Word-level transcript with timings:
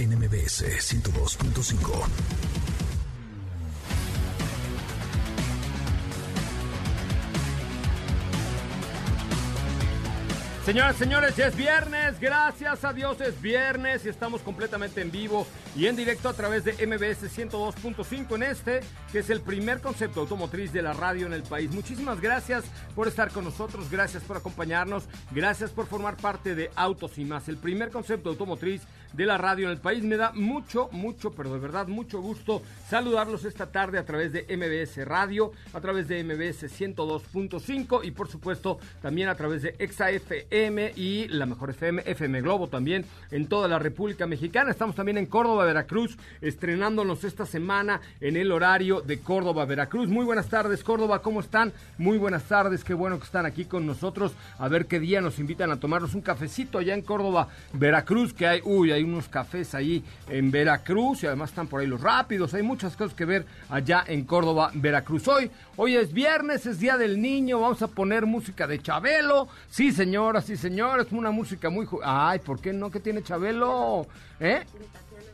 en 0.00 0.18
MBS 0.18 0.64
102.5. 0.80 2.50
Señoras, 10.64 10.96
señores, 10.96 11.36
ya 11.36 11.48
es 11.48 11.56
viernes, 11.56 12.20
gracias 12.20 12.84
a 12.84 12.92
Dios 12.92 13.20
es 13.20 13.42
viernes 13.42 14.06
y 14.06 14.08
estamos 14.08 14.40
completamente 14.42 15.00
en 15.00 15.10
vivo 15.10 15.46
y 15.74 15.86
en 15.86 15.96
directo 15.96 16.28
a 16.28 16.32
través 16.32 16.64
de 16.64 16.74
MBS 16.86 17.36
102.5 17.36 18.34
en 18.36 18.42
este, 18.42 18.80
que 19.10 19.18
es 19.18 19.30
el 19.30 19.40
primer 19.40 19.80
concepto 19.80 20.20
automotriz 20.20 20.72
de 20.72 20.82
la 20.82 20.92
radio 20.92 21.26
en 21.26 21.32
el 21.32 21.42
país. 21.42 21.72
Muchísimas 21.72 22.20
gracias 22.20 22.64
por 22.94 23.08
estar 23.08 23.30
con 23.30 23.44
nosotros, 23.44 23.90
gracias 23.90 24.22
por 24.22 24.36
acompañarnos, 24.36 25.08
gracias 25.32 25.70
por 25.72 25.86
formar 25.86 26.16
parte 26.16 26.54
de 26.54 26.70
Autos 26.76 27.18
y 27.18 27.24
más, 27.24 27.48
el 27.48 27.56
primer 27.56 27.90
concepto 27.90 28.28
automotriz 28.28 28.82
de 29.12 29.26
la 29.26 29.38
radio 29.38 29.66
en 29.66 29.72
el 29.72 29.78
país. 29.78 30.02
Me 30.02 30.16
da 30.16 30.32
mucho, 30.32 30.88
mucho, 30.92 31.32
pero 31.32 31.52
de 31.52 31.58
verdad 31.58 31.88
mucho 31.88 32.20
gusto 32.20 32.62
saludarlos 32.88 33.44
esta 33.44 33.66
tarde 33.66 33.98
a 33.98 34.04
través 34.04 34.32
de 34.32 34.44
MBS 34.48 35.04
Radio, 35.06 35.52
a 35.72 35.80
través 35.80 36.08
de 36.08 36.22
MBS 36.24 36.64
102.5 36.64 38.04
y 38.04 38.10
por 38.10 38.28
supuesto 38.28 38.78
también 39.02 39.28
a 39.28 39.34
través 39.34 39.62
de 39.62 39.74
ExaFM 39.78 40.92
y 40.96 41.28
la 41.28 41.46
mejor 41.46 41.70
FM, 41.70 42.02
FM 42.06 42.40
Globo 42.42 42.68
también 42.68 43.04
en 43.30 43.46
toda 43.46 43.68
la 43.68 43.78
República 43.78 44.26
Mexicana. 44.26 44.70
Estamos 44.70 44.96
también 44.96 45.18
en 45.18 45.26
Córdoba, 45.26 45.64
Veracruz, 45.64 46.16
estrenándonos 46.40 47.24
esta 47.24 47.46
semana 47.46 48.00
en 48.20 48.36
el 48.36 48.52
horario 48.52 49.00
de 49.00 49.20
Córdoba, 49.20 49.64
Veracruz. 49.64 50.08
Muy 50.08 50.24
buenas 50.24 50.48
tardes, 50.48 50.84
Córdoba, 50.84 51.22
¿cómo 51.22 51.40
están? 51.40 51.72
Muy 51.98 52.18
buenas 52.18 52.44
tardes, 52.44 52.84
qué 52.84 52.94
bueno 52.94 53.18
que 53.18 53.24
están 53.24 53.46
aquí 53.46 53.64
con 53.64 53.86
nosotros. 53.86 54.32
A 54.58 54.68
ver 54.68 54.86
qué 54.86 55.00
día 55.00 55.20
nos 55.20 55.38
invitan 55.38 55.70
a 55.70 55.80
tomarnos 55.80 56.14
un 56.14 56.22
cafecito 56.22 56.78
allá 56.78 56.94
en 56.94 57.02
Córdoba, 57.02 57.48
Veracruz, 57.72 58.32
que 58.32 58.46
hay, 58.46 58.60
uy, 58.64 58.92
hay 58.92 58.99
unos 59.04 59.28
cafés 59.28 59.74
ahí 59.74 60.04
en 60.28 60.50
Veracruz 60.50 61.22
y 61.22 61.26
además 61.26 61.50
están 61.50 61.66
por 61.66 61.80
ahí 61.80 61.86
los 61.86 62.00
rápidos. 62.00 62.54
Hay 62.54 62.62
muchas 62.62 62.96
cosas 62.96 63.14
que 63.14 63.24
ver 63.24 63.46
allá 63.68 64.04
en 64.06 64.24
Córdoba, 64.24 64.70
Veracruz. 64.74 65.28
Hoy, 65.28 65.50
hoy 65.76 65.96
es 65.96 66.12
viernes, 66.12 66.66
es 66.66 66.78
Día 66.78 66.96
del 66.96 67.20
Niño, 67.20 67.60
vamos 67.60 67.82
a 67.82 67.88
poner 67.88 68.26
música 68.26 68.66
de 68.66 68.80
Chabelo. 68.80 69.48
Sí, 69.68 69.92
señoras 69.92 70.48
y 70.50 70.56
señores, 70.56 71.06
una 71.12 71.30
música 71.30 71.70
muy... 71.70 71.86
Ay, 72.02 72.38
¿por 72.40 72.60
qué 72.60 72.72
no? 72.72 72.90
¿Qué 72.90 73.00
tiene 73.00 73.22
Chabelo? 73.22 74.06
¿Eh? 74.38 74.64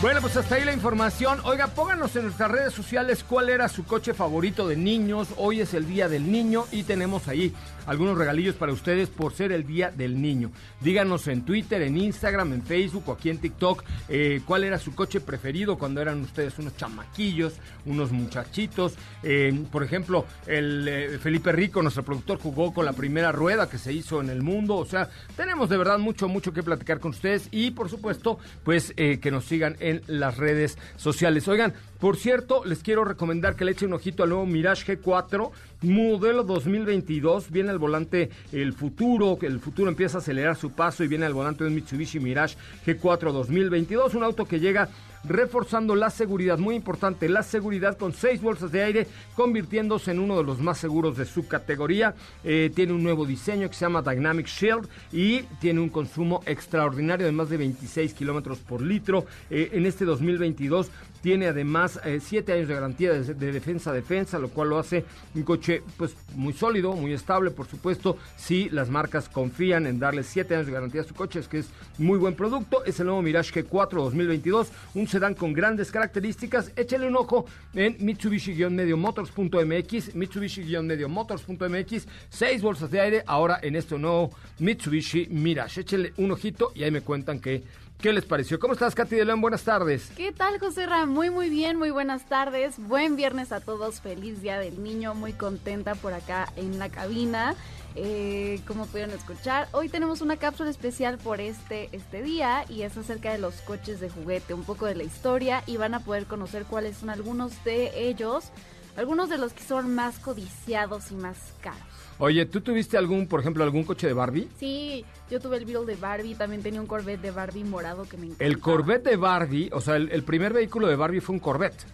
Bueno, 0.00 0.20
pues 0.20 0.36
hasta 0.36 0.54
ahí 0.54 0.64
la 0.64 0.72
información. 0.72 1.40
Oiga, 1.42 1.66
pónganos 1.66 2.14
en 2.14 2.22
nuestras 2.22 2.52
redes 2.52 2.72
sociales 2.72 3.24
cuál 3.28 3.48
era 3.48 3.68
su 3.68 3.84
coche 3.84 4.14
favorito 4.14 4.68
de 4.68 4.76
niños. 4.76 5.30
Hoy 5.36 5.60
es 5.60 5.74
el 5.74 5.88
Día 5.88 6.08
del 6.08 6.30
Niño 6.30 6.66
y 6.70 6.84
tenemos 6.84 7.26
ahí 7.26 7.52
algunos 7.88 8.18
regalillos 8.18 8.54
para 8.54 8.72
ustedes 8.72 9.08
por 9.08 9.32
ser 9.32 9.50
el 9.50 9.66
Día 9.66 9.90
del 9.90 10.20
Niño. 10.20 10.52
Díganos 10.80 11.26
en 11.26 11.42
Twitter, 11.42 11.82
en 11.82 11.96
Instagram, 11.96 12.52
en 12.52 12.62
Facebook 12.62 13.04
o 13.06 13.12
aquí 13.12 13.30
en 13.30 13.38
TikTok 13.38 13.82
eh, 14.08 14.42
cuál 14.44 14.64
era 14.64 14.78
su 14.78 14.94
coche 14.94 15.20
preferido 15.20 15.78
cuando 15.78 16.00
eran 16.00 16.20
ustedes 16.20 16.58
unos 16.58 16.76
chamaquillos, 16.76 17.54
unos 17.86 18.12
muchachitos. 18.12 18.94
Eh, 19.22 19.64
por 19.72 19.82
ejemplo, 19.82 20.26
el 20.46 20.86
eh, 20.86 21.18
Felipe 21.18 21.50
Rico, 21.50 21.82
nuestro 21.82 22.04
productor, 22.04 22.38
jugó 22.38 22.74
con 22.74 22.84
la 22.84 22.92
primera 22.92 23.32
rueda 23.32 23.70
que 23.70 23.78
se 23.78 23.92
hizo 23.92 24.20
en 24.20 24.28
el 24.28 24.42
mundo. 24.42 24.76
O 24.76 24.84
sea, 24.84 25.08
tenemos 25.34 25.70
de 25.70 25.78
verdad 25.78 25.98
mucho, 25.98 26.28
mucho 26.28 26.52
que 26.52 26.62
platicar 26.62 27.00
con 27.00 27.12
ustedes 27.12 27.48
y 27.50 27.70
por 27.70 27.88
supuesto, 27.88 28.38
pues 28.64 28.92
que 28.92 29.30
nos 29.30 29.44
sigan 29.44 29.76
en 29.80 30.02
las 30.06 30.36
redes 30.36 30.76
sociales. 30.96 31.48
Oigan, 31.48 31.72
por 32.00 32.16
cierto, 32.16 32.64
les 32.64 32.82
quiero 32.84 33.04
recomendar 33.04 33.56
que 33.56 33.64
le 33.64 33.72
echen 33.72 33.88
un 33.88 33.94
ojito 33.94 34.22
al 34.22 34.28
nuevo 34.28 34.46
Mirage 34.46 35.00
G4, 35.00 35.50
modelo 35.82 36.44
2022. 36.44 37.50
Viene 37.50 37.72
el 37.72 37.78
volante 37.78 38.30
el 38.52 38.72
futuro, 38.72 39.36
que 39.36 39.46
el 39.46 39.58
futuro 39.58 39.88
empieza 39.88 40.18
a 40.18 40.20
acelerar 40.20 40.56
su 40.56 40.70
paso 40.70 41.02
y 41.02 41.08
viene 41.08 41.26
el 41.26 41.34
volante 41.34 41.64
un 41.64 41.74
Mitsubishi 41.74 42.20
Mirage 42.20 42.56
G4 42.86 43.32
2022, 43.32 44.14
un 44.14 44.22
auto 44.22 44.44
que 44.44 44.60
llega 44.60 44.88
reforzando 45.24 45.94
la 45.94 46.10
seguridad, 46.10 46.58
muy 46.58 46.74
importante, 46.74 47.28
la 47.28 47.42
seguridad 47.42 47.96
con 47.96 48.12
seis 48.12 48.40
bolsas 48.40 48.72
de 48.72 48.82
aire, 48.82 49.06
convirtiéndose 49.34 50.10
en 50.10 50.18
uno 50.18 50.36
de 50.36 50.44
los 50.44 50.60
más 50.60 50.78
seguros 50.78 51.16
de 51.16 51.24
su 51.24 51.46
categoría. 51.48 52.14
Eh, 52.44 52.70
tiene 52.74 52.92
un 52.92 53.02
nuevo 53.02 53.26
diseño 53.26 53.68
que 53.68 53.74
se 53.74 53.84
llama 53.84 54.02
Dynamic 54.02 54.46
Shield 54.46 54.88
y 55.12 55.42
tiene 55.60 55.80
un 55.80 55.88
consumo 55.88 56.42
extraordinario 56.46 57.26
de 57.26 57.32
más 57.32 57.48
de 57.48 57.56
26 57.56 58.14
kilómetros 58.14 58.58
por 58.58 58.82
litro. 58.82 59.26
Eh, 59.50 59.70
en 59.72 59.86
este 59.86 60.04
2022 60.04 60.90
Tiene 61.22 61.46
además 61.46 62.00
7 62.20 62.52
años 62.52 62.68
de 62.68 62.74
garantía 62.74 63.12
de, 63.12 63.34
de 63.34 63.52
defensa 63.52 63.90
a 63.90 63.94
defensa, 63.94 64.38
lo 64.38 64.48
cual 64.48 64.70
lo 64.70 64.78
hace 64.78 65.04
un 65.34 65.42
coche 65.42 65.82
pues 65.96 66.14
muy 66.34 66.52
sólido, 66.52 66.92
muy 66.92 67.12
estable, 67.12 67.50
por 67.50 67.66
supuesto, 67.66 68.16
si 68.36 68.68
las 68.70 68.90
marcas 68.90 69.28
confían 69.28 69.86
en 69.86 69.98
darle 69.98 70.22
7 70.22 70.54
años 70.54 70.66
de 70.66 70.72
garantía 70.72 71.00
a 71.00 71.04
su 71.04 71.14
coche, 71.14 71.40
es 71.40 71.48
que 71.48 71.58
es 71.58 71.68
muy 71.98 72.18
buen 72.18 72.34
producto. 72.34 72.84
Es 72.84 73.00
el 73.00 73.06
nuevo 73.06 73.22
Mirage 73.22 73.64
G4 73.64 73.90
2022, 73.90 74.68
un 74.94 75.08
sedán 75.08 75.34
con 75.34 75.52
grandes 75.52 75.90
características. 75.90 76.70
Échale 76.76 77.08
un 77.08 77.16
ojo 77.16 77.46
en 77.74 77.98
Mitsubishi-Motors.mx, 77.98 80.14
Mitsubishi-Motors.mx, 80.14 82.06
6 82.30 82.62
bolsas 82.62 82.90
de 82.90 83.00
aire 83.00 83.24
ahora 83.26 83.58
en 83.62 83.76
este 83.76 83.98
nuevo 83.98 84.30
Mitsubishi 84.58 85.28
Mirage. 85.30 85.80
Échale 85.80 86.12
un 86.16 86.30
ojito 86.30 86.72
y 86.74 86.84
ahí 86.84 86.90
me 86.90 87.00
cuentan 87.00 87.40
que 87.40 87.62
¿Qué 88.00 88.12
les 88.12 88.24
pareció? 88.24 88.60
¿Cómo 88.60 88.74
estás, 88.74 88.94
Katy 88.94 89.16
de 89.16 89.24
León? 89.24 89.40
Buenas 89.40 89.64
tardes. 89.64 90.12
¿Qué 90.16 90.30
tal, 90.30 90.60
José 90.60 90.86
Ram? 90.86 91.10
Muy, 91.10 91.30
muy 91.30 91.50
bien, 91.50 91.76
muy 91.76 91.90
buenas 91.90 92.28
tardes. 92.28 92.76
Buen 92.78 93.16
viernes 93.16 93.50
a 93.50 93.58
todos. 93.58 94.00
Feliz 94.00 94.40
Día 94.40 94.60
del 94.60 94.84
Niño. 94.84 95.16
Muy 95.16 95.32
contenta 95.32 95.96
por 95.96 96.12
acá 96.12 96.46
en 96.54 96.78
la 96.78 96.90
cabina. 96.90 97.56
Eh, 97.96 98.60
como 98.68 98.86
pudieron 98.86 99.10
escuchar, 99.10 99.66
hoy 99.72 99.88
tenemos 99.88 100.20
una 100.20 100.36
cápsula 100.36 100.70
especial 100.70 101.18
por 101.18 101.40
este, 101.40 101.88
este 101.90 102.22
día 102.22 102.64
y 102.68 102.82
es 102.82 102.96
acerca 102.96 103.32
de 103.32 103.38
los 103.38 103.56
coches 103.62 103.98
de 103.98 104.08
juguete, 104.08 104.54
un 104.54 104.62
poco 104.62 104.86
de 104.86 104.94
la 104.94 105.02
historia 105.02 105.64
y 105.66 105.76
van 105.76 105.94
a 105.94 106.00
poder 106.00 106.26
conocer 106.26 106.66
cuáles 106.66 106.98
son 106.98 107.10
algunos 107.10 107.64
de 107.64 108.08
ellos, 108.08 108.52
algunos 108.98 109.28
de 109.28 109.38
los 109.38 109.52
que 109.52 109.62
son 109.62 109.94
más 109.94 110.18
codiciados 110.18 111.12
y 111.12 111.14
más 111.14 111.54
caros. 111.60 111.78
Oye, 112.18 112.44
¿tú 112.46 112.60
tuviste 112.60 112.98
algún, 112.98 113.28
por 113.28 113.38
ejemplo, 113.38 113.62
algún 113.62 113.84
coche 113.84 114.08
de 114.08 114.12
Barbie? 114.12 114.48
Sí, 114.58 115.04
yo 115.30 115.38
tuve 115.38 115.56
el 115.58 115.64
Beetle 115.64 115.86
de 115.86 115.94
Barbie, 115.94 116.34
también 116.34 116.64
tenía 116.64 116.80
un 116.80 116.88
Corvette 116.88 117.20
de 117.20 117.30
Barbie 117.30 117.62
morado 117.62 118.08
que 118.08 118.16
me 118.16 118.24
encantaba. 118.24 118.48
El 118.48 118.58
Corvette 118.58 119.04
de 119.10 119.16
Barbie, 119.16 119.70
o 119.72 119.80
sea, 119.80 119.94
el, 119.94 120.24
primer 120.24 120.52
vehículo 120.52 120.88
de 120.88 120.96
Barbie 120.96 121.20
fue 121.20 121.36
un 121.36 121.38
Corvette. 121.38 121.86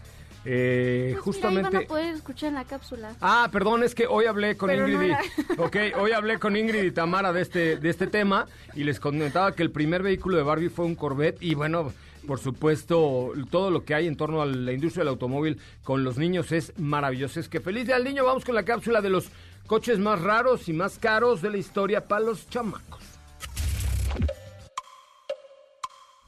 Eh, 0.47 1.11
pues 1.13 1.25
justamente. 1.25 1.69
Mira, 1.69 1.79
van 1.79 1.85
a 1.85 1.89
poder 1.89 2.15
escuchar 2.15 2.49
en 2.49 2.55
la 2.55 2.65
cápsula. 2.65 3.15
Ah, 3.21 3.51
perdón, 3.53 3.83
es 3.83 3.95
que 3.95 4.07
hoy 4.07 4.25
hablé 4.25 4.57
con 4.57 4.71
Ingrid. 4.71 5.11
y, 5.11 5.61
ok, 5.61 5.77
hoy 6.01 6.13
hablé 6.13 6.39
con 6.39 6.57
Ingrid 6.57 6.85
y 6.85 6.91
Tamara 6.91 7.35
de 7.35 7.43
este, 7.43 7.77
de 7.77 7.91
este 7.91 8.07
tema 8.07 8.47
y 8.75 8.85
les 8.85 9.01
comentaba 9.01 9.55
que 9.55 9.63
el 9.63 9.71
primer 9.71 10.03
vehículo 10.03 10.39
de 10.39 10.43
Barbie 10.43 10.71
fue 10.71 10.87
un 10.87 10.95
Corvette 10.95 11.43
y 11.43 11.55
bueno, 11.55 11.93
por 12.27 12.41
supuesto, 12.41 13.33
todo 13.51 13.71
lo 13.71 13.85
que 13.85 13.95
hay 13.95 14.07
en 14.07 14.17
torno 14.17 14.43
a 14.43 14.47
la 14.47 14.73
industria 14.73 15.03
del 15.03 15.09
automóvil 15.09 15.59
con 15.83 16.05
los 16.05 16.19
niños 16.19 16.53
es 16.53 16.73
maravilloso. 16.79 17.41
Es 17.41 17.49
que 17.49 17.61
feliz 17.61 17.87
día 17.87 17.97
al 17.97 18.05
niño, 18.05 18.25
vamos 18.25 18.45
con 18.45 18.55
la 18.55 18.65
cápsula 18.65 19.01
de 19.01 19.11
los 19.11 19.29
coches 19.67 19.99
más 19.99 20.21
raros 20.21 20.69
y 20.69 20.73
más 20.73 20.99
caros 20.99 21.43
de 21.43 21.51
la 21.51 21.59
historia 21.59 22.07
para 22.07 22.25
los 22.25 22.49
chamacos. 22.49 23.03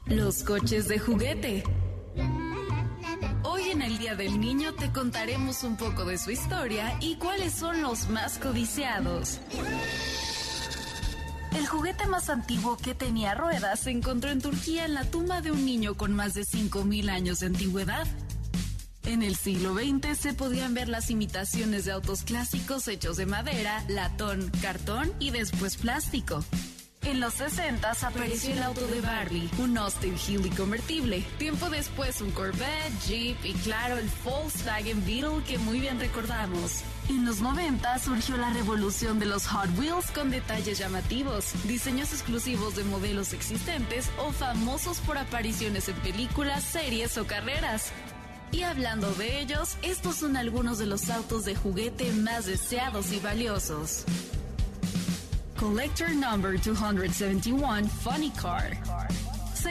Los 0.05 0.43
coches 0.43 0.87
de 0.87 0.99
juguete. 0.99 1.63
Hoy 3.43 3.71
en 3.71 3.81
el 3.81 3.97
Día 3.97 4.15
del 4.15 4.39
Niño 4.39 4.73
te 4.73 4.91
contaremos 4.91 5.63
un 5.63 5.75
poco 5.75 6.05
de 6.05 6.17
su 6.17 6.31
historia 6.31 6.97
y 7.01 7.17
cuáles 7.17 7.53
son 7.53 7.81
los 7.81 8.09
más 8.09 8.39
codiciados. 8.39 9.41
El 11.55 11.65
juguete 11.65 12.05
más 12.07 12.29
antiguo 12.29 12.77
que 12.77 12.93
tenía 12.93 13.33
ruedas 13.33 13.79
se 13.79 13.91
encontró 13.91 14.29
en 14.31 14.41
Turquía 14.41 14.85
en 14.85 14.93
la 14.93 15.05
tumba 15.05 15.41
de 15.41 15.51
un 15.51 15.65
niño 15.65 15.95
con 15.95 16.13
más 16.13 16.33
de 16.33 16.43
5.000 16.43 17.09
años 17.09 17.39
de 17.39 17.47
antigüedad. 17.47 18.07
En 19.05 19.23
el 19.23 19.35
siglo 19.35 19.73
XX 19.73 20.17
se 20.17 20.33
podían 20.33 20.73
ver 20.73 20.89
las 20.89 21.09
imitaciones 21.09 21.85
de 21.85 21.93
autos 21.93 22.23
clásicos 22.23 22.87
hechos 22.89 23.15
de 23.15 23.25
madera, 23.25 23.83
latón, 23.87 24.51
cartón 24.61 25.13
y 25.19 25.31
después 25.31 25.77
plástico. 25.77 26.43
En 27.03 27.21
los 27.21 27.35
60 27.35 27.89
apareció 27.89 28.51
el 28.51 28.61
auto 28.63 28.85
de 28.87 28.99
Barbie, 28.99 29.49
un 29.59 29.77
Austin 29.77 30.17
Healey 30.17 30.49
convertible. 30.49 31.23
Tiempo 31.37 31.69
después 31.69 32.19
un 32.19 32.31
Corvette, 32.31 32.91
Jeep 33.07 33.37
y 33.45 33.53
claro 33.53 33.97
el 33.97 34.09
Volkswagen 34.25 35.05
Beetle 35.05 35.41
que 35.47 35.57
muy 35.57 35.79
bien 35.79 36.01
recordamos. 36.01 36.83
En 37.09 37.25
los 37.25 37.39
90 37.39 37.99
surgió 37.99 38.35
la 38.35 38.49
revolución 38.49 39.17
de 39.17 39.25
los 39.25 39.47
Hot 39.47 39.69
Wheels 39.79 40.11
con 40.11 40.29
detalles 40.29 40.77
llamativos, 40.77 41.53
diseños 41.63 42.11
exclusivos 42.11 42.75
de 42.75 42.83
modelos 42.83 43.31
existentes 43.31 44.09
o 44.17 44.31
famosos 44.33 44.99
por 44.99 45.17
apariciones 45.17 45.87
en 45.87 45.95
películas, 45.97 46.63
series 46.63 47.17
o 47.17 47.25
carreras. 47.25 47.91
Y 48.51 48.63
hablando 48.63 49.13
de 49.13 49.39
ellos, 49.39 49.77
estos 49.83 50.15
son 50.15 50.35
algunos 50.35 50.79
de 50.79 50.85
los 50.85 51.09
autos 51.09 51.45
de 51.45 51.55
juguete 51.55 52.11
más 52.11 52.45
deseados 52.45 53.13
y 53.13 53.19
valiosos. 53.19 54.03
Collector 55.57 56.09
Number 56.13 56.61
271 56.61 57.87
Funny 58.03 58.31
Car. 58.31 58.77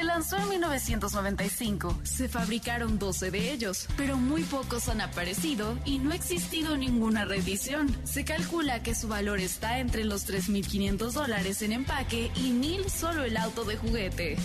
Lanzó 0.07 0.37
en 0.37 0.49
1995. 0.49 1.99
Se 2.05 2.29
fabricaron 2.29 2.97
12 2.97 3.33
de 3.33 3.51
ellos, 3.51 3.89
pero 3.97 4.17
muy 4.17 4.45
pocos 4.45 4.89
han 4.89 5.01
aparecido 5.01 5.77
y 5.85 5.99
no 5.99 6.13
ha 6.13 6.15
existido 6.15 6.77
ninguna 6.77 7.25
reedición. 7.25 7.95
Se 8.05 8.25
calcula 8.25 8.85
que 8.85 8.95
su 8.95 9.09
valor 9.09 9.41
está 9.41 9.81
entre 9.81 10.05
los 10.05 10.29
3.500 10.29 11.11
dólares 11.11 11.61
en 11.63 11.73
empaque 11.73 12.31
y 12.37 12.53
1.000 12.53 12.89
solo 12.89 13.25
el 13.25 13.37
auto 13.37 13.65
de 13.65 13.77
juguete. 13.77 14.37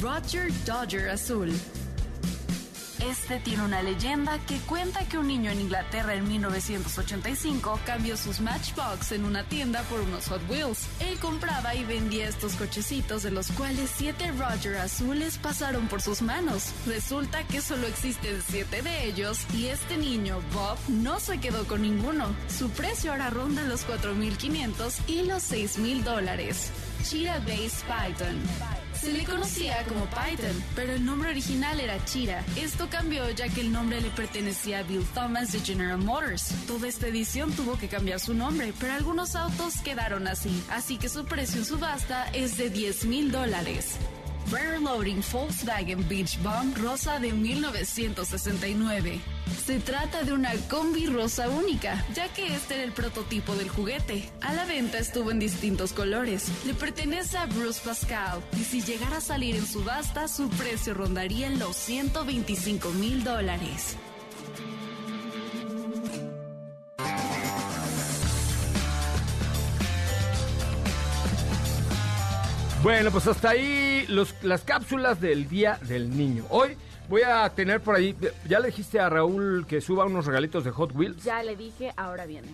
Roger 0.00 0.52
Dodger 0.64 1.10
Azul. 1.10 1.52
Este 3.04 3.38
tiene 3.38 3.64
una 3.64 3.82
leyenda 3.82 4.38
que 4.46 4.58
cuenta 4.60 5.04
que 5.08 5.18
un 5.18 5.28
niño 5.28 5.50
en 5.50 5.60
Inglaterra 5.60 6.14
en 6.14 6.26
1985 6.26 7.80
cambió 7.86 8.16
sus 8.16 8.40
Matchbox 8.40 9.12
en 9.12 9.24
una 9.24 9.44
tienda 9.44 9.82
por 9.84 10.00
unos 10.00 10.28
Hot 10.28 10.42
Wheels. 10.48 10.86
Él 11.00 11.18
compraba 11.18 11.74
y 11.74 11.84
vendía 11.84 12.28
estos 12.28 12.54
cochecitos 12.56 13.22
de 13.22 13.30
los 13.30 13.52
cuales 13.52 13.90
siete 13.94 14.32
Roger 14.32 14.76
azules 14.78 15.38
pasaron 15.38 15.86
por 15.86 16.02
sus 16.02 16.22
manos. 16.22 16.72
Resulta 16.86 17.44
que 17.44 17.60
solo 17.60 17.86
existen 17.86 18.42
siete 18.48 18.82
de 18.82 19.04
ellos 19.04 19.38
y 19.54 19.66
este 19.66 19.96
niño, 19.96 20.40
Bob, 20.52 20.78
no 20.88 21.20
se 21.20 21.38
quedó 21.38 21.66
con 21.66 21.82
ninguno. 21.82 22.34
Su 22.48 22.68
precio 22.70 23.12
ahora 23.12 23.30
ronda 23.30 23.62
los 23.62 23.86
4.500 23.86 24.94
y 25.06 25.22
los 25.22 25.50
6.000 25.52 26.02
dólares. 26.02 26.72
Cheetah 27.04 27.38
Base 27.40 27.84
Python. 27.86 28.77
Se 29.00 29.12
le 29.12 29.24
conocía 29.24 29.84
como 29.84 30.06
Python, 30.06 30.62
pero 30.74 30.92
el 30.92 31.04
nombre 31.04 31.30
original 31.30 31.78
era 31.78 32.04
Chira. 32.04 32.44
Esto 32.56 32.88
cambió 32.90 33.30
ya 33.30 33.48
que 33.48 33.60
el 33.60 33.70
nombre 33.70 34.00
le 34.00 34.10
pertenecía 34.10 34.80
a 34.80 34.82
Bill 34.82 35.04
Thomas 35.14 35.52
de 35.52 35.60
General 35.60 35.98
Motors. 35.98 36.52
Toda 36.66 36.88
esta 36.88 37.06
edición 37.06 37.52
tuvo 37.52 37.78
que 37.78 37.86
cambiar 37.88 38.18
su 38.18 38.34
nombre, 38.34 38.72
pero 38.80 38.94
algunos 38.94 39.36
autos 39.36 39.80
quedaron 39.82 40.26
así, 40.26 40.64
así 40.70 40.96
que 40.96 41.08
su 41.08 41.24
precio 41.24 41.60
en 41.60 41.64
subasta 41.64 42.28
es 42.32 42.56
de 42.56 42.70
10 42.70 43.04
mil 43.04 43.30
dólares. 43.30 43.98
Rare 44.50 44.80
Loading 44.80 45.22
Volkswagen 45.30 46.08
Beach 46.08 46.38
Bomb 46.42 46.74
rosa 46.78 47.18
de 47.18 47.32
1969. 47.32 49.20
Se 49.66 49.78
trata 49.78 50.22
de 50.22 50.32
una 50.32 50.52
combi 50.70 51.06
rosa 51.06 51.50
única, 51.50 52.02
ya 52.14 52.28
que 52.28 52.54
este 52.54 52.74
era 52.74 52.84
el 52.84 52.92
prototipo 52.92 53.54
del 53.56 53.68
juguete. 53.68 54.30
A 54.40 54.54
la 54.54 54.64
venta 54.64 54.98
estuvo 54.98 55.30
en 55.30 55.38
distintos 55.38 55.92
colores. 55.92 56.50
Le 56.64 56.72
pertenece 56.72 57.36
a 57.36 57.46
Bruce 57.46 57.80
Pascal 57.84 58.42
y 58.58 58.64
si 58.64 58.80
llegara 58.80 59.18
a 59.18 59.20
salir 59.20 59.54
en 59.56 59.66
subasta, 59.66 60.28
su 60.28 60.48
precio 60.48 60.94
rondaría 60.94 61.50
los 61.50 61.76
125 61.76 62.90
mil 62.92 63.24
dólares. 63.24 63.96
Bueno, 72.82 73.10
pues 73.10 73.26
hasta 73.26 73.50
ahí 73.50 74.06
las 74.42 74.62
cápsulas 74.62 75.20
del 75.20 75.48
Día 75.48 75.80
del 75.88 76.16
Niño. 76.16 76.44
Hoy 76.48 76.76
voy 77.08 77.22
a 77.22 77.48
tener 77.50 77.80
por 77.80 77.96
ahí, 77.96 78.14
ya 78.48 78.60
le 78.60 78.68
dijiste 78.68 79.00
a 79.00 79.08
Raúl 79.08 79.66
que 79.66 79.80
suba 79.80 80.04
unos 80.04 80.26
regalitos 80.26 80.62
de 80.62 80.70
Hot 80.70 80.94
Wheels. 80.94 81.24
Ya 81.24 81.42
le 81.42 81.56
dije, 81.56 81.92
ahora 81.96 82.24
viene. 82.24 82.48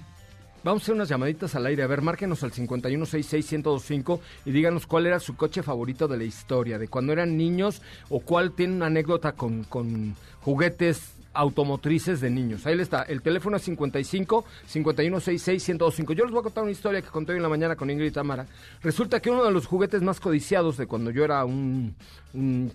Vamos 0.63 0.83
a 0.83 0.85
hacer 0.85 0.95
unas 0.95 1.11
llamaditas 1.11 1.55
al 1.57 1.67
aire. 1.67 1.83
A 1.83 1.87
ver, 1.87 2.01
márquenos 2.01 2.43
al 2.43 2.53
5166125 2.53 4.21
y 4.47 4.53
díganos 4.53 4.87
cuál 4.87 5.05
era 5.05 5.21
su 5.21 5.37
coche 5.37 5.63
favorito 5.63 6.09
de 6.09 6.17
la 6.17 6.25
historia, 6.25 6.79
de 6.79 6.89
cuando 6.89 7.13
eran 7.13 7.37
niños 7.37 7.83
o 8.09 8.21
cuál 8.21 8.53
tiene 8.53 8.77
una 8.77 8.87
anécdota 8.87 9.33
con, 9.33 9.65
con 9.65 10.17
juguetes 10.41 11.14
automotrices 11.35 12.21
de 12.21 12.31
niños. 12.31 12.65
Ahí 12.67 12.81
está. 12.81 13.03
El 13.03 13.23
teléfono 13.23 13.57
es 13.57 13.63
55 13.65 14.45
5166 14.67 15.69
1025. 15.69 16.13
Yo 16.13 16.25
les 16.25 16.33
voy 16.33 16.41
a 16.41 16.45
contar 16.45 16.63
una 16.63 16.73
historia 16.73 17.03
que 17.03 17.09
conté 17.09 17.33
hoy 17.33 17.39
en 17.39 17.43
la 17.43 17.49
mañana 17.49 17.77
con 17.77 17.91
Ingrid 17.91 18.13
Tamara. 18.13 18.47
Resulta 18.83 19.21
que 19.21 19.31
uno 19.31 19.45
de 19.45 19.51
los 19.51 19.67
juguetes 19.67 20.03
más 20.03 20.21
codiciados 20.21 20.77
de 20.77 20.87
cuando 20.87 21.11
yo 21.11 21.25
era 21.25 21.45
un, 21.45 21.95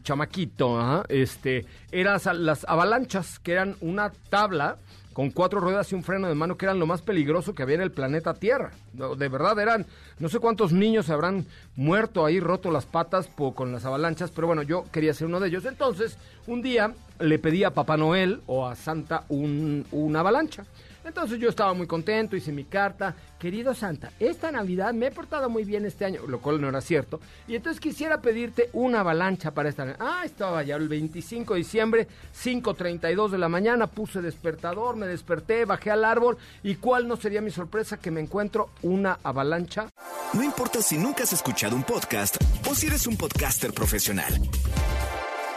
chamaquito, 0.04 1.04
este, 1.10 1.66
eran 1.92 2.20
las 2.36 2.66
avalanchas, 2.68 3.40
que 3.40 3.54
eran 3.54 3.76
una 3.82 4.12
tabla 4.30 4.78
con 5.14 5.32
cuatro 5.32 5.60
ruedas 5.60 5.92
y 5.92 5.96
un 5.96 6.04
freno 6.04 6.28
de 6.28 6.36
mano, 6.36 6.58
que 6.58 6.66
eran 6.66 6.80
lo 6.80 6.86
más 6.86 7.02
peligroso 7.02 7.54
que 7.54 7.64
había 7.64 7.76
en 7.76 7.82
el 7.82 7.92
planeta 7.92 8.34
Tierra. 8.34 8.72
De 8.94 9.28
verdad 9.28 9.60
eran, 9.60 9.86
no 10.20 10.30
sé 10.30 10.40
cuántos 10.40 10.72
niños 10.72 11.10
habrán 11.10 11.46
muerto 11.76 12.26
ahí, 12.26 12.40
roto 12.40 12.72
las 12.72 12.86
patas 12.86 13.30
con 13.56 13.72
las 13.72 13.86
avalanchas, 13.86 14.32
pero 14.32 14.48
bueno, 14.48 14.62
yo 14.62 14.86
quería 14.92 15.14
ser 15.14 15.28
uno 15.28 15.40
de 15.40 15.50
ellos. 15.50 15.66
Entonces, 15.66 16.18
un 16.48 16.62
día 16.62 16.94
le 17.20 17.40
pedí 17.40 17.64
a 17.64 17.74
Papá 17.74 17.98
Noel 17.98 18.42
o 18.46 18.68
a 18.68 18.76
Santa 18.76 19.24
una 19.30 20.20
avalancha. 20.20 20.66
Entonces 21.04 21.40
yo 21.40 21.50
estaba 21.50 21.74
muy 21.74 21.88
contento, 21.88 22.36
hice 22.36 22.52
mi 22.52 22.66
carta. 22.66 23.16
Querido 23.40 23.74
Santa, 23.74 24.12
esta 24.20 24.52
Navidad 24.52 24.94
me 24.94 25.08
he 25.08 25.12
portado 25.12 25.50
muy 25.50 25.64
bien 25.64 25.86
este 25.86 26.06
año, 26.06 26.22
lo 26.28 26.40
cual 26.40 26.60
no 26.60 26.68
era 26.68 26.82
cierto. 26.82 27.20
Y 27.48 27.56
entonces 27.56 27.80
quisiera 27.80 28.22
pedirte 28.22 28.70
una 28.74 29.00
avalancha 29.00 29.52
para 29.52 29.70
esta 29.70 29.96
Ah, 30.00 30.24
estaba 30.26 30.62
ya 30.64 30.76
el 30.76 30.90
25 30.90 31.54
de 31.54 31.60
diciembre, 31.60 32.08
5.32 32.36 33.30
de 33.30 33.38
la 33.38 33.50
mañana, 33.50 33.88
puse 33.88 34.22
despertador, 34.22 34.96
me 34.96 35.08
desperté, 35.08 35.66
bajé 35.66 35.92
al 35.92 36.04
árbol. 36.04 36.38
¿Y 36.64 36.76
cuál 36.76 37.08
no 37.08 37.16
sería 37.16 37.42
mi 37.42 37.52
sorpresa 37.52 37.98
que 37.98 38.12
me 38.12 38.20
encuentro 38.20 38.70
una 38.82 39.20
avalancha? 39.24 39.88
No 40.34 40.44
importa 40.44 40.82
si 40.82 40.98
nunca 40.98 41.24
has 41.24 41.34
escuchado 41.34 41.76
un 41.76 41.84
podcast 41.84 42.38
o 42.70 42.76
si 42.76 42.88
eres 42.88 43.08
un 43.08 43.18
podcaster 43.18 43.74
profesional. 43.74 44.34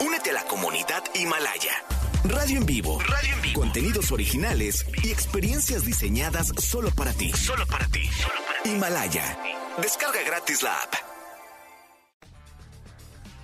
Únete 0.01 0.31
a 0.31 0.35
la 0.35 0.45
comunidad 0.45 1.03
Himalaya. 1.15 1.92
Radio 2.33 2.57
en 2.57 2.67
vivo. 2.67 2.99
Radio 2.99 3.35
en 3.35 3.43
vivo. 3.43 3.61
Contenidos 3.61 4.11
originales 4.11 4.87
y 5.05 5.11
experiencias 5.11 5.85
diseñadas 5.85 6.51
solo 6.59 6.91
para 6.91 7.13
ti. 7.13 7.31
Solo 7.33 7.67
para 7.67 7.87
ti. 7.89 8.09
Himalaya. 8.65 9.37
Descarga 9.83 10.19
gratis 10.27 10.63
la 10.63 10.75
app. 10.75 10.95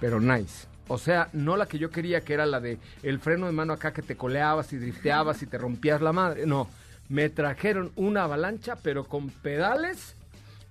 Pero 0.01 0.21
nice. 0.21 0.67
O 0.89 0.97
sea, 0.97 1.29
no 1.35 1.59
la 1.59 1.67
que 1.67 1.79
yo 1.79 1.91
quería, 1.91 2.23
que 2.23 2.33
era 2.33 2.47
la 2.47 2.61
de 2.61 2.79
el 3.03 3.21
freno 3.21 3.45
de 3.45 3.53
mano 3.53 3.75
acá 3.75 3.93
que 3.93 4.01
te 4.01 4.17
coleabas 4.17 4.73
y 4.73 4.79
drifteabas 4.79 5.43
y 5.43 5.47
te 5.47 5.59
rompías 5.59 6.01
la 6.01 6.15
madre. 6.15 6.47
No, 6.47 6.71
me 7.11 7.29
trajeron 7.29 7.93
una 7.95 8.25
avalancha, 8.25 8.77
pero 8.77 9.05
con 9.05 9.29
pedales 9.29 10.17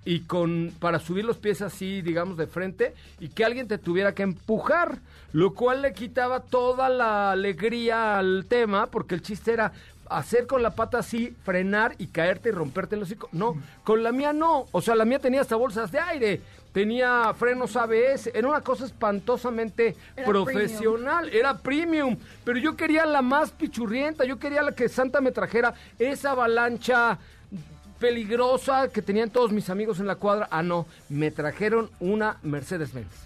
y 0.08 0.22
con 0.22 0.72
para 0.80 1.00
subir 1.00 1.26
los 1.26 1.36
pies 1.36 1.62
así, 1.62 2.02
digamos, 2.02 2.38
de 2.38 2.48
frente 2.48 2.94
y 3.20 3.28
que 3.28 3.44
alguien 3.44 3.68
te 3.68 3.78
tuviera 3.78 4.14
que 4.14 4.24
empujar, 4.24 5.00
lo 5.34 5.54
cual 5.54 5.82
le 5.82 5.92
quitaba 5.92 6.40
toda 6.40 6.88
la 6.88 7.32
alegría 7.32 8.18
al 8.18 8.46
tema, 8.48 8.86
porque 8.86 9.16
el 9.16 9.22
chiste 9.22 9.52
era 9.52 9.74
hacer 10.10 10.48
con 10.48 10.64
la 10.64 10.70
pata 10.70 11.00
así, 11.00 11.36
frenar 11.44 11.94
y 11.98 12.08
caerte 12.08 12.48
y 12.48 12.52
romperte 12.54 12.96
el 12.96 13.02
hocico. 13.02 13.28
No, 13.34 13.62
con 13.84 14.02
la 14.02 14.14
mía 14.14 14.32
no. 14.32 14.68
O 14.72 14.82
sea, 14.82 14.96
la 14.96 15.04
mía 15.04 15.20
tenía 15.20 15.42
hasta 15.42 15.58
bolsas 15.58 15.92
de 15.92 16.00
aire, 16.00 16.40
tenía 16.72 17.34
frenos 17.34 17.76
ABS, 17.76 18.28
era 18.34 18.48
una 18.48 18.62
cosa 18.62 18.86
espantosamente 18.86 19.98
Era 20.16 20.26
profesional, 20.26 21.28
era 21.34 21.58
premium. 21.58 22.16
Pero 22.46 22.58
yo 22.60 22.78
quería 22.78 23.06
la 23.06 23.22
más 23.22 23.52
pichurrienta, 23.52 24.24
yo 24.24 24.40
quería 24.40 24.62
la 24.62 24.72
que 24.72 24.88
Santa 24.88 25.20
me 25.20 25.34
trajera 25.34 25.74
esa 26.00 26.32
avalancha 26.32 27.20
peligrosa 28.00 28.89
que 28.89 29.01
tenían 29.01 29.30
todos 29.30 29.51
mis 29.51 29.70
amigos 29.70 30.00
en 30.00 30.08
la 30.08 30.16
cuadra. 30.16 30.48
Ah, 30.51 30.63
no, 30.63 30.86
me 31.10 31.32
trajeron 31.32 31.89
una 32.00 32.38
Mercedes-Benz. 32.44 33.08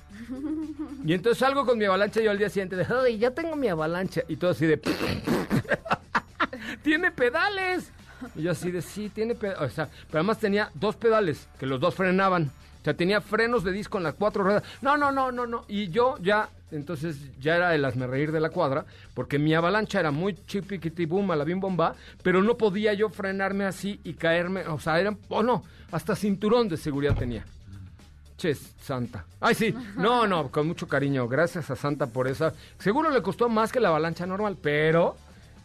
Y 1.03 1.13
entonces 1.13 1.39
salgo 1.39 1.65
con 1.65 1.79
mi 1.79 1.85
avalancha 1.85 2.21
yo 2.21 2.29
al 2.29 2.37
día 2.37 2.49
siguiente 2.49 2.75
de, 2.75 2.85
ay, 2.85 3.17
ya 3.17 3.31
tengo 3.31 3.55
mi 3.55 3.67
avalancha. 3.67 4.21
Y 4.27 4.35
todo 4.35 4.51
así 4.51 4.67
de, 4.67 4.77
tiene 6.83 7.11
pedales. 7.11 7.91
Y 8.35 8.43
yo 8.43 8.51
así 8.51 8.69
de, 8.69 8.83
sí, 8.83 9.09
tiene 9.09 9.33
pedales. 9.33 9.61
O 9.61 9.69
sea, 9.69 9.89
pero 10.07 10.19
además 10.19 10.39
tenía 10.39 10.69
dos 10.75 10.95
pedales, 10.95 11.47
que 11.59 11.65
los 11.65 11.79
dos 11.79 11.95
frenaban. 11.95 12.51
O 12.81 12.83
sea, 12.83 12.95
tenía 12.95 13.21
frenos 13.21 13.63
de 13.63 13.71
disco 13.71 13.99
en 13.99 14.03
las 14.03 14.15
cuatro 14.15 14.43
ruedas. 14.43 14.63
No, 14.81 14.97
no, 14.97 15.11
no, 15.11 15.31
no, 15.31 15.45
no. 15.45 15.65
Y 15.67 15.89
yo 15.89 16.17
ya, 16.19 16.49
entonces 16.71 17.17
ya 17.39 17.57
era 17.57 17.75
el 17.75 17.83
reír 18.09 18.31
de 18.31 18.39
la 18.39 18.49
cuadra, 18.49 18.85
porque 19.13 19.37
mi 19.37 19.53
avalancha 19.53 19.99
era 19.99 20.09
muy 20.09 20.33
chipiquitibum 20.47 21.29
a 21.29 21.35
la 21.35 21.43
bim 21.43 21.59
bomba, 21.59 21.95
pero 22.23 22.41
no 22.41 22.57
podía 22.57 22.93
yo 22.93 23.09
frenarme 23.09 23.65
así 23.65 23.99
y 24.03 24.13
caerme. 24.13 24.65
O 24.67 24.79
sea, 24.79 24.99
eran, 24.99 25.19
oh 25.29 25.43
no, 25.43 25.63
hasta 25.91 26.15
cinturón 26.15 26.69
de 26.69 26.77
seguridad 26.77 27.15
tenía. 27.15 27.45
Ches, 28.37 28.73
Santa. 28.81 29.23
Ay, 29.39 29.53
sí. 29.53 29.75
No, 29.95 30.25
no, 30.25 30.49
con 30.49 30.65
mucho 30.65 30.87
cariño. 30.87 31.27
Gracias 31.27 31.69
a 31.69 31.75
Santa 31.75 32.07
por 32.07 32.27
esa. 32.27 32.55
Seguro 32.79 33.11
le 33.11 33.21
costó 33.21 33.47
más 33.49 33.71
que 33.71 33.79
la 33.79 33.89
avalancha 33.89 34.25
normal, 34.25 34.57
pero. 34.59 35.15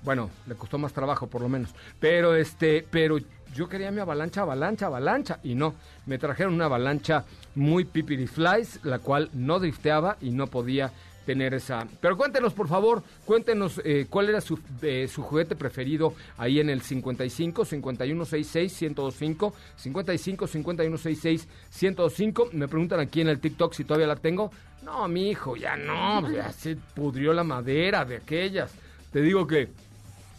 Bueno, 0.03 0.29
le 0.47 0.55
costó 0.55 0.77
más 0.77 0.93
trabajo 0.93 1.27
por 1.27 1.41
lo 1.41 1.49
menos. 1.49 1.71
Pero 1.99 2.37
este, 2.37 2.87
pero 2.91 3.17
yo 3.55 3.69
quería 3.69 3.91
mi 3.91 4.01
avalancha, 4.01 4.43
avalancha, 4.43 4.87
avalancha. 4.87 5.39
Y 5.43 5.55
no, 5.55 5.75
me 6.07 6.19
trajeron 6.19 6.55
una 6.55 6.67
avalancha 6.67 7.25
muy 7.55 7.85
flies, 7.85 8.81
la 8.85 8.99
cual 8.99 9.31
no 9.33 9.59
drifteaba 9.59 10.17
y 10.21 10.31
no 10.31 10.47
podía 10.47 10.93
tener 11.27 11.53
esa. 11.55 11.87
Pero 12.01 12.17
cuéntenos, 12.17 12.55
por 12.55 12.69
favor, 12.69 13.03
cuéntenos 13.27 13.81
eh, 13.85 14.07
cuál 14.09 14.31
era 14.31 14.41
su, 14.41 14.59
eh, 14.81 15.09
su 15.13 15.23
juguete 15.23 15.57
preferido 15.57 16.15
ahí 16.39 16.61
en 16.61 16.71
el 16.71 16.81
55 16.81 17.65
5166 17.65 18.83
1025 18.83 19.55
55 19.77 20.47
5166 20.47 21.49
1025. 21.83 22.49
Me 22.53 22.69
preguntan 22.69 23.01
aquí 23.01 23.21
en 23.21 23.29
el 23.29 23.41
TikTok 23.41 23.75
si 23.75 23.85
todavía 23.85 24.07
la 24.07 24.17
tengo. 24.17 24.51
No, 24.85 25.09
mi 25.09 25.31
hijo, 25.31 25.57
ya 25.57 25.77
no, 25.77 26.21
pues 26.21 26.35
ya 26.35 26.53
se 26.53 26.77
pudrió 26.77 27.33
la 27.33 27.43
madera 27.43 28.05
de 28.05 28.19
aquellas. 28.19 28.73
Te 29.11 29.21
digo 29.21 29.47
que 29.47 29.69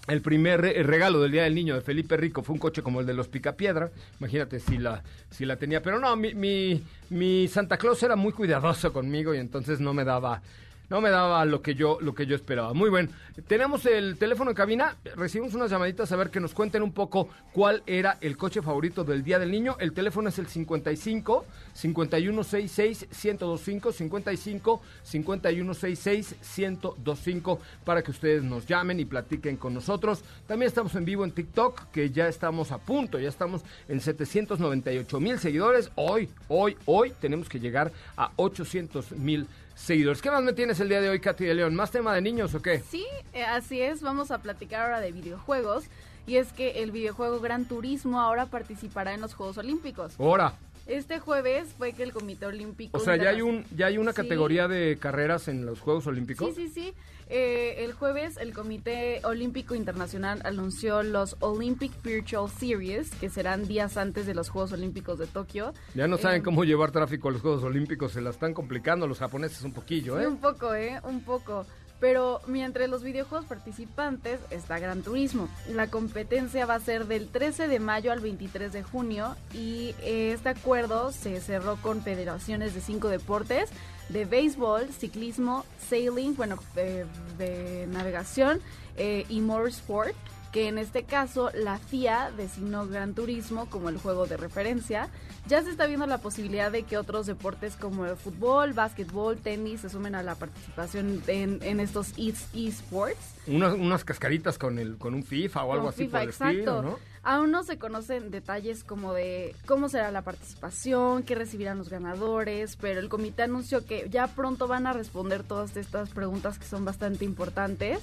el 0.08 0.22
primer 0.22 0.62
re- 0.62 0.84
regalo 0.84 1.22
del 1.22 1.32
Día 1.32 1.44
del 1.44 1.56
Niño 1.56 1.76
de 1.76 1.82
Felipe 1.82 2.16
Rico 2.18 2.42
fue 2.44 2.54
un 2.54 2.60
coche 2.60 2.82
como 2.82 3.00
el 3.02 3.06
de 3.06 3.14
los 3.14 3.28
Picapiedra. 3.28 3.92
Imagínate 4.20 4.60
si 4.60 4.78
la, 4.78 5.04
si 5.30 5.46
la 5.46 5.58
tenía. 5.58 5.82
Pero 5.82 6.00
no, 6.00 6.16
mi, 6.16 6.34
mi, 6.34 6.82
mi 7.10 7.48
Santa 7.48 7.78
Claus 7.78 8.02
era 8.04 8.16
muy 8.16 8.32
cuidadoso 8.34 8.94
conmigo 8.94 9.34
y 9.36 9.38
entonces 9.38 9.80
no 9.80 9.94
me 9.94 10.04
daba. 10.06 10.42
No 10.90 11.02
me 11.02 11.10
daba 11.10 11.44
lo 11.44 11.62
que 11.62 11.76
yo 11.76 11.98
lo 12.00 12.16
que 12.16 12.26
yo 12.26 12.36
esperaba. 12.36 12.74
Muy 12.74 12.90
bien. 12.90 13.10
Tenemos 13.48 13.86
el 13.86 14.18
teléfono 14.18 14.52
en 14.52 14.56
cabina. 14.56 14.96
Recibimos 15.18 15.54
unas 15.54 15.70
llamaditas 15.70 16.14
a 16.14 16.16
ver 16.16 16.30
que 16.30 16.40
nos 16.40 16.54
cuenten 16.54 16.82
un 16.82 16.94
poco 16.94 17.28
cuál 17.52 17.84
era 17.86 18.18
el 18.22 18.38
coche 18.38 18.62
favorito 18.62 19.04
del 19.04 19.22
Día 19.22 19.38
del 19.38 19.52
Niño. 19.52 19.76
El 19.80 19.92
teléfono 19.92 20.30
es 20.30 20.40
el 20.40 20.48
55 20.48 21.46
5166 21.74 23.08
1025 23.12 23.92
55 23.92 24.82
5166 25.04 26.36
1025 26.58 27.60
para 27.84 28.02
que 28.02 28.12
ustedes 28.12 28.44
nos 28.44 28.66
llamen 28.66 29.02
y 29.02 29.06
platiquen 29.06 29.58
con 29.58 29.74
nosotros. 29.74 30.24
También 30.48 30.68
estamos 30.68 30.96
en 30.96 31.04
vivo 31.04 31.26
en 31.26 31.32
TikTok, 31.32 31.92
que 31.92 32.12
ya 32.12 32.30
estamos 32.30 32.72
a 32.72 32.78
punto, 32.78 33.20
ya 33.20 33.28
estamos 33.28 33.62
en 33.90 34.00
798 34.00 35.20
mil 35.20 35.38
seguidores. 35.38 35.92
Hoy, 35.96 36.30
hoy, 36.48 36.78
hoy 36.86 37.12
tenemos 37.20 37.50
que 37.50 37.60
llegar 37.60 37.92
a 38.16 38.32
800 38.38 39.12
mil 39.12 39.42
seguidores. 39.42 39.67
¿Qué 39.86 40.32
más 40.32 40.44
me 40.44 40.52
tienes 40.52 40.80
el 40.80 40.90
día 40.90 41.00
de 41.00 41.10
hoy, 41.10 41.22
Katy 41.22 41.46
de 41.46 41.54
León? 41.54 41.74
¿Más 41.74 41.92
tema 41.92 42.14
de 42.14 42.22
niños 42.22 42.54
o 42.56 42.62
qué? 42.62 42.80
Sí, 42.80 43.06
eh, 43.32 43.44
así 43.44 43.80
es. 43.80 44.02
Vamos 44.02 44.32
a 44.32 44.40
platicar 44.40 44.82
ahora 44.82 45.00
de 45.00 45.12
videojuegos. 45.14 45.86
Y 46.26 46.36
es 46.36 46.52
que 46.52 46.84
el 46.84 46.92
videojuego 46.92 47.40
Gran 47.40 47.66
Turismo 47.66 48.20
ahora 48.20 48.48
participará 48.48 49.14
en 49.14 49.22
los 49.22 49.34
Juegos 49.34 49.58
Olímpicos. 49.58 50.20
Ahora. 50.20 50.56
Este 50.88 51.20
jueves 51.20 51.68
fue 51.78 51.92
que 51.94 52.04
el 52.04 52.14
Comité 52.14 52.46
Olímpico... 52.46 52.98
O 52.98 53.02
sea, 53.02 53.16
ya 53.18 53.30
hay 53.30 53.42
un 53.42 53.66
ya 53.76 53.88
hay 53.88 53.98
una 53.98 54.12
Sí. 54.14 54.18
categoría 54.18 54.68
de 54.68 54.98
carreras 55.00 55.48
en 55.50 55.66
los 55.66 55.82
Juegos 55.82 56.08
Olímpicos. 56.08 56.56
Sí, 56.56 56.68
sí, 56.68 56.74
sí. 56.74 56.94
Eh, 57.30 57.84
el 57.84 57.92
jueves 57.92 58.38
el 58.38 58.54
Comité 58.54 59.20
Olímpico 59.26 59.76
Internacional 59.76 60.40
anunció 60.46 61.04
los 61.04 61.36
Olympic 61.42 61.92
Virtual 62.02 62.50
Series, 62.50 63.10
que 63.16 63.30
serán 63.30 63.68
días 63.68 63.98
antes 63.98 64.26
de 64.26 64.34
los 64.34 64.48
Juegos 64.48 64.72
Olímpicos 64.72 65.20
de 65.20 65.28
Tokio. 65.28 65.74
Ya 65.94 66.08
no 66.08 66.18
saben 66.18 66.40
Eh, 66.40 66.44
cómo 66.44 66.64
llevar 66.64 66.92
tráfico 66.92 67.28
a 67.28 67.32
los 67.34 67.42
Juegos 67.42 67.64
Olímpicos, 67.64 68.14
se 68.14 68.22
la 68.22 68.30
están 68.30 68.54
complicando 68.54 69.08
los 69.08 69.20
japoneses 69.20 69.62
un 69.64 69.74
poquillo, 69.74 70.18
Sí, 70.18 70.24
¿eh? 70.24 70.28
un 70.28 70.38
poco, 70.40 70.74
¿eh? 70.74 71.02
Un 71.04 71.20
poco. 71.22 71.66
Pero 72.00 72.42
mientras 72.46 72.90
los 72.90 73.04
videojuegos 73.04 73.48
participantes 73.48 74.40
está 74.52 74.78
Gran 74.80 75.02
Turismo. 75.02 75.50
La 75.70 75.88
competencia 75.88 76.66
va 76.66 76.76
a 76.76 76.80
ser 76.80 77.08
del 77.08 77.28
13 77.28 77.68
de 77.68 77.80
mayo 77.80 78.12
al 78.12 78.20
23 78.20 78.72
de 78.72 78.84
junio 78.84 79.36
y 79.54 79.96
eh, 80.02 80.32
este 80.34 80.50
acuerdo 80.50 81.12
se 81.12 81.42
cerró 81.42 81.78
con 81.78 82.02
federaciones 82.02 82.76
de 82.76 82.82
cinco 82.82 83.10
deportes, 83.10 83.70
de 84.10 84.26
béisbol, 84.26 84.90
ciclismo, 84.94 85.66
sailing, 85.90 86.36
bueno, 86.36 86.60
de, 86.76 87.06
de 87.38 87.88
navegación 87.88 88.62
eh, 88.98 89.26
y 89.30 89.42
motorsport 89.42 90.16
que 90.52 90.68
en 90.68 90.78
este 90.78 91.04
caso 91.04 91.52
la 91.54 91.78
FIA 91.78 92.32
designó 92.36 92.88
Gran 92.88 93.14
Turismo 93.14 93.70
como 93.70 93.90
el 93.90 93.98
juego 93.98 94.28
de 94.28 94.38
referencia. 94.38 95.10
Ya 95.48 95.62
se 95.64 95.70
está 95.70 95.86
viendo 95.86 96.08
la 96.08 96.18
posibilidad 96.18 96.72
de 96.72 96.84
que 96.84 96.98
otros 96.98 97.26
deportes 97.26 97.76
como 97.76 98.06
el 98.06 98.18
fútbol, 98.18 98.74
básquetbol, 98.74 99.38
tenis 99.38 99.82
se 99.82 99.90
sumen 99.90 100.16
a 100.16 100.24
la 100.24 100.36
participación 100.36 101.24
en, 101.28 101.60
en 101.62 101.80
estos 101.80 102.14
e- 102.18 102.34
esports. 102.54 103.36
Unas, 103.48 103.74
unas 103.74 104.04
cascaritas 104.04 104.58
con 104.58 104.78
el 104.78 104.98
con 104.98 105.14
un 105.14 105.24
FIFA 105.24 105.64
o 105.64 105.72
algo 105.72 105.76
Como 105.84 105.90
así 105.90 106.06
FIFA, 106.06 106.12
por 106.12 106.22
el 106.22 106.30
estilo, 106.30 106.82
¿no? 106.82 107.00
Aún 107.24 107.52
no 107.52 107.64
se 107.64 107.78
conocen 107.78 108.32
detalles 108.32 108.86
como 108.86 109.14
de 109.14 109.54
cómo 109.66 109.90
será 109.90 110.12
la 110.12 110.22
participación, 110.22 111.24
qué 111.24 111.36
recibirán 111.36 111.78
los 111.78 111.90
ganadores, 111.90 112.78
pero 112.78 113.02
el 113.02 113.10
comité 113.10 113.44
anunció 113.44 113.86
que 113.86 114.08
ya 114.10 114.28
pronto 114.28 114.68
van 114.68 114.88
a 114.88 114.94
responder 114.94 115.44
todas 115.44 115.76
estas 115.76 116.10
preguntas 116.12 116.58
que 116.58 116.66
son 116.66 116.86
bastante 116.86 117.26
importantes. 117.26 118.00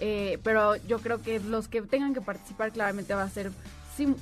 Eh, 0.00 0.38
pero 0.42 0.76
yo 0.76 0.98
creo 0.98 1.22
que 1.22 1.40
los 1.40 1.68
que 1.68 1.82
tengan 1.82 2.14
que 2.14 2.20
participar 2.20 2.72
claramente 2.72 3.14
va 3.14 3.22
a 3.22 3.30
ser 3.30 3.50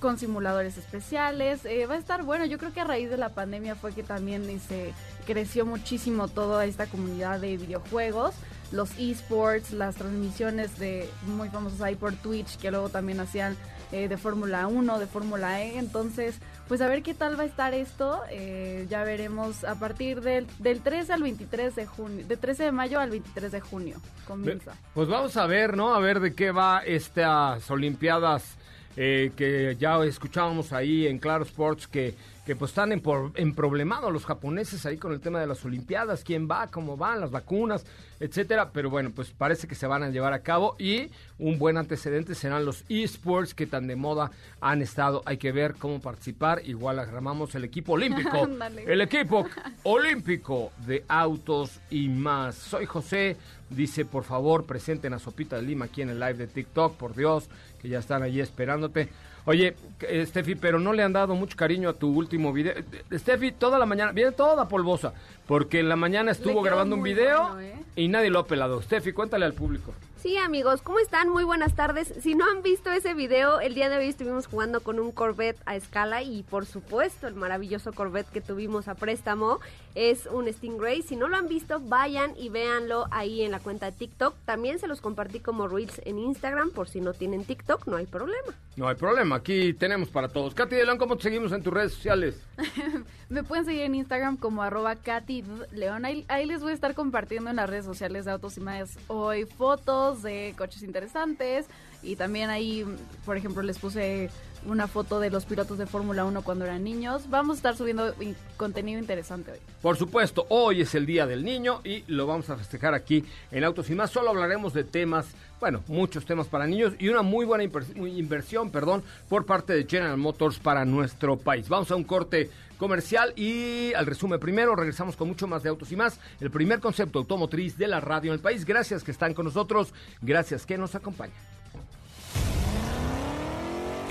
con 0.01 0.19
simuladores 0.19 0.77
especiales. 0.77 1.65
Eh, 1.65 1.87
va 1.87 1.95
a 1.95 1.99
estar 1.99 2.23
bueno. 2.23 2.45
Yo 2.45 2.59
creo 2.59 2.73
que 2.73 2.81
a 2.81 2.85
raíz 2.85 3.11
de 3.11 3.17
la 3.17 3.31
pandemia 3.31 3.75
fue 3.75 3.93
que 3.93 4.03
también 4.03 4.61
se 4.61 4.93
creció 5.27 5.65
muchísimo 5.65 6.29
toda 6.29 6.65
esta 6.67 6.87
comunidad 6.87 7.41
de 7.41 7.57
videojuegos. 7.57 8.35
Los 8.71 8.91
esports, 8.99 9.73
las 9.73 9.97
transmisiones 9.97 10.79
de 10.79 11.09
muy 11.27 11.49
famosos 11.49 11.81
ahí 11.81 11.95
por 11.95 12.15
Twitch, 12.15 12.59
que 12.59 12.71
luego 12.71 12.89
también 12.89 13.21
hacían 13.21 13.57
eh, 13.93 14.09
de 14.09 14.17
Fórmula 14.17 14.67
1, 14.67 14.99
de 14.99 15.07
Fórmula 15.07 15.63
E. 15.63 15.79
Entonces, 15.79 16.39
pues 16.69 16.81
a 16.81 16.89
ver 16.89 17.03
qué 17.03 17.15
tal 17.15 17.39
va 17.39 17.45
a 17.45 17.47
estar 17.47 17.75
esto. 17.75 18.21
Eh, 18.31 18.87
ya 18.89 19.05
veremos 19.05 19.65
a 19.65 19.75
partir 19.77 20.21
del, 20.23 20.47
del 20.59 20.81
13 20.81 21.13
al 21.13 21.23
23 21.23 21.75
de 21.75 21.87
junio, 21.87 22.27
de 22.27 22.37
13 22.37 22.65
de 22.65 22.73
mayo 22.73 22.99
al 22.99 23.11
23 23.11 23.53
de 23.53 23.61
junio. 23.61 23.97
Comienza. 24.27 24.73
Pues 24.95 25.09
vamos 25.09 25.37
a 25.37 25.47
ver, 25.47 25.77
¿no? 25.77 25.95
A 25.95 26.01
ver 26.01 26.21
de 26.21 26.35
qué 26.35 26.51
va 26.51 26.83
estas 26.85 27.71
Olimpiadas 27.71 28.57
eh, 28.97 29.33
que 29.37 29.77
ya 29.79 30.03
escuchábamos 30.05 30.73
ahí 30.73 31.07
en 31.07 31.19
Claro 31.19 31.45
Sports 31.45 31.87
que 31.87 32.15
que 32.45 32.57
pues 32.57 32.73
están 32.73 32.91
en, 32.91 33.01
por, 33.01 33.31
en 33.37 33.55
problemados 33.55 34.13
los 34.13 34.25
japoneses 34.25 34.85
ahí 34.85 34.97
con 34.97 35.13
el 35.13 35.21
tema 35.21 35.41
de 35.41 35.47
las 35.47 35.65
Olimpiadas, 35.65 36.25
quién 36.25 36.49
va, 36.51 36.67
cómo 36.67 36.97
van, 36.97 37.21
las 37.21 37.31
vacunas, 37.31 37.85
etcétera, 38.19 38.71
pero 38.73 38.91
bueno, 38.91 39.13
pues 39.15 39.31
parece 39.31 39.69
que 39.69 39.77
se 39.77 39.87
van 39.87 40.03
a 40.03 40.11
llevar 40.11 40.33
a 40.33 40.41
cabo 40.41 40.75
y 40.79 41.11
un 41.39 41.59
buen 41.59 41.77
antecedente 41.77 42.35
serán 42.35 42.65
los 42.65 42.85
esports 42.89 43.55
que 43.55 43.67
tan 43.67 43.87
de 43.87 43.95
moda 43.95 44.33
han 44.61 44.83
estado. 44.83 45.23
Hay 45.25 45.37
que 45.37 45.53
ver 45.53 45.75
cómo 45.75 46.01
participar, 46.01 46.63
igual 46.65 46.99
agarramos 46.99 47.55
el 47.55 47.65
equipo 47.65 47.93
olímpico, 47.93 48.49
el 48.87 49.01
equipo 49.01 49.47
olímpico 49.85 50.73
de 50.85 51.05
autos 51.07 51.81
y 51.91 52.09
más. 52.09 52.57
Soy 52.57 52.87
José, 52.87 53.37
dice, 53.71 54.05
por 54.05 54.25
favor, 54.25 54.65
presenten 54.67 55.15
a 55.15 55.21
Sopita 55.21 55.57
de 55.57 55.63
Lima 55.63 55.85
aquí 55.85 56.03
en 56.03 56.11
el 56.11 56.19
live 56.19 56.35
de 56.35 56.47
TikTok, 56.49 56.97
por 56.97 57.15
Dios, 57.15 57.49
que 57.83 57.89
ya 57.89 57.99
están 57.99 58.23
allí 58.23 58.41
esperándote. 58.41 59.09
Oye, 59.45 59.75
eh, 60.03 60.25
Steffi, 60.25 60.55
pero 60.55 60.79
no 60.79 60.93
le 60.93 61.03
han 61.03 61.13
dado 61.13 61.35
mucho 61.35 61.57
cariño 61.57 61.89
a 61.89 61.95
tu 61.95 62.17
último 62.17 62.53
video. 62.53 62.75
Steffi, 63.13 63.51
toda 63.51 63.79
la 63.79 63.87
mañana, 63.87 64.13
viene 64.13 64.31
toda 64.31 64.69
polvosa, 64.69 65.13
porque 65.47 65.81
en 65.81 65.89
la 65.89 65.97
mañana 65.97 66.31
estuvo 66.31 66.63
grabando 66.63 66.95
un 66.95 67.03
video 67.03 67.59
¿eh? 67.61 67.75
y 67.97 68.07
nadie 68.07 68.31
lo 68.31 68.39
ha 68.39 68.47
pelado. 68.47 68.81
Steffi, 68.81 69.13
cuéntale 69.13 69.45
al 69.45 69.55
público. 69.55 69.93
Sí, 70.23 70.37
amigos, 70.37 70.83
¿cómo 70.83 71.01
están? 71.01 71.31
Muy 71.31 71.43
buenas 71.43 71.75
tardes. 71.75 72.15
Si 72.21 72.37
no 72.37 72.49
han 72.49 72.63
visto 72.63 72.93
ese 72.93 73.13
video, 73.13 73.59
el 73.59 73.75
día 73.75 73.89
de 73.89 73.97
hoy 73.97 74.07
estuvimos 74.07 74.47
jugando 74.47 74.81
con 74.81 75.01
un 75.01 75.11
Corvette 75.11 75.61
a 75.67 75.75
escala 75.75 76.23
y 76.23 76.45
por 76.45 76.65
supuesto 76.65 77.27
el 77.27 77.35
maravilloso 77.35 77.93
Corvette 77.93 78.31
que 78.31 78.41
tuvimos 78.41 78.87
a 78.87 78.95
préstamo 78.95 79.59
es 79.97 80.27
un 80.27 80.47
Stingray. 80.47 81.03
Si 81.03 81.17
no 81.17 81.27
lo 81.27 81.37
han 81.37 81.49
visto, 81.49 81.81
vayan 81.81 82.35
y 82.39 82.51
véanlo 82.51 83.09
ahí 83.11 83.43
en 83.43 83.51
la 83.51 83.59
cuenta 83.59 83.87
de 83.87 83.97
TikTok. 83.97 84.37
También 84.45 84.79
se 84.79 84.87
los 84.87 85.01
compartí 85.01 85.41
como 85.41 85.67
Reels 85.67 86.01
en 86.05 86.21
Instagram 86.21 86.71
por 86.71 86.89
si 86.89 87.01
no 87.01 87.15
tienen 87.15 87.45
TikTok, 87.45 87.89
no 87.89 87.97
hay 87.97 88.07
problema. 88.07 88.55
No 88.77 88.89
hay 88.89 88.95
problema, 88.95 89.37
aquí 89.37 89.75
tenemos 89.75 90.09
para 90.09 90.29
todos. 90.29 90.55
Katy 90.55 90.77
León, 90.77 90.99
¿cómo 90.99 91.17
te 91.17 91.25
seguimos 91.25 91.51
en 91.51 91.65
tus 91.65 91.75
redes 91.75 91.93
sociales? 91.95 92.41
Me 93.29 93.43
pueden 93.43 93.65
seguir 93.65 93.83
en 93.83 93.97
Instagram 93.97 94.37
como 94.37 94.63
arroba 94.63 94.95
Katy 94.97 95.45
León. 95.73 96.05
Ahí, 96.05 96.25
ahí 96.29 96.47
les 96.47 96.63
voy 96.63 96.71
a 96.71 96.75
estar 96.75 96.95
compartiendo 96.95 97.51
en 97.51 97.57
las 97.57 97.69
redes 97.69 97.85
sociales 97.85 98.25
de 98.25 98.31
Autos 98.31 98.57
y 98.57 98.61
Más 98.61 98.99
hoy 99.09 99.47
fotos 99.47 100.12
de 100.21 100.55
coches 100.59 100.83
interesantes 100.83 101.67
y 102.03 102.17
también 102.17 102.51
ahí, 102.51 102.85
por 103.25 103.37
ejemplo, 103.37 103.63
les 103.63 103.79
puse 103.79 104.29
una 104.67 104.87
foto 104.87 105.21
de 105.21 105.31
los 105.31 105.45
pilotos 105.45 105.79
de 105.79 105.87
Fórmula 105.87 106.25
1 106.25 106.43
cuando 106.43 106.65
eran 106.65 106.85
niños. 106.85 107.29
Vamos 107.29 107.57
a 107.57 107.59
estar 107.59 107.77
subiendo 107.77 108.15
contenido 108.57 108.99
interesante 108.99 109.53
hoy. 109.53 109.59
Por 109.81 109.97
supuesto, 109.97 110.47
hoy 110.49 110.83
es 110.83 110.95
el 110.95 111.07
Día 111.07 111.27
del 111.27 111.45
Niño 111.45 111.81
y 111.85 112.05
lo 112.07 112.27
vamos 112.27 112.51
a 112.51 112.57
festejar 112.57 112.95
aquí 112.95 113.25
en 113.51 113.65
Autos 113.65 113.91
y 113.91 113.95
más. 113.95 114.11
Solo 114.11 114.31
hablaremos 114.31 114.73
de 114.73 114.85
temas, 114.85 115.27
bueno, 115.61 115.83
muchos 115.89 116.25
temas 116.25 116.47
para 116.49 116.67
niños 116.67 116.95
y 116.99 117.09
una 117.09 117.23
muy 117.23 117.45
buena 117.45 117.65
inversión, 117.65 118.71
perdón, 118.71 119.03
por 119.29 119.47
parte 119.47 119.73
de 119.73 119.87
General 119.87 120.17
Motors 120.17 120.59
para 120.59 120.85
nuestro 120.85 121.37
país. 121.37 121.69
Vamos 121.69 121.91
a 121.91 121.97
un 121.97 122.05
corte 122.05 122.51
comercial 122.79 123.33
y 123.37 123.93
al 123.95 124.07
resumen 124.07 124.41
primero 124.41 124.75
regresamos 124.75 125.17
con 125.17 125.29
mucho 125.29 125.47
más 125.47 125.63
de 125.63 125.69
autos 125.69 125.93
y 125.93 125.97
más, 125.97 126.19
el 126.41 126.51
primer 126.51 126.81
concepto 126.81 127.21
automotriz 127.21 127.79
de 127.79 127.87
la 127.87 128.01
radio 128.01 128.33
en 128.33 128.39
el 128.39 128.43
país. 128.43 128.65
Gracias 128.65 129.05
que 129.05 129.13
están 129.13 129.35
con 129.35 129.45
nosotros, 129.45 129.95
gracias 130.21 130.67
que 130.67 130.77
nos 130.77 130.95
acompañan. 130.95 131.37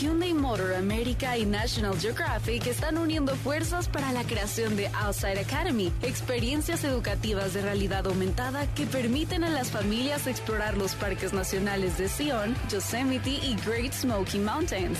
Hyundai 0.00 0.34
Motor 0.34 0.74
America 0.74 1.38
y 1.38 1.46
National 1.46 1.98
Geographic 1.98 2.66
están 2.66 2.98
uniendo 2.98 3.34
fuerzas 3.34 3.88
para 3.88 4.12
la 4.12 4.24
creación 4.24 4.76
de 4.76 4.88
Outside 4.88 5.38
Academy, 5.38 5.90
experiencias 6.02 6.84
educativas 6.84 7.54
de 7.54 7.62
realidad 7.62 8.06
aumentada 8.06 8.66
que 8.74 8.84
permiten 8.84 9.42
a 9.42 9.48
las 9.48 9.70
familias 9.70 10.26
explorar 10.26 10.76
los 10.76 10.94
parques 10.94 11.32
nacionales 11.32 11.96
de 11.96 12.10
Sion, 12.10 12.54
Yosemite 12.70 13.30
y 13.30 13.56
Great 13.64 13.94
Smoky 13.94 14.38
Mountains. 14.38 14.98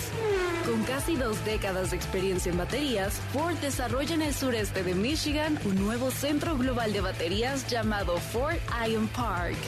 Con 0.64 0.82
casi 0.84 1.14
dos 1.14 1.44
décadas 1.44 1.90
de 1.90 1.96
experiencia 1.96 2.50
en 2.50 2.56
baterías, 2.56 3.20
Ford 3.34 3.56
desarrolla 3.56 4.14
en 4.14 4.22
el 4.22 4.34
sureste 4.34 4.82
de 4.82 4.94
Michigan 4.94 5.58
un 5.66 5.76
nuevo 5.76 6.10
centro 6.10 6.56
global 6.56 6.94
de 6.94 7.02
baterías 7.02 7.68
llamado 7.68 8.16
Ford 8.16 8.56
Iron 8.88 9.08
Park. 9.08 9.58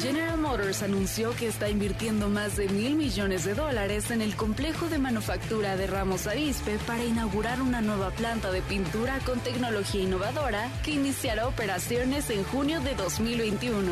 General 0.00 0.38
Motors 0.38 0.82
anunció 0.84 1.34
que 1.34 1.48
está 1.48 1.68
invirtiendo 1.68 2.28
más 2.28 2.56
de 2.56 2.68
mil 2.68 2.94
millones 2.94 3.44
de 3.44 3.54
dólares 3.54 4.12
en 4.12 4.22
el 4.22 4.36
complejo 4.36 4.88
de 4.88 4.98
manufactura 4.98 5.76
de 5.76 5.88
Ramos 5.88 6.28
Arizpe 6.28 6.78
para 6.86 7.04
inaugurar 7.04 7.60
una 7.60 7.80
nueva 7.80 8.10
planta 8.10 8.52
de 8.52 8.62
pintura 8.62 9.18
con 9.26 9.40
tecnología 9.40 10.00
innovadora 10.00 10.70
que 10.84 10.92
iniciará 10.92 11.48
operaciones 11.48 12.30
en 12.30 12.44
junio 12.44 12.80
de 12.80 12.94
2021. 12.94 13.90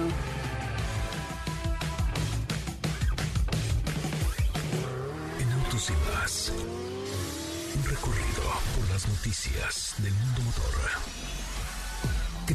En 5.40 5.52
Autos 5.52 5.90
y 5.90 6.14
Más, 6.14 6.52
un 7.74 7.84
recorrido 7.84 8.42
por 8.76 8.88
las 8.90 9.08
noticias 9.08 9.94
del 9.98 10.12
mundo 10.12 10.42
motor. 10.42 11.35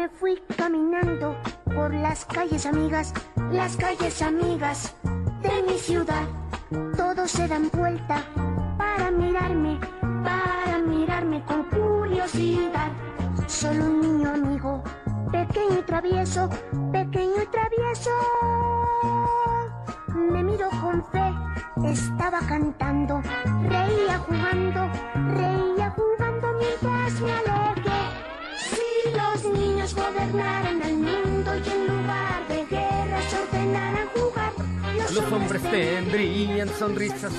Me 0.00 0.08
fui 0.08 0.42
caminando 0.56 1.36
por 1.74 1.92
las 1.92 2.24
calles 2.24 2.64
amigas 2.64 3.12
las 3.52 3.76
calles 3.76 4.22
amigas 4.22 4.94
de 5.42 5.62
mi 5.62 5.78
ciudad. 5.78 6.26
Todos 6.96 7.30
se 7.30 7.46
dan 7.46 7.70
vuelta 7.70 8.24
para 8.78 9.10
mirarme, 9.10 9.78
para 10.24 10.78
mirarme 10.78 11.44
con 11.44 11.64
curiosidad. 11.64 12.90
Solo 13.46 13.84
un 13.84 14.00
niño 14.00 14.30
amigo, 14.30 14.82
pequeño 15.30 15.80
y 15.80 15.82
travieso, 15.82 16.48
pequeño 16.92 17.42
y 17.42 17.46
travieso. 17.48 18.10
Me 20.14 20.42
miró 20.42 20.70
con 20.80 21.04
fe, 21.12 21.30
estaba 21.84 22.38
cantando, 22.48 23.20
reía 23.68 24.18
jugando, 24.26 24.80
reía 25.34 25.49
niños 30.32 30.40
gobernaran 30.42 30.82
el 30.82 30.96
mundo 30.96 31.50
y 31.56 31.70
en 31.70 31.86
lugar 31.86 32.48
de 32.48 32.70
los 35.14 35.32
hombres 35.32 35.62
tendrían 35.62 36.68
sonrisas. 36.68 37.32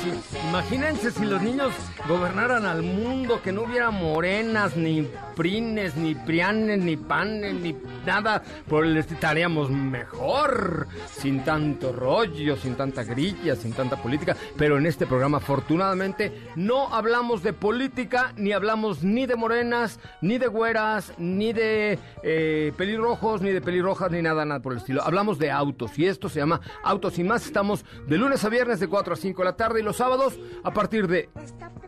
Imagínense 0.50 1.12
si 1.12 1.26
los 1.26 1.42
niños 1.42 1.74
gobernaran 2.08 2.66
al 2.66 2.82
mundo, 2.84 3.42
que 3.42 3.52
no 3.52 3.64
hubiera 3.64 3.92
morenas, 3.92 4.76
ni 4.76 5.08
prines, 5.36 5.96
ni 5.96 6.16
prianes, 6.16 6.80
ni 6.80 6.98
panes, 6.98 7.54
ni 7.54 7.76
nada. 8.06 8.44
Por 8.68 8.86
el 8.86 8.98
estaríamos 8.98 9.70
mejor, 9.70 10.88
sin 11.08 11.44
tanto 11.44 11.94
rollo, 11.94 12.58
sin 12.58 12.76
tanta 12.76 13.04
grilla, 13.04 13.56
sin 13.56 13.74
tanta 13.74 13.96
política. 13.98 14.36
Pero 14.58 14.78
en 14.78 14.86
este 14.86 15.08
programa, 15.08 15.38
afortunadamente, 15.38 16.50
no 16.56 16.94
hablamos 16.94 17.44
de 17.44 17.54
política, 17.54 18.34
ni 18.36 18.52
hablamos 18.52 19.04
ni 19.04 19.26
de 19.26 19.36
morenas, 19.36 20.00
ni 20.22 20.38
de 20.38 20.48
güeras, 20.48 21.14
ni 21.18 21.54
de 21.54 22.00
eh, 22.24 22.74
pelirrojos, 22.76 23.42
ni 23.42 23.52
de 23.52 23.62
pelirrojas, 23.62 24.12
ni 24.12 24.22
nada, 24.22 24.46
nada 24.46 24.62
por 24.62 24.74
el 24.74 24.80
estilo. 24.80 25.04
Hablamos 25.04 25.40
de 25.40 25.52
autos 25.52 25.98
y 25.98 26.08
esto 26.08 26.28
se 26.28 26.40
llama 26.40 26.60
Autos 26.84 27.18
y 27.18 27.24
más. 27.24 27.52
Estamos 27.62 27.86
de 28.08 28.18
lunes 28.18 28.44
a 28.44 28.50
viernes 28.50 28.80
de 28.80 28.88
4 28.88 29.14
a 29.14 29.16
5 29.16 29.40
de 29.40 29.46
la 29.46 29.56
tarde 29.56 29.82
y 29.82 29.84
los 29.84 29.98
sábados 29.98 30.40
a 30.64 30.74
partir 30.74 31.08
de 31.08 31.30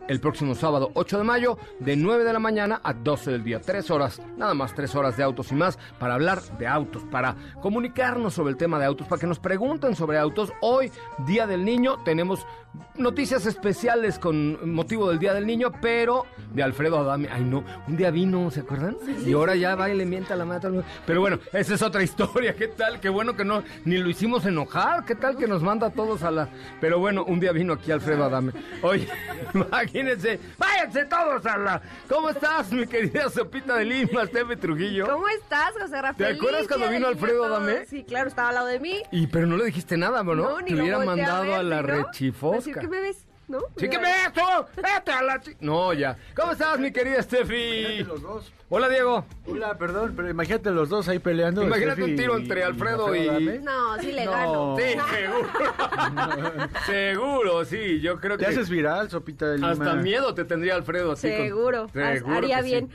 el 0.06 0.20
próximo 0.20 0.54
sábado 0.54 0.90
8 0.94 1.18
de 1.18 1.24
mayo 1.24 1.58
de 1.80 1.96
9 1.96 2.22
de 2.22 2.32
la 2.32 2.38
mañana 2.38 2.80
a 2.84 2.92
12 2.92 3.32
del 3.32 3.42
día. 3.42 3.60
Tres 3.60 3.90
horas, 3.90 4.20
nada 4.36 4.54
más 4.54 4.74
tres 4.74 4.94
horas 4.94 5.16
de 5.16 5.24
autos 5.24 5.50
y 5.50 5.56
más 5.56 5.78
para 5.98 6.14
hablar 6.14 6.42
de 6.58 6.68
autos, 6.68 7.02
para 7.10 7.34
comunicarnos 7.60 8.34
sobre 8.34 8.52
el 8.52 8.56
tema 8.56 8.78
de 8.78 8.84
autos, 8.84 9.08
para 9.08 9.18
que 9.18 9.26
nos 9.26 9.40
pregunten 9.40 9.96
sobre 9.96 10.18
autos. 10.18 10.52
Hoy, 10.60 10.92
Día 11.26 11.46
del 11.46 11.64
Niño, 11.64 11.98
tenemos 12.04 12.46
noticias 12.96 13.46
especiales 13.46 14.18
con 14.18 14.72
motivo 14.72 15.08
del 15.08 15.18
Día 15.18 15.34
del 15.34 15.46
Niño, 15.46 15.72
pero 15.80 16.26
de 16.52 16.62
Alfredo 16.62 16.98
Adame. 16.98 17.28
Ay, 17.30 17.44
no, 17.44 17.64
un 17.88 17.96
día 17.96 18.10
vino, 18.10 18.50
¿se 18.50 18.60
acuerdan? 18.60 18.96
Y 19.24 19.32
ahora 19.32 19.56
ya 19.56 19.74
va 19.74 19.90
y 19.90 19.96
le 19.96 20.04
mienta 20.04 20.36
la 20.36 20.44
madre. 20.44 20.82
Pero 21.06 21.20
bueno, 21.20 21.38
esa 21.52 21.74
es 21.74 21.82
otra 21.82 22.02
historia. 22.04 22.54
¿Qué 22.54 22.68
tal? 22.68 23.00
Qué 23.00 23.08
bueno 23.08 23.36
que 23.36 23.44
no, 23.44 23.62
ni 23.84 23.98
lo 23.98 24.08
hicimos 24.08 24.44
enojar. 24.46 25.04
¿Qué 25.04 25.14
tal 25.14 25.36
que 25.36 25.46
nos 25.46 25.62
manda 25.64 25.88
a 25.88 25.90
todos 25.90 26.22
a 26.22 26.30
la. 26.30 26.48
Pero 26.80 26.98
bueno, 27.00 27.24
un 27.24 27.40
día 27.40 27.50
vino 27.52 27.72
aquí 27.72 27.90
Alfredo 27.90 28.24
Adame. 28.24 28.52
Oye, 28.82 29.08
imagínense, 29.54 30.38
váyanse 30.58 31.06
todos 31.06 31.44
a 31.46 31.58
la. 31.58 31.82
¿Cómo 32.08 32.30
estás, 32.30 32.70
mi 32.72 32.86
querida 32.86 33.28
Sopita 33.30 33.76
de 33.76 33.84
Lima, 33.86 34.26
Steve 34.26 34.56
Trujillo? 34.56 35.06
¿Cómo 35.08 35.28
estás, 35.28 35.72
José 35.72 36.00
Rafael? 36.00 36.16
¿Te 36.16 36.38
acuerdas 36.38 36.68
cuando 36.68 36.88
vino 36.88 37.08
Alfredo 37.08 37.44
Adame? 37.44 37.86
Sí, 37.86 38.04
claro, 38.04 38.28
estaba 38.28 38.50
al 38.50 38.54
lado 38.54 38.66
de 38.68 38.78
mí. 38.78 39.02
Y 39.10 39.26
pero 39.26 39.46
no 39.46 39.56
le 39.56 39.64
dijiste 39.64 39.96
nada, 39.96 40.22
¿no? 40.22 40.34
No, 40.34 40.60
ni 40.60 40.68
Te 40.68 40.74
hubiera 40.80 41.02
a 41.02 41.04
mandado 41.04 41.42
ver, 41.44 41.54
a 41.54 41.62
la 41.62 41.80
¿sí, 41.80 41.86
no? 41.86 41.94
rechifosca. 42.04 42.56
Decir, 42.58 42.76
¿qué 42.78 42.88
me 42.88 43.00
ves? 43.00 43.26
¿No? 43.46 43.58
Sí, 43.76 43.88
¿qué 43.90 43.98
me 43.98 44.04
ves 44.06 44.32
tú? 44.32 44.40
Vete 44.76 45.12
a 45.12 45.22
la 45.22 45.38
chi- 45.40 45.54
No, 45.60 45.92
ya. 45.92 46.16
¿Cómo 46.34 46.52
estás, 46.52 46.78
mi 46.78 46.90
querida 46.92 47.22
Steffi? 47.22 48.02
los 48.04 48.22
dos. 48.22 48.50
Hola, 48.70 48.88
Diego. 48.88 49.26
Hola, 49.46 49.76
perdón, 49.76 50.14
pero 50.16 50.30
imagínate 50.30 50.70
los 50.70 50.88
dos 50.88 51.06
ahí 51.08 51.18
peleando. 51.18 51.62
Imagínate 51.62 51.96
Steffi 52.02 52.10
un 52.12 52.16
tiro 52.16 52.38
y- 52.38 52.42
entre 52.42 52.64
Alfredo 52.64 53.14
y-. 53.14 53.58
No, 53.62 53.98
sí 54.00 54.12
le 54.12 54.24
No. 54.24 54.30
gano. 54.30 54.76
Sí, 54.78 54.98
seguro. 55.14 55.48
seguro, 56.86 57.64
sí. 57.66 58.00
Yo 58.00 58.18
creo 58.18 58.38
que 58.38 58.44
Te 58.46 58.50
haces 58.50 58.70
viral, 58.70 59.10
sopita 59.10 59.46
de 59.50 59.56
lima. 59.56 59.70
hasta 59.72 59.94
miedo 59.94 60.34
te 60.34 60.44
tendría 60.44 60.74
Alfredo 60.74 61.12
así. 61.12 61.28
con- 61.28 61.36
Seguro, 61.36 61.88
Seguro 61.92 62.36
haría 62.36 62.56
que 62.58 62.62
sí. 62.62 62.68
bien. 62.70 62.90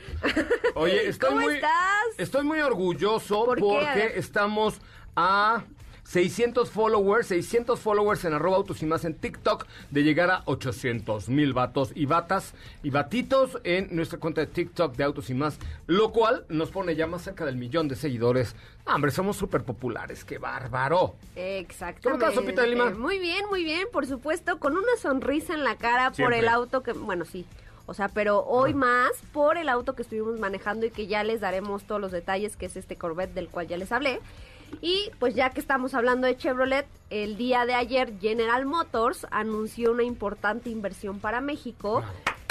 Oye, 0.74 1.08
estoy 1.08 1.28
¿Cómo 1.30 1.42
muy, 1.42 1.54
estás? 1.54 1.70
Estoy 2.18 2.44
muy 2.44 2.60
orgulloso 2.60 3.44
porque 3.46 4.12
estamos 4.16 4.80
a 5.16 5.62
600 6.10 6.68
followers, 6.70 7.28
600 7.28 7.78
followers 7.78 8.24
en 8.24 8.34
arroba 8.34 8.56
autos 8.56 8.82
y 8.82 8.86
más 8.86 9.04
en 9.04 9.14
TikTok 9.14 9.64
de 9.92 10.02
llegar 10.02 10.28
a 10.32 10.42
800 10.46 11.28
mil 11.28 11.52
vatos 11.52 11.92
y 11.94 12.06
batas 12.06 12.52
y 12.82 12.90
batitos 12.90 13.60
en 13.62 13.94
nuestra 13.94 14.18
cuenta 14.18 14.40
de 14.40 14.48
TikTok 14.48 14.96
de 14.96 15.04
autos 15.04 15.30
y 15.30 15.34
más, 15.34 15.60
lo 15.86 16.10
cual 16.10 16.46
nos 16.48 16.70
pone 16.70 16.96
ya 16.96 17.06
más 17.06 17.22
cerca 17.22 17.44
del 17.44 17.54
millón 17.54 17.86
de 17.86 17.94
seguidores. 17.94 18.56
Ah, 18.86 18.96
hombre, 18.96 19.12
somos 19.12 19.36
súper 19.36 19.62
populares, 19.62 20.24
qué 20.24 20.38
bárbaro. 20.38 21.14
Exactamente. 21.36 22.02
¿Cómo 22.02 22.16
estás, 22.16 22.34
Sopita 22.34 22.62
de 22.62 22.70
Lima? 22.70 22.90
Muy 22.90 23.20
bien, 23.20 23.46
muy 23.48 23.62
bien, 23.62 23.86
por 23.92 24.04
supuesto, 24.04 24.58
con 24.58 24.76
una 24.76 24.96
sonrisa 25.00 25.54
en 25.54 25.62
la 25.62 25.76
cara 25.76 26.10
por 26.10 26.34
el 26.34 26.48
auto 26.48 26.82
que, 26.82 26.90
bueno, 26.90 27.24
sí. 27.24 27.46
O 27.86 27.94
sea, 27.94 28.08
pero 28.08 28.44
hoy 28.44 28.74
más 28.74 29.10
por 29.32 29.58
el 29.58 29.68
auto 29.68 29.94
que 29.94 30.02
estuvimos 30.02 30.40
manejando 30.40 30.86
y 30.86 30.90
que 30.90 31.06
ya 31.06 31.22
les 31.22 31.40
daremos 31.40 31.84
todos 31.84 32.00
los 32.00 32.10
detalles, 32.10 32.56
que 32.56 32.66
es 32.66 32.76
este 32.76 32.96
Corvette 32.96 33.34
del 33.34 33.48
cual 33.48 33.68
ya 33.68 33.76
les 33.76 33.92
hablé. 33.92 34.20
Y 34.80 35.10
pues 35.18 35.34
ya 35.34 35.50
que 35.50 35.60
estamos 35.60 35.94
hablando 35.94 36.26
de 36.26 36.36
Chevrolet, 36.36 36.86
el 37.10 37.36
día 37.36 37.66
de 37.66 37.74
ayer 37.74 38.18
General 38.20 38.64
Motors 38.66 39.26
anunció 39.30 39.92
una 39.92 40.04
importante 40.04 40.70
inversión 40.70 41.20
para 41.20 41.40
México. 41.40 42.02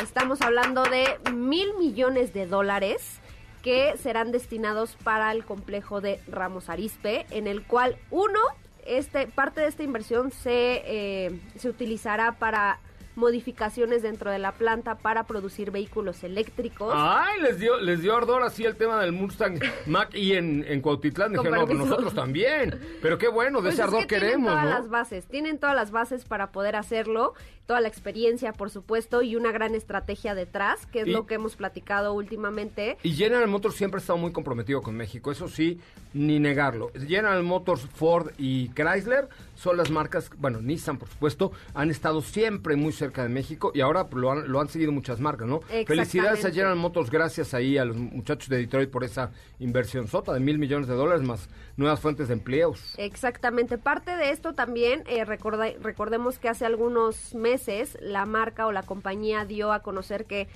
Estamos 0.04 0.42
hablando 0.42 0.84
de 0.84 1.06
mil 1.34 1.74
millones 1.78 2.34
de 2.34 2.46
dólares 2.46 3.20
que 3.62 3.98
serán 3.98 4.32
destinados 4.32 4.96
para 5.04 5.32
el 5.32 5.46
complejo 5.46 6.02
de 6.02 6.22
Ramos 6.28 6.70
Arispe, 6.70 7.26
en 7.32 7.48
el 7.48 7.64
cual 7.64 7.98
uno, 8.10 8.40
este, 8.86 9.28
parte 9.28 9.62
de 9.62 9.68
esta 9.68 9.84
inversión 9.84 10.32
se, 10.32 10.82
eh, 10.86 11.42
se 11.58 11.70
utilizará 11.70 12.34
para 12.34 12.80
modificaciones 13.20 14.02
dentro 14.02 14.32
de 14.32 14.40
la 14.40 14.54
planta 14.54 14.96
para 14.96 15.26
producir 15.26 15.72
vehículos 15.72 16.24
eléctricos. 16.24 16.94
Ay, 16.96 17.42
les 17.42 17.60
dio, 17.60 17.80
les 17.80 18.02
dio 18.02 18.16
ardor 18.16 18.44
así 18.44 18.66
el 18.66 18.76
tema 18.76 19.00
del 19.02 19.12
Mustang 19.12 19.60
Mach 19.86 20.14
y 20.16 20.34
en, 20.34 20.66
en 20.68 20.82
Cuautitlán. 20.82 21.34
Dijeron, 21.34 21.60
no, 21.60 21.68
permiso. 21.68 21.90
nosotros 21.90 22.14
también. 22.16 22.80
Pero 23.02 23.18
qué 23.18 23.28
bueno, 23.28 23.60
de 23.60 23.64
Pues 23.64 23.74
ese 23.76 23.82
es 23.84 23.88
ardor 23.88 24.02
que 24.02 24.08
tienen 24.08 24.28
queremos, 24.30 24.50
todas 24.52 24.64
¿no? 24.64 24.70
las 24.72 24.90
bases, 24.90 25.28
tienen 25.28 25.60
todas 25.60 25.76
las 25.76 25.92
bases 25.92 26.26
para 26.26 26.52
poder 26.52 26.76
hacerlo, 26.76 27.34
toda 27.70 27.82
la 27.82 27.88
experiencia, 27.88 28.52
por 28.52 28.72
supuesto, 28.72 29.22
y 29.22 29.36
una 29.36 29.52
gran 29.52 29.76
estrategia 29.76 30.34
detrás, 30.34 30.88
que 30.88 31.02
es 31.02 31.08
Y- 31.08 31.12
lo 31.12 31.28
que 31.28 31.36
hemos 31.36 31.56
platicado 31.56 32.14
últimamente. 32.14 32.98
Y 33.04 33.12
General 33.12 33.48
Motors 33.48 33.76
siempre 33.76 34.00
ha 34.00 34.02
estado 34.02 34.18
muy 34.18 34.32
comprometido 34.32 34.82
con 34.82 34.96
México, 34.98 35.32
eso 35.32 35.48
sí, 35.48 35.80
ni 36.16 36.40
negarlo. 36.40 36.90
General 36.96 37.44
Motors, 37.44 37.82
Ford 37.94 38.32
y 38.40 38.70
Chrysler 38.70 39.30
son 39.56 39.78
las 39.78 39.92
marcas, 39.92 40.32
bueno, 40.38 40.62
Nissan 40.62 40.98
por 40.98 41.10
supuesto, 41.10 41.52
han 41.76 41.92
estado 41.92 42.22
siempre 42.22 42.76
muy 42.76 42.92
cerca 42.92 43.22
de 43.22 43.30
México 43.30 43.72
y 43.76 43.82
ahora 43.82 44.08
lo 44.16 44.32
han, 44.32 44.52
lo 44.52 44.60
han 44.60 44.70
seguido 44.70 44.92
muchas 44.92 45.20
marcas, 45.20 45.48
¿no? 45.48 45.60
Felicidades 45.86 46.44
a. 46.46 46.50
General 46.50 46.76
Motors, 46.76 47.12
gracias 47.12 47.54
ahí 47.54 47.78
a 47.78 47.86
los 47.86 47.98
muchachos 47.98 48.50
de 48.50 48.58
Detroit 48.58 48.90
por 48.90 49.04
esa 49.04 49.30
inversión 49.60 50.08
sota 50.08 50.34
de 50.34 50.40
mil 50.40 50.58
millones 50.58 50.88
de 50.88 50.96
dólares 50.96 51.22
más 51.22 51.48
nuevas 51.78 52.00
fuentes 52.00 52.30
de 52.30 52.34
empleos. 52.34 52.96
Exactamente. 52.98 53.78
Parte 53.78 54.16
de 54.16 54.32
esto 54.32 54.54
también, 54.54 55.04
eh, 55.06 55.24
recordemos 55.26 56.40
que 56.40 56.50
hace 56.50 56.66
algunos 56.66 57.36
meses 57.36 57.59
la 58.02 58.26
marca 58.26 58.67
o 58.67 58.72
la 58.72 58.84
compañía 58.84 59.45
dio 59.45 59.72
a 59.72 59.82
conocer 59.82 60.26
que 60.26 60.48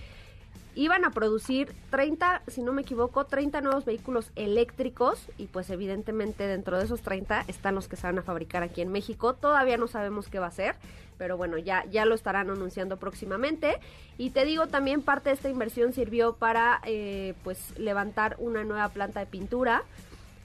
iban 0.76 1.06
a 1.06 1.12
producir 1.12 1.74
30, 1.92 2.42
si 2.48 2.62
no 2.62 2.74
me 2.74 2.82
equivoco, 2.82 3.26
30 3.26 3.62
nuevos 3.62 3.86
vehículos 3.86 4.32
eléctricos 4.36 5.28
y 5.38 5.48
pues 5.48 5.70
evidentemente 5.70 6.48
dentro 6.48 6.78
de 6.78 6.86
esos 6.86 7.02
30 7.02 7.46
están 7.48 7.76
los 7.76 7.88
que 7.88 7.96
se 7.96 8.08
van 8.08 8.18
a 8.18 8.24
fabricar 8.24 8.64
aquí 8.64 8.82
en 8.82 8.92
México. 8.92 9.34
Todavía 9.34 9.78
no 9.78 9.88
sabemos 9.88 10.30
qué 10.30 10.40
va 10.40 10.48
a 10.48 10.52
ser, 10.52 10.76
pero 11.18 11.38
bueno, 11.38 11.58
ya, 11.58 11.86
ya 11.92 12.06
lo 12.06 12.16
estarán 12.16 12.50
anunciando 12.50 12.98
próximamente. 12.98 13.80
Y 14.18 14.32
te 14.32 14.46
digo, 14.46 14.68
también 14.68 15.02
parte 15.02 15.30
de 15.30 15.36
esta 15.36 15.50
inversión 15.50 15.94
sirvió 15.94 16.34
para 16.34 16.82
eh, 16.86 17.36
pues 17.44 17.78
levantar 17.78 18.36
una 18.40 18.64
nueva 18.64 18.90
planta 18.90 19.20
de 19.20 19.26
pintura 19.28 19.84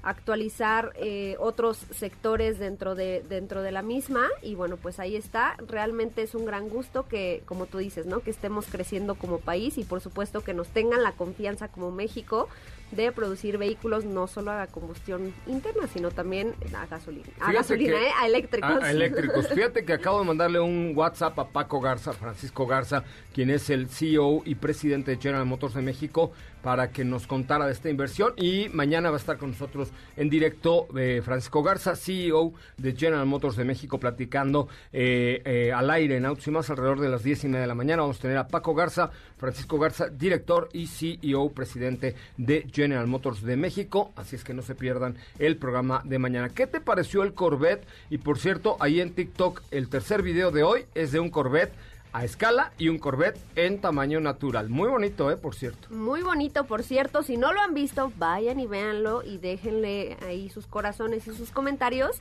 actualizar 0.02 0.92
eh, 0.96 1.36
otros 1.38 1.78
sectores 1.90 2.58
dentro 2.58 2.94
de 2.94 3.22
dentro 3.28 3.62
de 3.62 3.72
la 3.72 3.82
misma. 3.82 4.26
Y 4.42 4.54
bueno 4.54 4.76
pues 4.76 4.98
ahí 4.98 5.16
está. 5.16 5.56
Realmente 5.66 6.22
es 6.22 6.34
un 6.34 6.44
gran 6.44 6.68
gusto 6.68 7.06
que 7.08 7.42
como 7.46 7.66
tú 7.66 7.78
dices 7.78 8.06
no 8.06 8.20
que 8.20 8.30
estemos 8.30 8.66
creciendo 8.66 9.14
como 9.14 9.38
país 9.38 9.78
y 9.78 9.84
por 9.84 10.00
supuesto 10.00 10.42
que 10.42 10.54
nos 10.54 10.68
tengan 10.68 11.02
la 11.02 11.12
confianza 11.12 11.68
como 11.68 11.90
México 11.90 12.48
de 12.92 13.12
producir 13.12 13.58
vehículos 13.58 14.04
no 14.04 14.26
solo 14.26 14.50
a 14.52 14.66
combustión 14.66 15.32
interna 15.46 15.86
sino 15.92 16.10
también 16.10 16.54
a 16.74 16.86
gasolina 16.86 17.26
a 17.40 17.52
gasolina 17.52 17.92
que- 17.96 18.06
¿eh? 18.06 18.10
a 18.20 18.26
eléctricos 18.26 18.70
A, 18.82 18.86
a 18.86 18.90
eléctricos. 18.90 19.48
Fíjate 19.48 19.84
que 19.84 19.92
acabo 19.92 20.20
de 20.20 20.24
mandarle 20.26 20.60
un 20.60 20.92
WhatsApp 20.96 21.38
a 21.38 21.48
Paco 21.48 21.80
Garza, 21.80 22.12
Francisco 22.12 22.66
Garza, 22.66 23.04
quien 23.34 23.50
es 23.50 23.70
el 23.70 23.88
CEO 23.88 24.42
y 24.44 24.54
presidente 24.54 25.12
de 25.12 25.16
General 25.20 25.44
Motors 25.46 25.74
de 25.74 25.82
México, 25.82 26.32
para 26.62 26.90
que 26.90 27.04
nos 27.04 27.26
contara 27.28 27.66
de 27.66 27.72
esta 27.72 27.88
inversión. 27.88 28.32
Y 28.36 28.68
mañana 28.72 29.10
va 29.10 29.16
a 29.16 29.20
estar 29.20 29.38
con 29.38 29.50
nosotros 29.52 29.90
en 30.16 30.28
directo 30.28 30.88
eh, 30.98 31.22
Francisco 31.24 31.62
Garza, 31.62 31.94
CEO 31.94 32.52
de 32.76 32.94
General 32.96 33.24
Motors 33.26 33.56
de 33.56 33.64
México, 33.64 33.98
platicando 34.00 34.68
eh, 34.92 35.40
eh, 35.44 35.72
al 35.72 35.88
aire 35.90 36.16
en 36.16 36.26
Autos 36.26 36.46
y 36.48 36.50
Más 36.50 36.68
alrededor 36.68 37.00
de 37.00 37.08
las 37.10 37.22
10 37.22 37.44
y 37.44 37.48
media 37.48 37.60
de 37.60 37.66
la 37.68 37.74
mañana. 37.76 38.02
Vamos 38.02 38.18
a 38.18 38.22
tener 38.22 38.36
a 38.38 38.48
Paco 38.48 38.74
Garza, 38.74 39.10
Francisco 39.36 39.78
Garza, 39.78 40.08
director 40.08 40.68
y 40.72 40.86
CEO, 40.88 41.50
presidente 41.50 42.16
de 42.36 42.62
General 42.72 42.77
Motors 42.86 43.42
de 43.42 43.56
México. 43.56 44.12
Así 44.14 44.36
es 44.36 44.44
que 44.44 44.54
no 44.54 44.62
se 44.62 44.76
pierdan 44.76 45.16
el 45.40 45.56
programa 45.56 46.02
de 46.04 46.18
mañana. 46.18 46.50
¿Qué 46.50 46.68
te 46.68 46.80
pareció 46.80 47.24
el 47.24 47.34
Corvette? 47.34 47.84
Y 48.08 48.18
por 48.18 48.38
cierto, 48.38 48.76
ahí 48.78 49.00
en 49.00 49.14
TikTok, 49.14 49.62
el 49.72 49.88
tercer 49.88 50.22
video 50.22 50.52
de 50.52 50.62
hoy 50.62 50.84
es 50.94 51.10
de 51.10 51.18
un 51.18 51.30
Corvette 51.30 51.72
a 52.12 52.24
escala 52.24 52.72
y 52.78 52.88
un 52.88 52.98
Corvette 52.98 53.38
en 53.56 53.80
tamaño 53.80 54.20
natural. 54.20 54.68
Muy 54.68 54.88
bonito, 54.88 55.30
¿eh? 55.30 55.36
Por 55.36 55.56
cierto. 55.56 55.88
Muy 55.90 56.22
bonito, 56.22 56.64
por 56.64 56.84
cierto. 56.84 57.24
Si 57.24 57.36
no 57.36 57.52
lo 57.52 57.60
han 57.60 57.74
visto, 57.74 58.12
vayan 58.16 58.60
y 58.60 58.68
véanlo 58.68 59.24
y 59.24 59.38
déjenle 59.38 60.16
ahí 60.24 60.48
sus 60.48 60.68
corazones 60.68 61.26
y 61.26 61.34
sus 61.34 61.50
comentarios. 61.50 62.20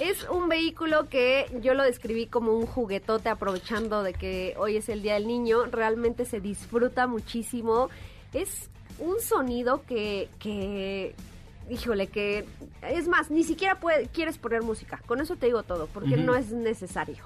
Es 0.00 0.28
un 0.28 0.50
vehículo 0.50 1.08
que 1.08 1.46
yo 1.62 1.72
lo 1.72 1.82
describí 1.82 2.26
como 2.26 2.52
un 2.52 2.66
juguetote 2.66 3.30
aprovechando 3.30 4.02
de 4.02 4.12
que 4.12 4.54
hoy 4.58 4.76
es 4.76 4.90
el 4.90 5.00
Día 5.00 5.14
del 5.14 5.26
Niño. 5.26 5.64
Realmente 5.64 6.26
se 6.26 6.40
disfruta 6.40 7.06
muchísimo. 7.06 7.88
Es 8.34 8.68
un 8.98 9.20
sonido 9.20 9.82
que, 9.86 10.28
que 10.38 11.14
híjole, 11.70 12.08
que 12.08 12.44
es 12.82 13.08
más, 13.08 13.30
ni 13.30 13.42
siquiera 13.44 13.80
puede- 13.80 14.08
quieres 14.08 14.38
poner 14.38 14.62
música. 14.62 15.00
Con 15.06 15.20
eso 15.20 15.36
te 15.36 15.46
digo 15.46 15.62
todo, 15.62 15.86
porque 15.92 16.16
no 16.16 16.34
es 16.34 16.50
necesario. 16.50 17.24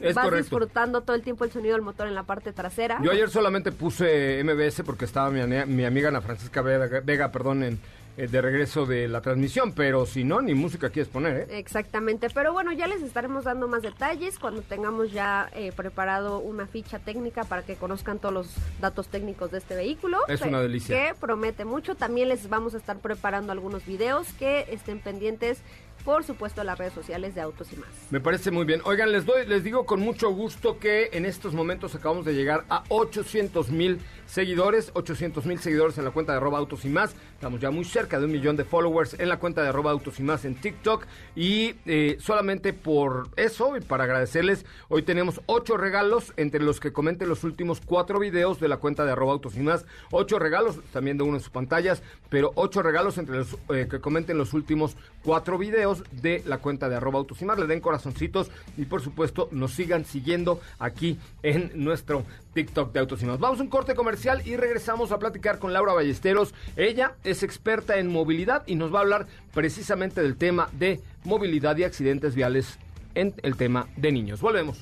Es 0.00 0.14
Vas 0.14 0.26
correcto. 0.26 0.44
disfrutando 0.44 1.00
todo 1.00 1.16
el 1.16 1.22
tiempo 1.22 1.44
el 1.44 1.50
sonido 1.50 1.74
del 1.74 1.82
motor 1.82 2.06
en 2.06 2.14
la 2.14 2.22
parte 2.22 2.52
trasera. 2.52 3.00
Yo 3.02 3.10
ayer 3.10 3.28
solamente 3.30 3.72
puse 3.72 4.40
MBS 4.44 4.84
porque 4.84 5.04
estaba 5.04 5.28
mi, 5.30 5.40
mi 5.66 5.84
amiga 5.84 6.08
Ana 6.08 6.20
Francisca 6.20 6.62
Vega, 6.62 7.00
Vega, 7.00 7.32
perdón, 7.32 7.64
en, 7.64 7.80
de 8.26 8.42
regreso 8.42 8.84
de 8.84 9.06
la 9.06 9.20
transmisión, 9.20 9.72
pero 9.72 10.04
si 10.04 10.24
no, 10.24 10.40
ni 10.40 10.54
música 10.54 10.90
quieres 10.90 11.08
poner, 11.08 11.36
¿eh? 11.36 11.58
Exactamente, 11.58 12.28
pero 12.34 12.52
bueno, 12.52 12.72
ya 12.72 12.88
les 12.88 13.00
estaremos 13.02 13.44
dando 13.44 13.68
más 13.68 13.82
detalles 13.82 14.38
cuando 14.40 14.62
tengamos 14.62 15.12
ya 15.12 15.48
eh, 15.54 15.70
preparado 15.70 16.40
una 16.40 16.66
ficha 16.66 16.98
técnica 16.98 17.44
para 17.44 17.62
que 17.62 17.76
conozcan 17.76 18.18
todos 18.18 18.34
los 18.34 18.54
datos 18.80 19.06
técnicos 19.06 19.52
de 19.52 19.58
este 19.58 19.76
vehículo. 19.76 20.18
Es 20.26 20.40
una 20.40 20.60
delicia. 20.60 20.96
Que 20.96 21.14
promete 21.14 21.64
mucho. 21.64 21.94
También 21.94 22.28
les 22.28 22.48
vamos 22.48 22.74
a 22.74 22.78
estar 22.78 22.98
preparando 22.98 23.52
algunos 23.52 23.86
videos 23.86 24.32
que 24.32 24.66
estén 24.70 24.98
pendientes 24.98 25.62
por 26.08 26.24
supuesto, 26.24 26.64
las 26.64 26.78
redes 26.78 26.94
sociales 26.94 27.34
de 27.34 27.42
Autos 27.42 27.70
y 27.70 27.76
más. 27.76 27.90
Me 28.08 28.18
parece 28.18 28.50
muy 28.50 28.64
bien. 28.64 28.80
Oigan, 28.86 29.12
les 29.12 29.26
doy, 29.26 29.44
les 29.44 29.62
digo 29.62 29.84
con 29.84 30.00
mucho 30.00 30.30
gusto 30.30 30.78
que 30.78 31.10
en 31.12 31.26
estos 31.26 31.52
momentos 31.52 31.94
acabamos 31.94 32.24
de 32.24 32.32
llegar 32.32 32.64
a 32.70 32.82
800 32.88 33.68
mil 33.68 34.00
seguidores, 34.24 34.90
800 34.94 35.44
mil 35.44 35.58
seguidores 35.58 35.98
en 35.98 36.06
la 36.06 36.10
cuenta 36.10 36.32
de 36.32 36.38
arroba 36.38 36.56
autos 36.56 36.86
y 36.86 36.88
más. 36.88 37.14
Estamos 37.34 37.60
ya 37.60 37.70
muy 37.70 37.84
cerca 37.84 38.18
de 38.18 38.24
un 38.24 38.32
millón 38.32 38.56
de 38.56 38.64
followers 38.64 39.20
en 39.20 39.28
la 39.28 39.38
cuenta 39.38 39.62
de 39.62 39.68
arroba 39.68 39.90
autos 39.90 40.18
y 40.18 40.22
más 40.22 40.46
en 40.46 40.54
TikTok. 40.54 41.06
Y 41.36 41.74
eh, 41.84 42.16
solamente 42.20 42.72
por 42.72 43.28
eso 43.36 43.76
y 43.76 43.82
para 43.82 44.04
agradecerles, 44.04 44.64
hoy 44.88 45.02
tenemos 45.02 45.42
ocho 45.44 45.76
regalos 45.76 46.32
entre 46.38 46.62
los 46.62 46.80
que 46.80 46.90
comenten 46.90 47.28
los 47.28 47.44
últimos 47.44 47.82
cuatro 47.84 48.18
videos 48.18 48.60
de 48.60 48.68
la 48.68 48.78
cuenta 48.78 49.04
de 49.04 49.12
arroba 49.12 49.32
autos 49.32 49.56
y 49.56 49.60
más. 49.60 49.84
Ocho 50.10 50.38
regalos, 50.38 50.80
también 50.90 51.18
de 51.18 51.24
uno 51.24 51.36
en 51.36 51.40
sus 51.40 51.50
pantallas, 51.50 52.02
pero 52.30 52.52
ocho 52.54 52.80
regalos 52.80 53.18
entre 53.18 53.36
los 53.36 53.58
eh, 53.68 53.88
que 53.90 54.00
comenten 54.00 54.38
los 54.38 54.54
últimos 54.54 54.96
cuatro 55.28 55.58
videos 55.58 56.04
de 56.10 56.42
la 56.46 56.56
cuenta 56.56 56.88
de 56.88 56.96
arroba. 56.96 57.22
Le 57.58 57.66
den 57.66 57.82
corazoncitos 57.82 58.50
y 58.78 58.86
por 58.86 59.02
supuesto 59.02 59.50
nos 59.52 59.74
sigan 59.74 60.06
siguiendo 60.06 60.58
aquí 60.78 61.18
en 61.42 61.70
nuestro 61.74 62.24
TikTok 62.54 62.94
de 62.94 63.00
Autos 63.00 63.22
y 63.22 63.26
más. 63.26 63.38
Vamos 63.38 63.60
a 63.60 63.62
un 63.62 63.68
corte 63.68 63.94
comercial 63.94 64.40
y 64.46 64.56
regresamos 64.56 65.12
a 65.12 65.18
platicar 65.18 65.58
con 65.58 65.74
Laura 65.74 65.92
Ballesteros. 65.92 66.54
Ella 66.76 67.16
es 67.24 67.42
experta 67.42 67.98
en 67.98 68.10
movilidad 68.10 68.62
y 68.66 68.76
nos 68.76 68.90
va 68.90 69.00
a 69.00 69.02
hablar 69.02 69.26
precisamente 69.52 70.22
del 70.22 70.38
tema 70.38 70.70
de 70.72 71.02
movilidad 71.24 71.76
y 71.76 71.84
accidentes 71.84 72.34
viales 72.34 72.78
en 73.14 73.34
el 73.42 73.54
tema 73.58 73.86
de 73.98 74.12
niños. 74.12 74.40
Volvemos. 74.40 74.78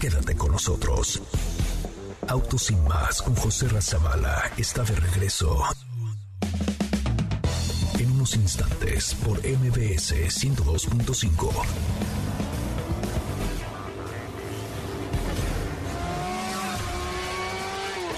Quédate 0.00 0.34
con 0.36 0.52
nosotros. 0.52 1.20
Autos 2.28 2.70
y 2.70 2.76
más 2.76 3.20
con 3.20 3.34
José 3.34 3.68
Razabala 3.68 4.50
está 4.56 4.84
de 4.84 4.96
regreso 4.96 5.62
unos 8.20 8.36
instantes 8.36 9.14
por 9.14 9.38
MBS 9.38 10.12
102.5. 10.12 11.52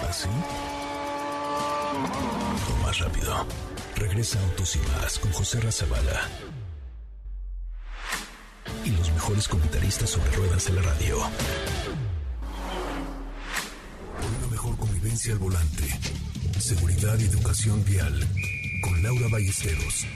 ¿Así? 0.09 0.29
O 2.69 2.85
más 2.85 2.99
rápido. 2.99 3.47
Regresa 3.95 4.41
Autos 4.41 4.75
y 4.75 4.81
más 4.81 5.21
con 5.21 5.31
José 5.31 5.61
Razabala. 5.61 6.29
Y 8.85 8.91
los 8.91 9.09
mejores 9.13 9.47
comentaristas 9.47 10.11
sobre 10.11 10.33
ruedas 10.33 10.65
de 10.65 10.73
la 10.73 10.83
radio. 10.83 11.19
Una 14.39 14.47
mejor 14.51 14.77
convivencia 14.79 15.33
al 15.33 15.39
volante. 15.39 15.97
Seguridad 16.59 17.17
y 17.21 17.25
educación 17.27 17.85
vial 17.85 18.27
con 18.83 19.03
Laura 19.03 19.29
Ballesteros. 19.29 20.07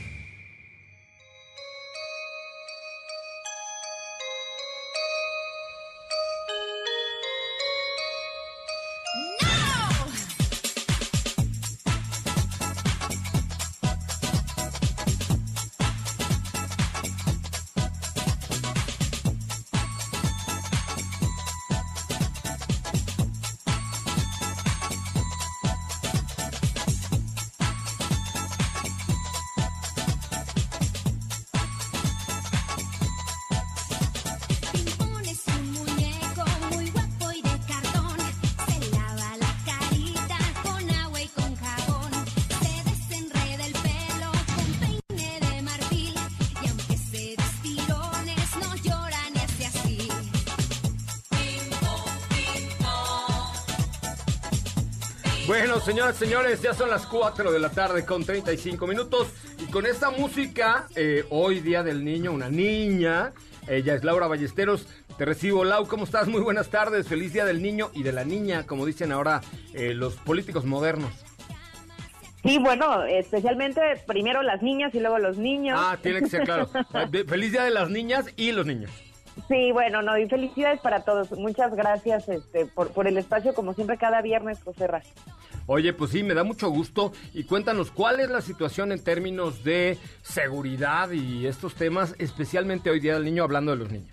Bueno, 55.46 55.78
señoras 55.78 56.16
y 56.16 56.24
señores, 56.24 56.61
ya 56.61 56.74
son 56.74 56.90
las 56.90 57.06
4 57.06 57.52
de 57.52 57.61
la 57.61 57.70
tarde 57.70 58.04
con 58.04 58.24
35 58.24 58.85
minutos. 58.88 59.28
Y 59.61 59.70
con 59.70 59.87
esta 59.87 60.11
música, 60.11 60.88
eh, 60.96 61.24
hoy 61.30 61.61
Día 61.61 61.85
del 61.85 62.04
Niño, 62.04 62.32
una 62.32 62.48
niña, 62.48 63.32
ella 63.68 63.94
es 63.94 64.02
Laura 64.02 64.26
Ballesteros. 64.26 64.88
Te 65.16 65.24
recibo, 65.24 65.64
Lau, 65.64 65.87
¿cómo 65.87 66.02
estás? 66.02 66.26
Muy 66.26 66.40
buenas 66.40 66.68
tardes. 66.68 67.06
Feliz 67.06 67.32
Día 67.32 67.44
del 67.44 67.62
Niño 67.62 67.90
y 67.94 68.02
de 68.02 68.11
la 68.11 68.24
Niña, 68.24 68.66
como 68.66 68.85
dicen 68.85 69.12
ahora 69.12 69.40
eh, 69.72 69.94
los 69.94 70.16
políticos 70.16 70.64
modernos. 70.64 71.12
Sí, 72.42 72.59
bueno, 72.59 73.04
especialmente 73.04 73.80
primero 74.04 74.42
las 74.42 74.62
niñas 74.62 74.94
y 74.96 75.00
luego 75.00 75.20
los 75.20 75.37
niños. 75.37 75.78
Ah, 75.80 75.96
tiene 76.02 76.22
que 76.22 76.28
ser 76.28 76.42
claro. 76.42 76.68
Feliz 77.28 77.52
Día 77.52 77.62
de 77.62 77.70
las 77.70 77.88
Niñas 77.88 78.26
y 78.37 78.50
los 78.50 78.66
niños. 78.66 78.90
Sí, 79.49 79.70
bueno, 79.72 80.03
no, 80.03 80.16
y 80.18 80.29
felicidades 80.29 80.81
para 80.81 81.01
todos. 81.01 81.31
Muchas 81.33 81.75
gracias 81.75 82.29
este, 82.29 82.66
por, 82.66 82.90
por 82.92 83.07
el 83.07 83.18
espacio, 83.18 83.55
como 83.55 83.75
siempre, 83.75 83.99
cada 83.99 84.22
viernes, 84.22 84.62
José 84.62 84.87
Ras. 84.87 85.07
Oye, 85.66 85.92
pues 85.92 86.12
sí, 86.12 86.22
me 86.22 86.35
da 86.35 86.44
mucho 86.44 86.70
gusto. 86.70 87.12
Y 87.35 87.44
cuéntanos, 87.44 87.90
¿cuál 87.90 88.20
es 88.20 88.31
la 88.31 88.40
situación 88.40 88.92
en 88.92 89.03
términos 89.03 89.64
de 89.64 89.99
seguridad 90.22 91.11
y 91.11 91.46
estos 91.46 91.75
temas, 91.75 92.14
especialmente 92.18 92.90
hoy 92.90 93.01
día 93.01 93.14
del 93.14 93.25
niño, 93.25 93.42
hablando 93.42 93.72
de 93.72 93.79
los 93.79 93.90
niños? 93.90 94.09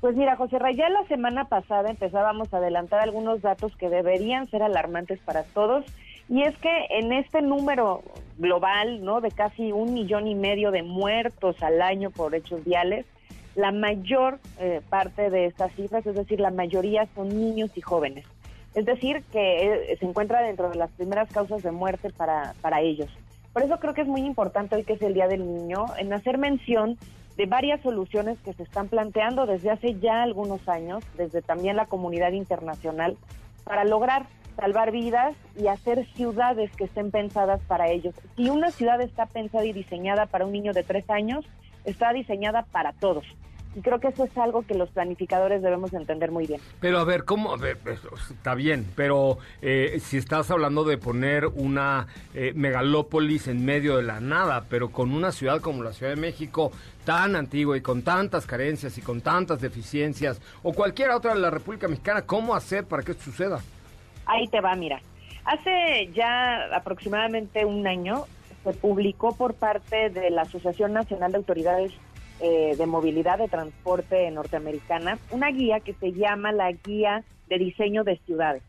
Pues 0.00 0.14
mira, 0.14 0.36
José 0.36 0.60
Ray, 0.60 0.76
ya 0.76 0.88
la 0.88 1.04
semana 1.08 1.46
pasada 1.46 1.90
empezábamos 1.90 2.54
a 2.54 2.58
adelantar 2.58 3.00
algunos 3.00 3.42
datos 3.42 3.76
que 3.76 3.88
deberían 3.88 4.48
ser 4.48 4.62
alarmantes 4.62 5.18
para 5.20 5.42
todos. 5.42 5.84
Y 6.28 6.42
es 6.42 6.56
que 6.58 6.86
en 6.90 7.12
este 7.12 7.42
número 7.42 8.02
global, 8.36 9.04
¿no? 9.04 9.20
De 9.20 9.32
casi 9.32 9.72
un 9.72 9.94
millón 9.94 10.28
y 10.28 10.36
medio 10.36 10.70
de 10.70 10.84
muertos 10.84 11.60
al 11.62 11.82
año 11.82 12.10
por 12.10 12.34
hechos 12.36 12.64
viales, 12.64 13.06
la 13.54 13.72
mayor 13.72 14.38
eh, 14.58 14.80
parte 14.88 15.30
de 15.30 15.46
estas 15.46 15.72
cifras, 15.74 16.06
es 16.06 16.14
decir, 16.14 16.40
la 16.40 16.50
mayoría 16.50 17.06
son 17.14 17.28
niños 17.28 17.70
y 17.76 17.80
jóvenes. 17.80 18.26
Es 18.74 18.84
decir, 18.84 19.22
que 19.32 19.92
eh, 19.92 19.96
se 19.98 20.06
encuentra 20.06 20.42
dentro 20.42 20.70
de 20.70 20.76
las 20.76 20.90
primeras 20.92 21.30
causas 21.32 21.62
de 21.62 21.72
muerte 21.72 22.10
para, 22.10 22.54
para 22.60 22.80
ellos. 22.80 23.10
Por 23.52 23.62
eso 23.62 23.78
creo 23.80 23.94
que 23.94 24.02
es 24.02 24.08
muy 24.08 24.20
importante 24.20 24.76
hoy 24.76 24.84
que 24.84 24.92
es 24.92 25.02
el 25.02 25.14
Día 25.14 25.26
del 25.26 25.46
Niño, 25.46 25.86
en 25.98 26.12
hacer 26.12 26.38
mención 26.38 26.96
de 27.36 27.46
varias 27.46 27.80
soluciones 27.82 28.38
que 28.44 28.52
se 28.52 28.64
están 28.64 28.88
planteando 28.88 29.46
desde 29.46 29.70
hace 29.70 29.94
ya 29.98 30.22
algunos 30.22 30.68
años, 30.68 31.04
desde 31.16 31.40
también 31.40 31.76
la 31.76 31.86
comunidad 31.86 32.32
internacional, 32.32 33.16
para 33.64 33.84
lograr 33.84 34.26
salvar 34.56 34.90
vidas 34.90 35.36
y 35.56 35.68
hacer 35.68 36.04
ciudades 36.14 36.70
que 36.76 36.84
estén 36.84 37.12
pensadas 37.12 37.60
para 37.68 37.88
ellos. 37.90 38.14
Si 38.36 38.50
una 38.50 38.72
ciudad 38.72 39.00
está 39.00 39.26
pensada 39.26 39.64
y 39.64 39.72
diseñada 39.72 40.26
para 40.26 40.46
un 40.46 40.52
niño 40.52 40.72
de 40.72 40.82
tres 40.82 41.08
años, 41.10 41.44
está 41.88 42.12
diseñada 42.12 42.64
para 42.70 42.92
todos. 42.92 43.24
Y 43.76 43.80
creo 43.80 44.00
que 44.00 44.08
eso 44.08 44.24
es 44.24 44.36
algo 44.38 44.62
que 44.62 44.74
los 44.74 44.88
planificadores 44.90 45.62
debemos 45.62 45.92
entender 45.92 46.30
muy 46.30 46.46
bien. 46.46 46.60
Pero 46.80 46.98
a 46.98 47.04
ver, 47.04 47.24
¿cómo? 47.24 47.52
A 47.52 47.56
ver, 47.56 47.78
está 48.30 48.54
bien, 48.54 48.90
pero 48.96 49.38
eh, 49.60 49.98
si 50.00 50.16
estás 50.16 50.50
hablando 50.50 50.84
de 50.84 50.98
poner 50.98 51.46
una 51.46 52.06
eh, 52.34 52.52
megalópolis 52.54 53.46
en 53.46 53.64
medio 53.64 53.96
de 53.96 54.02
la 54.02 54.20
nada, 54.20 54.64
pero 54.68 54.90
con 54.90 55.12
una 55.12 55.32
ciudad 55.32 55.60
como 55.60 55.82
la 55.82 55.92
Ciudad 55.92 56.14
de 56.14 56.20
México 56.20 56.72
tan 57.04 57.36
antigua 57.36 57.76
y 57.76 57.80
con 57.80 58.02
tantas 58.02 58.46
carencias 58.46 58.96
y 58.98 59.02
con 59.02 59.20
tantas 59.20 59.60
deficiencias, 59.60 60.40
o 60.62 60.72
cualquier 60.72 61.10
otra 61.10 61.34
de 61.34 61.40
la 61.40 61.50
República 61.50 61.88
Mexicana, 61.88 62.22
¿cómo 62.22 62.54
hacer 62.54 62.84
para 62.84 63.02
que 63.02 63.12
esto 63.12 63.24
suceda? 63.24 63.60
Ahí 64.26 64.48
te 64.48 64.60
va, 64.60 64.74
mira. 64.74 65.00
Hace 65.44 66.10
ya 66.12 66.74
aproximadamente 66.74 67.64
un 67.64 67.86
año 67.86 68.26
se 68.68 68.74
publicó 68.74 69.34
por 69.34 69.54
parte 69.54 70.10
de 70.10 70.28
la 70.30 70.42
Asociación 70.42 70.92
Nacional 70.92 71.32
de 71.32 71.38
Autoridades 71.38 71.92
eh, 72.40 72.74
de 72.76 72.86
Movilidad 72.86 73.38
de 73.38 73.48
Transporte 73.48 74.30
Norteamericana 74.30 75.18
una 75.30 75.50
guía 75.50 75.80
que 75.80 75.94
se 75.94 76.12
llama 76.12 76.52
la 76.52 76.70
Guía 76.72 77.24
de 77.48 77.56
Diseño 77.56 78.04
de 78.04 78.18
Ciudades. 78.26 78.62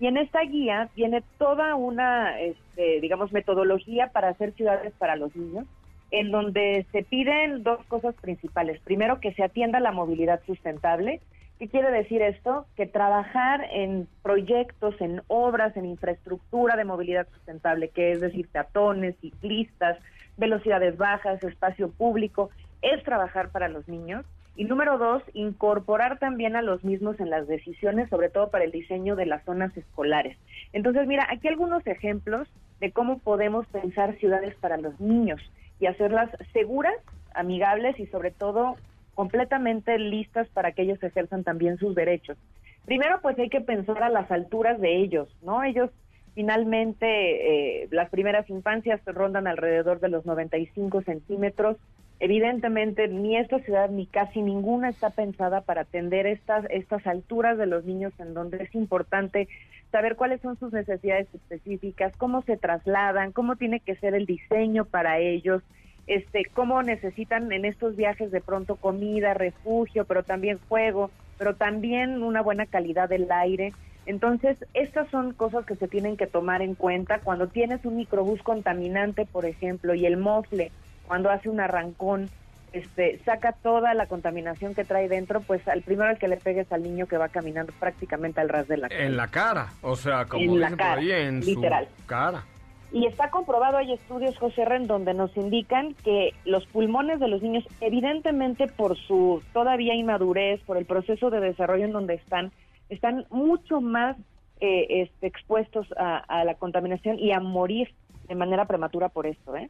Y 0.00 0.08
en 0.08 0.16
esta 0.16 0.42
guía 0.42 0.88
viene 0.96 1.22
toda 1.38 1.76
una, 1.76 2.40
este, 2.40 3.00
digamos, 3.00 3.32
metodología 3.32 4.08
para 4.08 4.30
hacer 4.30 4.52
ciudades 4.54 4.92
para 4.98 5.14
los 5.14 5.34
niños, 5.36 5.66
en 6.10 6.32
donde 6.32 6.84
se 6.90 7.04
piden 7.04 7.62
dos 7.62 7.78
cosas 7.86 8.16
principales. 8.16 8.80
Primero, 8.80 9.20
que 9.20 9.32
se 9.34 9.44
atienda 9.44 9.78
la 9.78 9.92
movilidad 9.92 10.40
sustentable 10.46 11.20
¿Qué 11.58 11.68
quiere 11.68 11.90
decir 11.92 12.20
esto? 12.20 12.66
Que 12.76 12.86
trabajar 12.86 13.64
en 13.72 14.08
proyectos, 14.22 15.00
en 15.00 15.22
obras, 15.28 15.76
en 15.76 15.86
infraestructura 15.86 16.76
de 16.76 16.84
movilidad 16.84 17.28
sustentable, 17.32 17.90
que 17.90 18.10
es 18.10 18.20
decir, 18.20 18.48
peatones, 18.48 19.16
ciclistas, 19.20 19.98
velocidades 20.36 20.96
bajas, 20.96 21.42
espacio 21.44 21.90
público, 21.90 22.50
es 22.82 23.02
trabajar 23.04 23.50
para 23.50 23.68
los 23.68 23.88
niños. 23.88 24.26
Y 24.56 24.64
número 24.64 24.98
dos, 24.98 25.22
incorporar 25.32 26.18
también 26.18 26.56
a 26.56 26.62
los 26.62 26.84
mismos 26.84 27.18
en 27.20 27.30
las 27.30 27.46
decisiones, 27.46 28.08
sobre 28.08 28.30
todo 28.30 28.50
para 28.50 28.64
el 28.64 28.72
diseño 28.72 29.16
de 29.16 29.26
las 29.26 29.44
zonas 29.44 29.76
escolares. 29.76 30.36
Entonces, 30.72 31.06
mira, 31.06 31.26
aquí 31.30 31.48
algunos 31.48 31.86
ejemplos 31.86 32.48
de 32.80 32.92
cómo 32.92 33.18
podemos 33.18 33.66
pensar 33.68 34.16
ciudades 34.18 34.54
para 34.56 34.76
los 34.76 34.98
niños 35.00 35.40
y 35.80 35.86
hacerlas 35.86 36.30
seguras, 36.52 36.94
amigables 37.32 37.98
y 37.98 38.06
sobre 38.06 38.30
todo 38.30 38.76
completamente 39.14 39.98
listas 39.98 40.48
para 40.48 40.72
que 40.72 40.82
ellos 40.82 41.02
ejerzan 41.02 41.44
también 41.44 41.78
sus 41.78 41.94
derechos. 41.94 42.36
Primero, 42.84 43.20
pues 43.22 43.38
hay 43.38 43.48
que 43.48 43.60
pensar 43.60 44.02
a 44.02 44.10
las 44.10 44.30
alturas 44.30 44.80
de 44.80 44.96
ellos, 44.96 45.28
¿no? 45.42 45.62
Ellos 45.62 45.90
finalmente, 46.34 47.82
eh, 47.82 47.88
las 47.90 48.10
primeras 48.10 48.48
infancias 48.50 49.00
rondan 49.06 49.46
alrededor 49.46 50.00
de 50.00 50.08
los 50.08 50.26
95 50.26 51.02
centímetros, 51.02 51.76
Evidentemente, 52.20 53.08
ni 53.08 53.36
esta 53.36 53.58
ciudad 53.60 53.90
ni 53.90 54.06
casi 54.06 54.40
ninguna 54.40 54.88
está 54.88 55.10
pensada 55.10 55.62
para 55.62 55.82
atender 55.82 56.26
estas, 56.26 56.64
estas 56.70 57.06
alturas 57.06 57.58
de 57.58 57.66
los 57.66 57.84
niños 57.84 58.12
en 58.18 58.34
donde 58.34 58.62
es 58.62 58.74
importante 58.74 59.48
saber 59.90 60.16
cuáles 60.16 60.40
son 60.40 60.58
sus 60.58 60.72
necesidades 60.72 61.28
específicas, 61.34 62.16
cómo 62.16 62.42
se 62.42 62.56
trasladan, 62.56 63.32
cómo 63.32 63.56
tiene 63.56 63.80
que 63.80 63.96
ser 63.96 64.14
el 64.14 64.26
diseño 64.26 64.84
para 64.84 65.18
ellos, 65.18 65.62
este, 66.06 66.44
cómo 66.52 66.82
necesitan 66.82 67.50
en 67.52 67.64
estos 67.64 67.96
viajes 67.96 68.30
de 68.30 68.40
pronto 68.40 68.76
comida, 68.76 69.34
refugio, 69.34 70.04
pero 70.04 70.22
también 70.22 70.58
juego, 70.68 71.10
pero 71.38 71.54
también 71.54 72.22
una 72.22 72.42
buena 72.42 72.66
calidad 72.66 73.08
del 73.08 73.30
aire. 73.30 73.72
Entonces, 74.06 74.58
estas 74.74 75.08
son 75.10 75.32
cosas 75.32 75.64
que 75.64 75.76
se 75.76 75.88
tienen 75.88 76.16
que 76.16 76.26
tomar 76.26 76.60
en 76.60 76.74
cuenta 76.74 77.20
cuando 77.20 77.48
tienes 77.48 77.84
un 77.84 77.96
microbús 77.96 78.42
contaminante, 78.42 79.26
por 79.26 79.46
ejemplo, 79.46 79.94
y 79.94 80.04
el 80.06 80.18
mofle 80.18 80.72
cuando 81.06 81.30
hace 81.30 81.48
un 81.48 81.60
arrancón, 81.60 82.30
este, 82.72 83.20
saca 83.24 83.52
toda 83.52 83.94
la 83.94 84.06
contaminación 84.06 84.74
que 84.74 84.84
trae 84.84 85.08
dentro, 85.08 85.40
pues 85.40 85.66
al 85.68 85.82
primero 85.82 86.10
al 86.10 86.18
que 86.18 86.28
le 86.28 86.36
pegues 86.36 86.70
al 86.72 86.82
niño 86.82 87.06
que 87.06 87.16
va 87.16 87.28
caminando 87.28 87.72
prácticamente 87.78 88.40
al 88.40 88.48
ras 88.48 88.68
de 88.68 88.78
la 88.78 88.88
cara. 88.88 89.04
En 89.04 89.16
la 89.16 89.28
cara, 89.28 89.68
o 89.82 89.96
sea, 89.96 90.24
como 90.24 90.54
en 90.54 90.60
la 90.60 90.66
dicen 90.66 90.78
cara, 90.78 90.94
por 90.94 90.98
ahí, 91.00 91.12
en 91.12 91.40
literal. 91.40 91.88
su 91.96 92.06
cara. 92.06 92.44
Y 92.94 93.06
está 93.06 93.28
comprobado, 93.28 93.76
hay 93.76 93.92
estudios, 93.92 94.38
José 94.38 94.64
Ren, 94.64 94.86
donde 94.86 95.14
nos 95.14 95.36
indican 95.36 95.94
que 96.04 96.32
los 96.44 96.64
pulmones 96.66 97.18
de 97.18 97.26
los 97.26 97.42
niños, 97.42 97.64
evidentemente 97.80 98.68
por 98.68 98.96
su 98.96 99.42
todavía 99.52 99.96
inmadurez, 99.96 100.60
por 100.60 100.76
el 100.76 100.84
proceso 100.84 101.28
de 101.28 101.40
desarrollo 101.40 101.86
en 101.86 101.90
donde 101.90 102.14
están, 102.14 102.52
están 102.90 103.26
mucho 103.30 103.80
más 103.80 104.16
eh, 104.60 104.86
este, 105.02 105.26
expuestos 105.26 105.88
a, 105.96 106.18
a 106.18 106.44
la 106.44 106.54
contaminación 106.54 107.18
y 107.18 107.32
a 107.32 107.40
morir 107.40 107.92
de 108.28 108.36
manera 108.36 108.66
prematura 108.66 109.08
por 109.08 109.26
esto, 109.26 109.56
¿eh? 109.56 109.68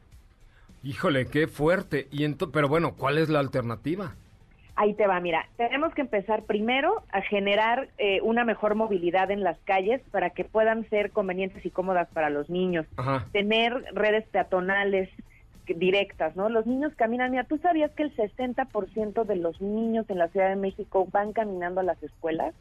Híjole, 0.83 1.25
qué 1.25 1.47
fuerte. 1.47 2.07
Y 2.11 2.31
pero 2.53 2.69
bueno, 2.69 2.93
¿cuál 2.95 3.17
es 3.17 3.29
la 3.29 3.39
alternativa? 3.39 4.13
Ahí 4.77 4.93
te 4.93 5.07
va, 5.07 5.19
mira, 5.21 5.47
tenemos 5.55 5.93
que 5.93 6.01
empezar 6.01 6.43
primero 6.43 7.03
a 7.11 7.21
generar 7.21 7.87
eh, 7.97 8.19
una 8.21 8.43
mejor 8.43 8.75
movilidad 8.75 9.31
en 9.31 9.41
las 9.41 9.57
calles 9.59 10.01
para 10.11 10.31
que 10.31 10.43
puedan 10.43 10.89
ser 10.89 11.11
convenientes 11.11 11.65
y 11.65 11.69
cómodas 11.71 12.09
para 12.13 12.29
los 12.29 12.49
niños. 12.49 12.85
Ajá. 12.97 13.25
Tener 13.31 13.73
redes 13.93 14.25
peatonales 14.27 15.09
directas, 15.65 16.35
¿no? 16.35 16.49
Los 16.49 16.65
niños 16.67 16.93
caminan, 16.95 17.31
mira, 17.31 17.45
¿tú 17.45 17.57
sabías 17.59 17.89
que 17.91 18.03
el 18.03 18.15
60% 18.15 19.23
de 19.23 19.35
los 19.37 19.61
niños 19.61 20.05
en 20.09 20.17
la 20.19 20.27
Ciudad 20.27 20.49
de 20.49 20.55
México 20.57 21.07
van 21.11 21.31
caminando 21.33 21.79
a 21.79 21.83
las 21.83 22.01
escuelas? 22.03 22.53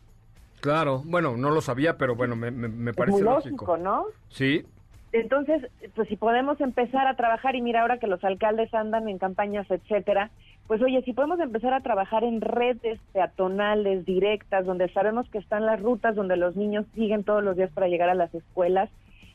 Claro, 0.61 1.03
bueno, 1.05 1.37
no 1.37 1.51
lo 1.51 1.61
sabía, 1.61 1.99
pero 1.99 2.15
bueno, 2.15 2.37
me, 2.37 2.51
me, 2.51 2.69
me 2.69 2.91
Es 2.93 2.97
parece 2.97 3.17
muy 3.19 3.23
lógico. 3.23 3.67
lógico, 3.67 3.77
¿no? 3.77 4.05
Sí, 4.29 4.65
Entonces, 5.13 5.69
pues 5.95 6.09
si 6.09 6.17
podemos 6.17 6.61
empezar 6.61 7.07
a 7.07 7.15
trabajar, 7.17 7.55
y 7.57 7.61
mira 7.63 7.83
ahora 7.83 7.99
que 7.99 8.07
los 8.07 8.25
alcaldes 8.25 8.73
andan 8.73 9.09
en 9.09 9.19
campañas, 9.19 9.71
etcétera, 9.71 10.31
pues 10.67 10.81
oye, 10.83 11.03
si 11.03 11.13
podemos 11.13 11.41
empezar 11.41 11.75
a 11.75 11.81
trabajar 11.81 12.25
en 12.25 12.41
redes 12.41 12.99
peatonales 13.13 14.05
directas, 14.07 14.65
donde 14.65 14.89
sabemos 14.89 15.29
que 15.29 15.39
están 15.39 15.67
las 15.67 15.81
rutas 15.81 16.15
donde 16.15 16.37
los 16.37 16.57
niños 16.57 16.87
siguen 16.95 17.25
todos 17.25 17.43
los 17.45 17.57
días 17.57 17.71
para 17.73 17.89
llegar 17.89 18.09
a 18.09 18.15
las 18.15 18.35
escuelas, 18.35 18.89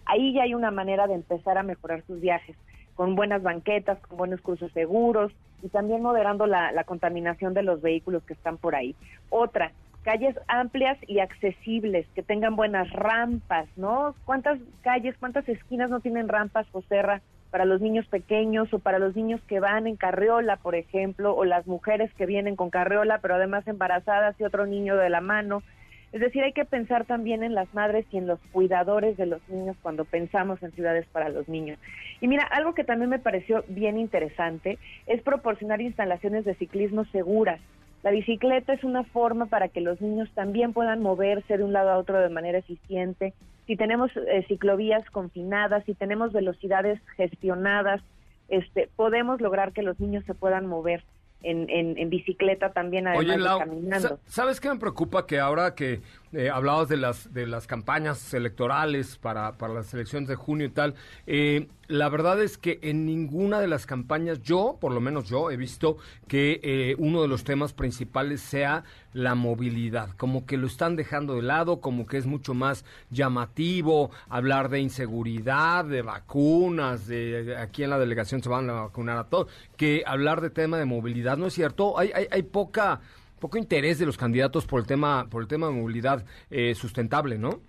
ahí 0.05 0.33
ya 0.33 0.43
hay 0.43 0.55
una 0.55 0.71
manera 0.71 1.07
de 1.07 1.13
empezar 1.13 1.57
a 1.57 1.63
mejorar 1.63 2.03
sus 2.07 2.19
viajes, 2.19 2.55
con 2.95 3.15
buenas 3.15 3.43
banquetas, 3.43 3.99
con 3.99 4.17
buenos 4.17 4.41
cursos 4.41 4.71
seguros 4.71 5.31
y 5.61 5.69
también 5.69 6.01
moderando 6.01 6.47
la, 6.47 6.71
la 6.71 6.83
contaminación 6.83 7.53
de 7.53 7.63
los 7.63 7.81
vehículos 7.81 8.23
que 8.23 8.33
están 8.33 8.57
por 8.57 8.75
ahí. 8.75 8.95
Otra, 9.29 9.71
calles 10.03 10.35
amplias 10.47 10.97
y 11.07 11.19
accesibles, 11.19 12.07
que 12.15 12.23
tengan 12.23 12.55
buenas 12.55 12.91
rampas, 12.91 13.67
¿no? 13.75 14.15
¿Cuántas 14.25 14.59
calles, 14.81 15.15
cuántas 15.19 15.47
esquinas 15.47 15.91
no 15.91 15.99
tienen 15.99 16.27
rampas, 16.27 16.67
Joserra, 16.71 17.21
para 17.51 17.65
los 17.65 17.81
niños 17.81 18.05
pequeños 18.07 18.73
o 18.73 18.79
para 18.79 18.99
los 18.99 19.15
niños 19.15 19.41
que 19.47 19.59
van 19.59 19.87
en 19.87 19.95
carriola, 19.95 20.57
por 20.57 20.75
ejemplo, 20.75 21.35
o 21.35 21.45
las 21.45 21.67
mujeres 21.67 22.13
que 22.13 22.25
vienen 22.25 22.55
con 22.55 22.69
carriola, 22.69 23.19
pero 23.19 23.35
además 23.35 23.67
embarazadas 23.67 24.39
y 24.39 24.43
otro 24.43 24.65
niño 24.65 24.95
de 24.95 25.09
la 25.09 25.21
mano? 25.21 25.63
Es 26.11 26.21
decir, 26.21 26.43
hay 26.43 26.53
que 26.53 26.65
pensar 26.65 27.05
también 27.05 27.43
en 27.43 27.53
las 27.53 27.71
madres 27.73 28.05
y 28.11 28.17
en 28.17 28.25
los 28.25 28.39
cuidadores 28.51 29.15
de 29.17 29.27
los 29.27 29.47
niños 29.47 29.77
cuando 29.81 30.05
pensamos 30.05 30.61
en 30.63 30.71
ciudades 30.71 31.05
para 31.11 31.29
los 31.29 31.47
niños. 31.47 31.77
Y 32.19 32.27
mira, 32.27 32.43
algo 32.43 32.73
que 32.73 32.83
también 32.83 33.11
me 33.11 33.19
pareció 33.19 33.63
bien 33.67 33.99
interesante 33.99 34.79
es 35.05 35.21
proporcionar 35.21 35.81
instalaciones 35.81 36.45
de 36.45 36.55
ciclismo 36.55 37.05
seguras. 37.05 37.59
La 38.01 38.11
bicicleta 38.11 38.73
es 38.73 38.83
una 38.83 39.03
forma 39.03 39.47
para 39.47 39.67
que 39.67 39.81
los 39.81 40.01
niños 40.01 40.29
también 40.33 40.73
puedan 40.73 41.01
moverse 41.01 41.57
de 41.57 41.63
un 41.63 41.73
lado 41.73 41.91
a 41.91 41.97
otro 41.97 42.19
de 42.19 42.29
manera 42.29 42.57
eficiente. 42.57 43.33
Si 43.69 43.75
tenemos 43.75 44.09
eh, 44.17 44.43
ciclovías 44.47 45.07
confinadas, 45.11 45.83
si 45.85 45.93
tenemos 45.93 46.33
velocidades 46.33 46.99
gestionadas, 47.15 48.01
este, 48.47 48.89
podemos 48.95 49.41
lograr 49.41 49.73
que 49.73 49.83
los 49.83 49.99
niños 49.99 50.23
se 50.25 50.33
puedan 50.33 50.65
mover 50.65 51.03
en, 51.43 51.69
en, 51.69 51.95
en 51.99 52.09
bicicleta 52.09 52.71
también, 52.73 53.05
además 53.05 53.25
Oye, 53.27 53.37
de 53.37 53.43
Lau, 53.43 53.59
caminando. 53.59 54.07
sa- 54.07 54.17
¿sabes 54.25 54.59
qué 54.59 54.69
me 54.69 54.79
preocupa? 54.79 55.27
Que 55.27 55.39
ahora 55.39 55.75
que 55.75 56.01
eh, 56.31 56.49
hablabas 56.49 56.89
de 56.89 56.97
las, 56.97 57.33
de 57.33 57.47
las 57.47 57.65
campañas 57.65 58.33
electorales 58.33 59.17
para, 59.17 59.53
para 59.53 59.73
las 59.73 59.93
elecciones 59.93 60.29
de 60.29 60.35
junio 60.35 60.67
y 60.67 60.69
tal, 60.69 60.93
eh, 61.25 61.67
la 61.87 62.07
verdad 62.07 62.39
es 62.39 62.59
que 62.59 62.77
en 62.83 63.07
ninguna 63.07 63.59
de 63.59 63.67
las 63.67 63.87
campañas, 63.87 64.43
yo, 64.43 64.77
por 64.79 64.91
lo 64.91 65.01
menos 65.01 65.27
yo, 65.27 65.49
he 65.49 65.57
visto 65.57 65.97
que 66.27 66.59
eh, 66.61 66.95
uno 66.99 67.23
de 67.23 67.27
los 67.27 67.43
temas 67.43 67.73
principales 67.73 68.41
sea 68.41 68.83
la 69.11 69.33
movilidad, 69.33 70.11
como 70.11 70.45
que 70.45 70.57
lo 70.57 70.67
están 70.67 70.95
dejando 70.95 71.33
de 71.33 71.41
lado, 71.41 71.81
como 71.81 72.05
que 72.05 72.17
es 72.17 72.27
mucho 72.27 72.53
más 72.53 72.85
llamativo 73.09 74.11
hablar 74.29 74.69
de 74.69 74.81
inseguridad, 74.81 75.83
de 75.83 76.03
vacunas, 76.03 77.07
de, 77.07 77.57
aquí 77.57 77.83
en 77.83 77.89
la 77.89 77.97
delegación 77.97 78.43
se 78.43 78.49
van 78.49 78.69
a 78.69 78.73
vacunar 78.73 79.17
a 79.17 79.23
todos, 79.23 79.47
que 79.75 80.03
hablar 80.05 80.41
de 80.41 80.51
tema 80.51 80.77
de 80.77 80.85
movilidad, 80.85 81.37
¿no 81.37 81.47
es 81.47 81.55
cierto? 81.55 81.97
Hay, 81.97 82.11
hay, 82.13 82.27
hay 82.29 82.43
poca 82.43 83.01
poco 83.39 83.57
interés 83.57 83.99
de 83.99 84.05
los 84.05 84.17
candidatos 84.17 84.65
por 84.65 84.79
el 84.79 84.85
tema 84.85 85.27
por 85.29 85.41
el 85.41 85.47
tema 85.47 85.67
de 85.67 85.73
movilidad 85.73 86.23
eh, 86.49 86.75
sustentable, 86.75 87.37
¿no? 87.37 87.59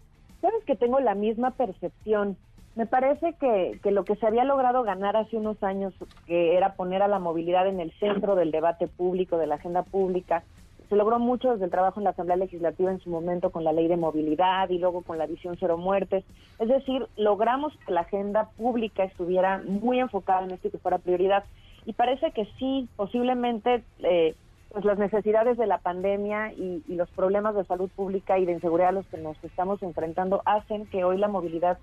Sabes 0.41 0.65
que 0.65 0.77
tengo 0.77 1.01
la 1.01 1.15
misma 1.15 1.53
percepción. 1.53 2.37
Me 2.77 2.87
parece 2.87 3.35
que, 3.41 3.79
que 3.83 3.91
lo 3.91 4.05
que 4.05 4.17
se 4.17 4.27
había 4.27 4.45
logrado 4.45 4.83
ganar 4.85 5.17
hace 5.17 5.37
unos 5.37 5.63
años, 5.63 5.93
que 6.27 6.57
era 6.57 6.75
poner 6.75 7.03
a 7.03 7.09
la 7.09 7.19
movilidad 7.19 7.67
en 7.67 7.81
el 7.81 7.93
centro 7.99 8.37
del 8.37 8.53
debate 8.53 8.87
público, 8.87 9.39
de 9.39 9.47
la 9.47 9.57
agenda 9.57 9.83
pública, 9.83 10.45
se 10.91 10.97
logró 10.97 11.21
mucho 11.21 11.53
desde 11.53 11.67
el 11.67 11.71
trabajo 11.71 12.01
en 12.01 12.05
la 12.05 12.11
Asamblea 12.11 12.37
Legislativa 12.37 12.91
en 12.91 12.99
su 12.99 13.11
momento 13.11 13.51
con 13.51 13.63
la 13.63 13.73
ley 13.73 13.87
de 13.87 13.97
movilidad 13.97 14.69
y 14.71 14.79
luego 14.79 15.03
con 15.03 15.19
la 15.19 15.27
visión 15.27 15.57
cero 15.59 15.79
muertes. 15.79 16.25
Es 16.59 16.69
decir, 16.69 17.07
logramos 17.17 17.73
que 17.87 17.93
la 17.93 18.01
agenda 18.01 18.51
pública 18.57 19.05
estuviera 19.05 19.63
muy 19.65 20.01
enfocada 20.01 20.45
en 20.45 20.51
esto 20.51 20.67
y 20.67 20.73
que 20.73 20.79
fuera 20.79 20.99
prioridad. 20.99 21.45
Y 21.87 21.93
parece 21.93 22.33
que 22.33 22.45
sí, 22.59 22.89
posiblemente 22.97 23.85
eh, 24.01 24.35
pues 24.71 24.85
las 24.85 24.99
necesidades 24.99 25.59
de 25.59 25.67
la 25.67 25.79
pandemia 25.79 26.53
y, 26.53 26.83
y 26.87 26.95
los 26.95 27.11
problemas 27.11 27.55
de 27.55 27.65
salud 27.65 27.91
pública 27.95 28.39
y 28.39 28.47
de 28.47 28.53
inseguridad 28.53 28.91
a 28.91 28.93
los 28.93 29.07
que 29.07 29.19
nos 29.19 29.43
estamos 29.43 29.83
enfrentando 29.83 30.43
hacen 30.45 30.87
que 30.87 31.05
hoy 31.05 31.19
la 31.19 31.29
movilidad 31.29 31.79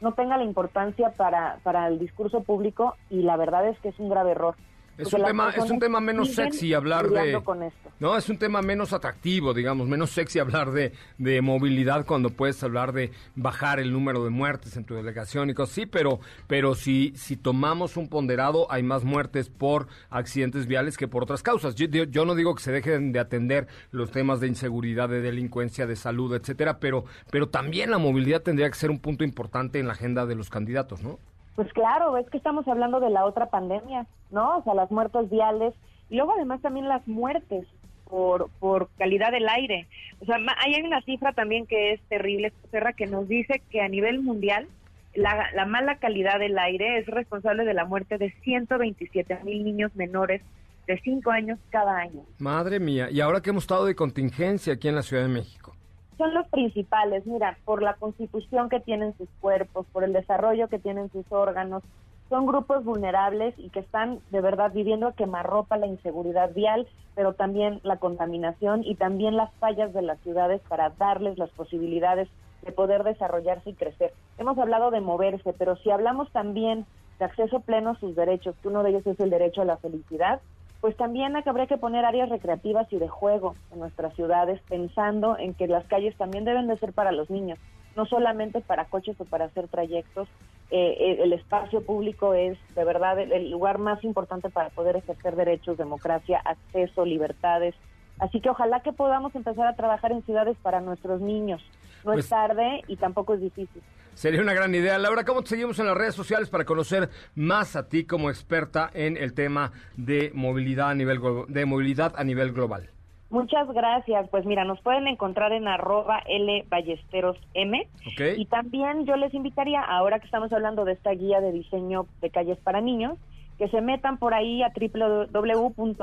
no 0.00 0.12
tenga 0.12 0.36
la 0.36 0.44
importancia 0.44 1.10
para, 1.16 1.58
para 1.62 1.86
el 1.86 1.98
discurso 1.98 2.42
público 2.42 2.96
y 3.08 3.22
la 3.22 3.36
verdad 3.36 3.68
es 3.68 3.78
que 3.78 3.90
es 3.90 3.98
un 4.00 4.10
grave 4.10 4.32
error. 4.32 4.56
Es 4.98 5.12
un 5.12 5.20
tema 5.24 5.50
es 5.64 5.70
un 5.70 5.78
tema 5.80 6.00
menos 6.00 6.34
sexy 6.34 6.74
hablar 6.74 7.08
de 7.08 7.42
con 7.42 7.62
esto. 7.62 7.90
No, 7.98 8.16
es 8.16 8.28
un 8.28 8.36
tema 8.36 8.62
menos 8.62 8.92
atractivo, 8.92 9.54
digamos, 9.54 9.88
menos 9.88 10.10
sexy 10.10 10.38
hablar 10.38 10.70
de, 10.72 10.92
de 11.18 11.40
movilidad 11.40 12.04
cuando 12.04 12.30
puedes 12.30 12.62
hablar 12.62 12.92
de 12.92 13.10
bajar 13.34 13.80
el 13.80 13.92
número 13.92 14.22
de 14.24 14.30
muertes 14.30 14.76
en 14.76 14.84
tu 14.84 14.94
delegación 14.94 15.48
y 15.50 15.54
cosas 15.54 15.72
así, 15.78 15.86
pero, 15.86 16.20
pero 16.46 16.74
si, 16.74 17.12
si 17.16 17.36
tomamos 17.36 17.96
un 17.96 18.08
ponderado, 18.08 18.70
hay 18.70 18.82
más 18.82 19.04
muertes 19.04 19.48
por 19.48 19.86
accidentes 20.10 20.66
viales 20.66 20.96
que 20.98 21.08
por 21.08 21.22
otras 21.22 21.42
causas. 21.42 21.74
Yo, 21.74 21.86
yo- 21.86 22.04
yo 22.04 22.24
no 22.24 22.34
digo 22.34 22.54
que 22.54 22.62
se 22.62 22.72
dejen 22.72 23.12
de 23.12 23.18
atender 23.20 23.68
los 23.92 24.10
temas 24.10 24.40
de 24.40 24.48
inseguridad, 24.48 25.08
de 25.08 25.20
delincuencia, 25.22 25.86
de 25.86 25.96
salud, 25.96 26.34
etcétera, 26.34 26.78
pero, 26.80 27.04
pero 27.30 27.48
también 27.48 27.90
la 27.90 27.98
movilidad 27.98 28.42
tendría 28.42 28.68
que 28.68 28.76
ser 28.76 28.90
un 28.90 28.98
punto 28.98 29.24
importante 29.24 29.78
en 29.78 29.86
la 29.86 29.92
agenda 29.94 30.26
de 30.26 30.34
los 30.34 30.50
candidatos, 30.50 31.02
¿no? 31.02 31.18
Pues 31.56 31.72
claro, 31.72 32.16
es 32.16 32.28
que 32.30 32.38
estamos 32.38 32.66
hablando 32.66 33.00
de 33.00 33.10
la 33.10 33.24
otra 33.24 33.46
pandemia, 33.46 34.06
¿no? 34.30 34.58
O 34.58 34.62
sea, 34.62 34.74
las 34.74 34.90
muertes 34.90 35.28
viales 35.30 35.74
y 36.08 36.16
luego 36.16 36.32
además 36.34 36.60
también 36.62 36.88
las 36.88 37.06
muertes 37.06 37.66
por, 38.04 38.50
por 38.58 38.88
calidad 38.98 39.32
del 39.32 39.48
aire. 39.48 39.86
O 40.20 40.24
sea, 40.24 40.36
hay 40.64 40.80
una 40.82 41.00
cifra 41.02 41.32
también 41.32 41.66
que 41.66 41.92
es 41.92 42.00
terrible, 42.08 42.52
Serra, 42.70 42.92
que 42.92 43.06
nos 43.06 43.28
dice 43.28 43.62
que 43.70 43.80
a 43.80 43.88
nivel 43.88 44.22
mundial 44.22 44.68
la, 45.14 45.50
la 45.54 45.66
mala 45.66 45.96
calidad 45.96 46.38
del 46.38 46.58
aire 46.58 46.98
es 46.98 47.06
responsable 47.06 47.64
de 47.64 47.74
la 47.74 47.84
muerte 47.84 48.18
de 48.18 48.30
127 48.42 49.40
mil 49.44 49.64
niños 49.64 49.94
menores 49.94 50.42
de 50.86 51.00
5 51.00 51.30
años 51.30 51.58
cada 51.70 51.98
año. 51.98 52.22
Madre 52.38 52.80
mía, 52.80 53.08
y 53.10 53.20
ahora 53.20 53.40
que 53.40 53.50
hemos 53.50 53.64
estado 53.64 53.86
de 53.86 53.94
contingencia 53.94 54.74
aquí 54.74 54.88
en 54.88 54.96
la 54.96 55.02
Ciudad 55.02 55.22
de 55.22 55.28
México. 55.28 55.76
Son 56.22 56.34
los 56.34 56.46
principales, 56.46 57.26
mira, 57.26 57.58
por 57.64 57.82
la 57.82 57.94
constitución 57.94 58.68
que 58.68 58.78
tienen 58.78 59.12
sus 59.18 59.28
cuerpos, 59.40 59.86
por 59.92 60.04
el 60.04 60.12
desarrollo 60.12 60.68
que 60.68 60.78
tienen 60.78 61.10
sus 61.10 61.24
órganos. 61.32 61.82
Son 62.28 62.46
grupos 62.46 62.84
vulnerables 62.84 63.58
y 63.58 63.70
que 63.70 63.80
están 63.80 64.20
de 64.30 64.40
verdad 64.40 64.70
viviendo 64.72 65.08
a 65.08 65.16
quemarropa 65.16 65.78
la 65.78 65.88
inseguridad 65.88 66.54
vial, 66.54 66.86
pero 67.16 67.32
también 67.32 67.80
la 67.82 67.96
contaminación 67.96 68.84
y 68.84 68.94
también 68.94 69.36
las 69.36 69.52
fallas 69.54 69.92
de 69.92 70.02
las 70.02 70.20
ciudades 70.20 70.60
para 70.68 70.90
darles 70.90 71.38
las 71.38 71.50
posibilidades 71.50 72.28
de 72.64 72.70
poder 72.70 73.02
desarrollarse 73.02 73.70
y 73.70 73.74
crecer. 73.74 74.12
Hemos 74.38 74.56
hablado 74.58 74.92
de 74.92 75.00
moverse, 75.00 75.52
pero 75.54 75.74
si 75.74 75.90
hablamos 75.90 76.30
también 76.30 76.86
de 77.18 77.24
acceso 77.24 77.58
pleno 77.58 77.90
a 77.90 77.98
sus 77.98 78.14
derechos, 78.14 78.54
que 78.62 78.68
uno 78.68 78.84
de 78.84 78.90
ellos 78.90 79.06
es 79.08 79.18
el 79.18 79.30
derecho 79.30 79.62
a 79.62 79.64
la 79.64 79.76
felicidad, 79.78 80.40
pues 80.82 80.96
también 80.96 81.36
habría 81.36 81.68
que 81.68 81.78
poner 81.78 82.04
áreas 82.04 82.28
recreativas 82.28 82.92
y 82.92 82.98
de 82.98 83.06
juego 83.08 83.54
en 83.70 83.78
nuestras 83.78 84.12
ciudades, 84.16 84.60
pensando 84.68 85.38
en 85.38 85.54
que 85.54 85.68
las 85.68 85.86
calles 85.86 86.16
también 86.16 86.44
deben 86.44 86.66
de 86.66 86.76
ser 86.76 86.92
para 86.92 87.12
los 87.12 87.30
niños, 87.30 87.56
no 87.94 88.04
solamente 88.04 88.60
para 88.60 88.86
coches 88.86 89.14
o 89.20 89.24
para 89.24 89.44
hacer 89.44 89.68
trayectos. 89.68 90.28
Eh, 90.72 90.96
eh, 90.98 91.18
el 91.22 91.32
espacio 91.34 91.86
público 91.86 92.34
es 92.34 92.58
de 92.74 92.82
verdad 92.84 93.16
el, 93.20 93.30
el 93.30 93.48
lugar 93.52 93.78
más 93.78 94.02
importante 94.02 94.50
para 94.50 94.70
poder 94.70 94.96
ejercer 94.96 95.36
derechos, 95.36 95.78
democracia, 95.78 96.42
acceso, 96.44 97.04
libertades. 97.04 97.76
Así 98.18 98.40
que 98.40 98.50
ojalá 98.50 98.80
que 98.80 98.92
podamos 98.92 99.32
empezar 99.36 99.68
a 99.68 99.76
trabajar 99.76 100.10
en 100.10 100.24
ciudades 100.24 100.56
para 100.62 100.80
nuestros 100.80 101.20
niños. 101.20 101.62
No 102.04 102.14
Pues- 102.14 102.24
es 102.24 102.28
tarde 102.28 102.82
y 102.88 102.96
tampoco 102.96 103.34
es 103.34 103.40
difícil. 103.40 103.82
Sería 104.14 104.40
una 104.40 104.52
gran 104.52 104.74
idea. 104.74 104.98
Laura, 104.98 105.24
¿cómo 105.24 105.42
te 105.42 105.48
seguimos 105.48 105.78
en 105.78 105.86
las 105.86 105.96
redes 105.96 106.14
sociales 106.14 106.50
para 106.50 106.64
conocer 106.64 107.08
más 107.34 107.76
a 107.76 107.88
ti 107.88 108.04
como 108.04 108.30
experta 108.30 108.90
en 108.92 109.16
el 109.16 109.34
tema 109.34 109.72
de 109.96 110.30
movilidad 110.34 110.90
a 110.90 110.94
nivel, 110.94 111.20
de 111.48 111.64
movilidad 111.66 112.14
a 112.16 112.24
nivel 112.24 112.52
global? 112.52 112.90
Muchas 113.32 113.66
gracias. 113.68 114.28
Pues 114.28 114.44
mira, 114.44 114.64
nos 114.64 114.80
pueden 114.82 115.06
encontrar 115.06 115.52
en 115.52 115.66
arroba 115.66 116.22
L 116.26 116.66
Ballesteros 116.68 117.38
M. 117.54 117.88
¿Ok? 118.06 118.20
Y 118.36 118.44
también 118.44 119.06
yo 119.06 119.16
les 119.16 119.32
invitaría, 119.32 119.80
ahora 119.80 120.18
que 120.18 120.26
estamos 120.26 120.52
hablando 120.52 120.84
de 120.84 120.92
esta 120.92 121.12
guía 121.12 121.40
de 121.40 121.50
diseño 121.50 122.06
de 122.20 122.28
calles 122.28 122.58
para 122.58 122.82
niños, 122.82 123.18
que 123.56 123.68
se 123.68 123.80
metan 123.80 124.18
por 124.18 124.34
ahí 124.34 124.62
a 124.62 124.70
www.nacto.org, 124.74 126.00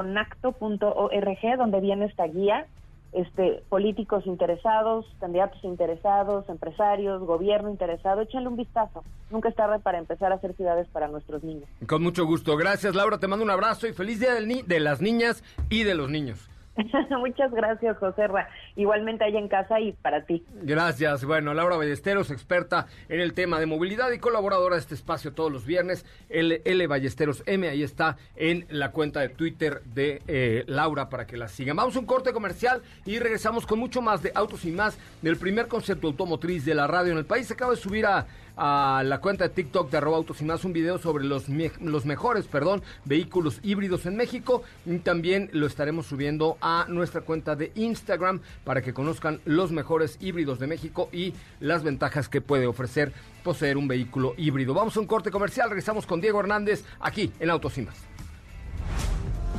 donde 1.58 1.80
viene 1.82 2.06
esta 2.06 2.26
guía. 2.26 2.66
Este, 3.12 3.64
políticos 3.70 4.28
interesados, 4.28 5.06
candidatos 5.20 5.64
interesados, 5.64 6.48
empresarios, 6.48 7.22
gobierno 7.24 7.70
interesado, 7.72 8.22
échenle 8.22 8.48
un 8.50 8.56
vistazo. 8.56 9.04
Nunca 9.32 9.50
es 9.50 9.56
tarde 9.56 9.80
para 9.80 9.98
empezar 9.98 10.32
a 10.32 10.36
hacer 10.36 10.56
ciudades 10.56 10.88
para 10.90 11.08
nuestros 11.08 11.44
niños. 11.44 11.68
Con 11.88 12.04
mucho 12.04 12.26
gusto. 12.26 12.56
Gracias, 12.56 12.94
Laura. 12.96 13.18
Te 13.18 13.28
mando 13.28 13.44
un 13.44 13.50
abrazo 13.52 13.88
y 13.88 13.94
feliz 13.94 14.20
día 14.20 14.34
del 14.36 14.48
ni- 14.48 14.62
de 14.62 14.80
las 14.80 15.02
niñas 15.02 15.44
y 15.70 15.84
de 15.84 15.96
los 15.96 16.10
niños. 16.10 16.48
Muchas 17.20 17.52
gracias, 17.52 17.98
José 17.98 18.28
Ra. 18.28 18.50
Igualmente 18.76 19.24
allá 19.24 19.40
en 19.40 19.48
casa 19.48 19.80
y 19.80 19.94
para 19.94 20.26
ti. 20.26 20.44
Gracias. 20.64 21.26
Bueno, 21.26 21.54
Laura 21.54 21.78
Ballesteros, 21.78 22.32
experta 22.32 22.88
en 23.10 23.20
el 23.20 23.34
tema 23.34 23.60
de 23.60 23.66
movilidad 23.66 24.12
y 24.12 24.20
colaboradora 24.20 24.76
de 24.76 24.82
este 24.82 24.96
espacio 24.96 25.34
todos 25.34 25.52
los 25.52 25.66
viernes. 25.66 26.06
L, 26.30 26.62
L 26.64 26.88
Ballesteros 26.88 27.44
M, 27.46 27.68
ahí 27.68 27.84
está 27.84 28.18
en 28.36 28.66
la 28.70 28.92
cuenta 28.92 29.20
de 29.22 29.30
Twitter 29.30 29.82
de 29.84 30.22
eh, 30.28 30.64
Laura 30.68 31.10
para 31.10 31.26
que 31.26 31.38
la 31.38 31.48
sigan. 31.48 31.76
Vamos 31.76 31.96
a 31.96 32.00
un 32.00 32.06
corte 32.06 32.34
comercial 32.34 32.82
y 33.06 33.20
regresamos 33.20 33.66
con 33.66 33.80
mucho 33.80 34.02
más 34.02 34.24
de 34.24 34.32
Autos 34.36 34.66
y 34.66 34.72
Más 34.72 34.98
del 35.22 35.38
primer 35.38 35.68
concepto 35.68 36.08
automotriz 36.08 36.66
de 36.66 36.76
la 36.76 36.88
radio 36.88 37.12
en 37.12 37.18
el 37.18 37.26
país. 37.26 37.48
Se 37.48 37.54
acaba 37.54 37.72
de 37.72 37.78
subir 37.78 38.06
a, 38.06 38.26
a 38.60 39.04
la 39.04 39.22
cuenta 39.22 39.46
de 39.46 39.54
TikTok 39.54 39.90
de 39.90 39.98
arroba 39.98 40.18
Autos 40.18 40.42
un 40.64 40.74
video 40.74 40.98
sobre 40.98 41.24
los, 41.24 41.46
los 41.80 42.06
mejores 42.06 42.46
perdón, 42.46 42.84
vehículos 43.06 43.60
híbridos 43.64 44.06
en 44.06 44.18
México. 44.18 44.64
Y 44.86 44.98
también 45.00 45.50
lo 45.54 45.66
estaremos 45.66 46.08
subiendo 46.08 46.58
a 46.62 46.86
nuestra 46.90 47.22
cuenta 47.22 47.56
de 47.56 47.72
Instagram 47.76 48.42
para 48.66 48.82
que 48.82 48.94
conozcan 48.94 49.40
los 49.46 49.72
mejores 49.72 50.18
híbridos 50.20 50.60
de 50.60 50.68
México 50.68 51.10
y 51.14 51.34
las 51.60 51.84
ventajas 51.84 52.28
que 52.28 52.42
puede 52.42 52.68
ofrecer 52.68 53.14
poseer 53.44 53.78
un 53.78 53.88
vehículo 53.88 54.34
híbrido. 54.38 54.74
Vamos 54.74 54.98
a 54.98 55.00
un 55.00 55.08
corte 55.08 55.32
comercial, 55.32 55.70
regresamos 55.70 56.06
con 56.06 56.20
Diego 56.20 56.40
Hernández 56.42 56.84
aquí 57.00 57.32
en 57.40 57.50
Autos. 57.50 57.70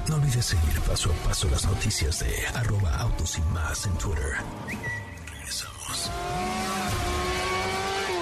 No 0.09 0.17
olvides 0.17 0.45
seguir 0.45 0.81
paso 0.81 1.11
a 1.11 1.29
paso 1.29 1.49
las 1.51 1.65
noticias 1.65 2.21
de 2.21 2.47
arroba 2.59 2.97
autos 2.97 3.39
en 3.39 3.99
Twitter. 3.99 4.90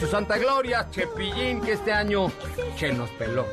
Su 0.00 0.06
santa 0.06 0.38
gloria, 0.38 0.86
Chepillín, 0.90 1.60
que 1.60 1.72
este 1.72 1.92
año 1.92 2.30
che 2.76 2.92
nos 2.92 3.10
peló. 3.10 3.44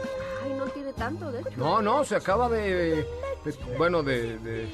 Ay, 0.43 0.53
no 0.57 0.65
tiene 0.67 0.93
tanto, 0.93 1.31
de 1.31 1.41
hecho. 1.41 1.51
No, 1.57 1.81
no, 1.81 2.03
se 2.05 2.15
acaba 2.15 2.47
de, 2.49 2.95
de- 2.95 3.07
bueno, 3.77 4.01
de, 4.03 4.37
de, 4.39 4.67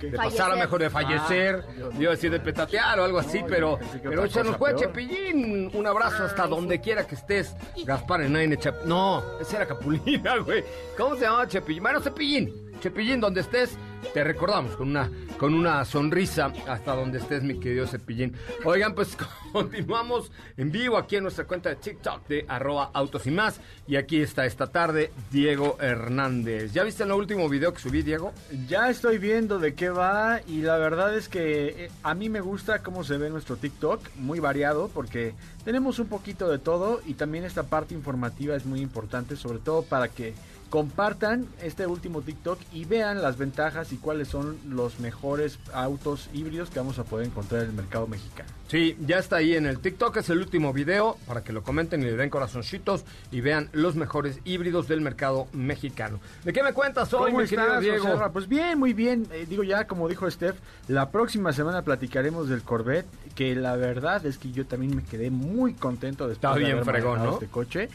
de 0.00 0.10
pasar 0.16 0.22
a 0.22 0.30
Fallecer. 0.30 0.56
mejor 0.58 0.80
de 0.80 0.90
fallecer, 0.90 1.64
iba 1.98 2.10
a 2.12 2.14
decir 2.14 2.30
de 2.30 2.40
petatear 2.40 3.00
o 3.00 3.04
algo 3.04 3.18
así, 3.18 3.42
pero, 3.48 3.78
pero 4.02 4.28
se 4.28 4.42
nos 4.44 4.56
fue 4.56 4.70
peor. 4.74 4.80
Chepillín. 4.80 5.70
Un 5.74 5.86
abrazo 5.86 6.24
hasta 6.24 6.46
donde 6.46 6.80
quiera 6.80 7.06
que 7.06 7.14
estés. 7.14 7.54
Gaspar 7.84 8.22
en 8.22 8.56
Chap... 8.58 8.84
No, 8.84 9.22
esa 9.40 9.56
era 9.58 9.66
Capulina, 9.66 10.36
güey. 10.44 10.64
¿Cómo 10.96 11.14
se 11.16 11.22
llamaba 11.22 11.46
Chepillín? 11.48 11.82
Bueno, 11.82 12.00
Cepillín. 12.00 12.70
Cepillín, 12.82 13.20
donde 13.20 13.42
estés, 13.42 13.76
te 14.12 14.24
recordamos 14.24 14.76
con 14.76 14.88
una, 14.88 15.10
con 15.38 15.54
una 15.54 15.84
sonrisa 15.84 16.52
hasta 16.66 16.94
donde 16.94 17.18
estés, 17.18 17.42
mi 17.42 17.58
querido 17.58 17.86
Cepillín. 17.86 18.34
Oigan, 18.64 18.94
pues 18.94 19.16
continuamos 19.52 20.32
en 20.56 20.72
vivo 20.72 20.96
aquí 20.96 21.16
en 21.16 21.24
nuestra 21.24 21.44
cuenta 21.44 21.68
de 21.68 21.76
TikTok 21.76 22.26
de 22.26 22.44
arroba 22.48 22.90
autos 22.92 23.26
y 23.26 23.30
más. 23.30 23.60
Y 23.86 23.96
aquí 23.96 24.20
está 24.20 24.46
esta 24.46 24.66
tarde 24.66 25.12
Diego 25.30 25.76
Hernández. 25.80 26.72
¿Ya 26.72 26.84
viste 26.84 27.04
el 27.04 27.12
último 27.12 27.48
video 27.48 27.72
que 27.72 27.80
subí, 27.80 28.02
Diego? 28.02 28.32
Ya 28.68 28.90
estoy 28.90 29.18
viendo 29.18 29.58
de 29.58 29.74
qué 29.74 29.90
va 29.90 30.40
y 30.46 30.62
la 30.62 30.76
verdad 30.76 31.16
es 31.16 31.28
que 31.28 31.84
eh, 31.84 31.90
a 32.02 32.14
mí 32.14 32.28
me 32.28 32.40
gusta 32.40 32.82
cómo 32.82 33.04
se 33.04 33.16
ve 33.16 33.30
nuestro 33.30 33.56
TikTok, 33.56 34.00
muy 34.16 34.40
variado 34.40 34.88
porque 34.88 35.34
tenemos 35.64 35.98
un 35.98 36.08
poquito 36.08 36.48
de 36.48 36.58
todo 36.58 37.00
y 37.06 37.14
también 37.14 37.44
esta 37.44 37.64
parte 37.64 37.94
informativa 37.94 38.56
es 38.56 38.66
muy 38.66 38.80
importante, 38.80 39.36
sobre 39.36 39.58
todo 39.58 39.82
para 39.82 40.08
que 40.08 40.34
compartan 40.70 41.46
este 41.62 41.86
último 41.86 42.22
TikTok 42.22 42.58
y 42.72 42.84
vean 42.84 43.20
las 43.20 43.36
ventajas 43.36 43.92
y 43.92 43.96
cuáles 43.96 44.28
son 44.28 44.56
los 44.68 45.00
mejores 45.00 45.58
autos 45.74 46.30
híbridos 46.32 46.70
que 46.70 46.78
vamos 46.78 46.98
a 47.00 47.04
poder 47.04 47.26
encontrar 47.26 47.64
en 47.64 47.70
el 47.70 47.74
mercado 47.74 48.06
mexicano. 48.06 48.48
Sí, 48.68 48.96
ya 49.00 49.18
está 49.18 49.36
ahí 49.36 49.56
en 49.56 49.66
el 49.66 49.80
TikTok, 49.80 50.16
es 50.18 50.30
el 50.30 50.38
último 50.38 50.72
video 50.72 51.18
para 51.26 51.42
que 51.42 51.52
lo 51.52 51.64
comenten 51.64 52.02
y 52.02 52.04
le 52.04 52.16
den 52.16 52.30
corazoncitos 52.30 53.04
y 53.32 53.40
vean 53.40 53.68
los 53.72 53.96
mejores 53.96 54.38
híbridos 54.44 54.86
del 54.86 55.00
mercado 55.00 55.48
mexicano. 55.52 56.20
¿De 56.44 56.52
qué 56.52 56.62
me 56.62 56.72
cuentas 56.72 57.12
hoy, 57.12 57.32
¿Cómo 57.32 57.42
mi 57.42 57.48
querido 57.48 57.80
Diego? 57.80 58.30
Pues 58.32 58.46
bien, 58.46 58.78
muy 58.78 58.92
bien. 58.92 59.26
Eh, 59.32 59.46
digo 59.48 59.64
ya, 59.64 59.88
como 59.88 60.08
dijo 60.08 60.30
Steph, 60.30 60.56
la 60.86 61.10
próxima 61.10 61.52
semana 61.52 61.82
platicaremos 61.82 62.48
del 62.48 62.62
Corvette, 62.62 63.08
que 63.34 63.56
la 63.56 63.74
verdad 63.74 64.24
es 64.24 64.38
que 64.38 64.52
yo 64.52 64.64
también 64.66 64.94
me 64.94 65.02
quedé 65.02 65.30
muy 65.30 65.74
contento 65.74 66.28
después 66.28 66.50
Está 66.50 66.54
de 66.54 66.60
bien 66.60 66.72
haber 66.72 66.84
fregón, 66.84 67.24
¿no? 67.24 67.32
este 67.32 67.48
coche. 67.48 67.88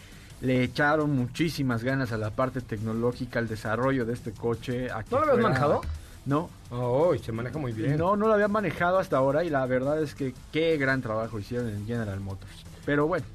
Le 0.46 0.62
echaron 0.62 1.16
muchísimas 1.16 1.84
ganas 1.84 2.12
a 2.12 2.18
la 2.18 2.30
parte 2.30 2.62
tecnológica, 2.62 3.40
al 3.40 3.48
desarrollo 3.48 4.06
de 4.06 4.14
este 4.14 4.32
coche. 4.32 4.92
a 4.92 5.04
¿No 5.10 5.20
lo 5.20 5.32
habías 5.32 5.40
manejado? 5.40 5.82
No. 6.26 6.52
Oh, 6.70 7.16
se 7.16 7.32
maneja 7.32 7.58
muy 7.58 7.72
bien. 7.72 7.98
No, 7.98 8.16
no 8.16 8.28
lo 8.28 8.34
había 8.36 8.48
manejado 8.48 9.00
hasta 9.00 9.18
ahora 9.18 9.44
y 9.44 9.50
la 9.50 9.66
verdad 9.66 10.00
es 10.00 10.14
que 10.14 10.36
qué 10.52 10.78
gran 10.78 11.02
trabajo 11.02 11.40
hicieron 11.40 11.70
en 11.70 11.88
General 11.88 12.20
Motors. 12.20 12.64
Pero 12.86 13.08
bueno, 13.08 13.26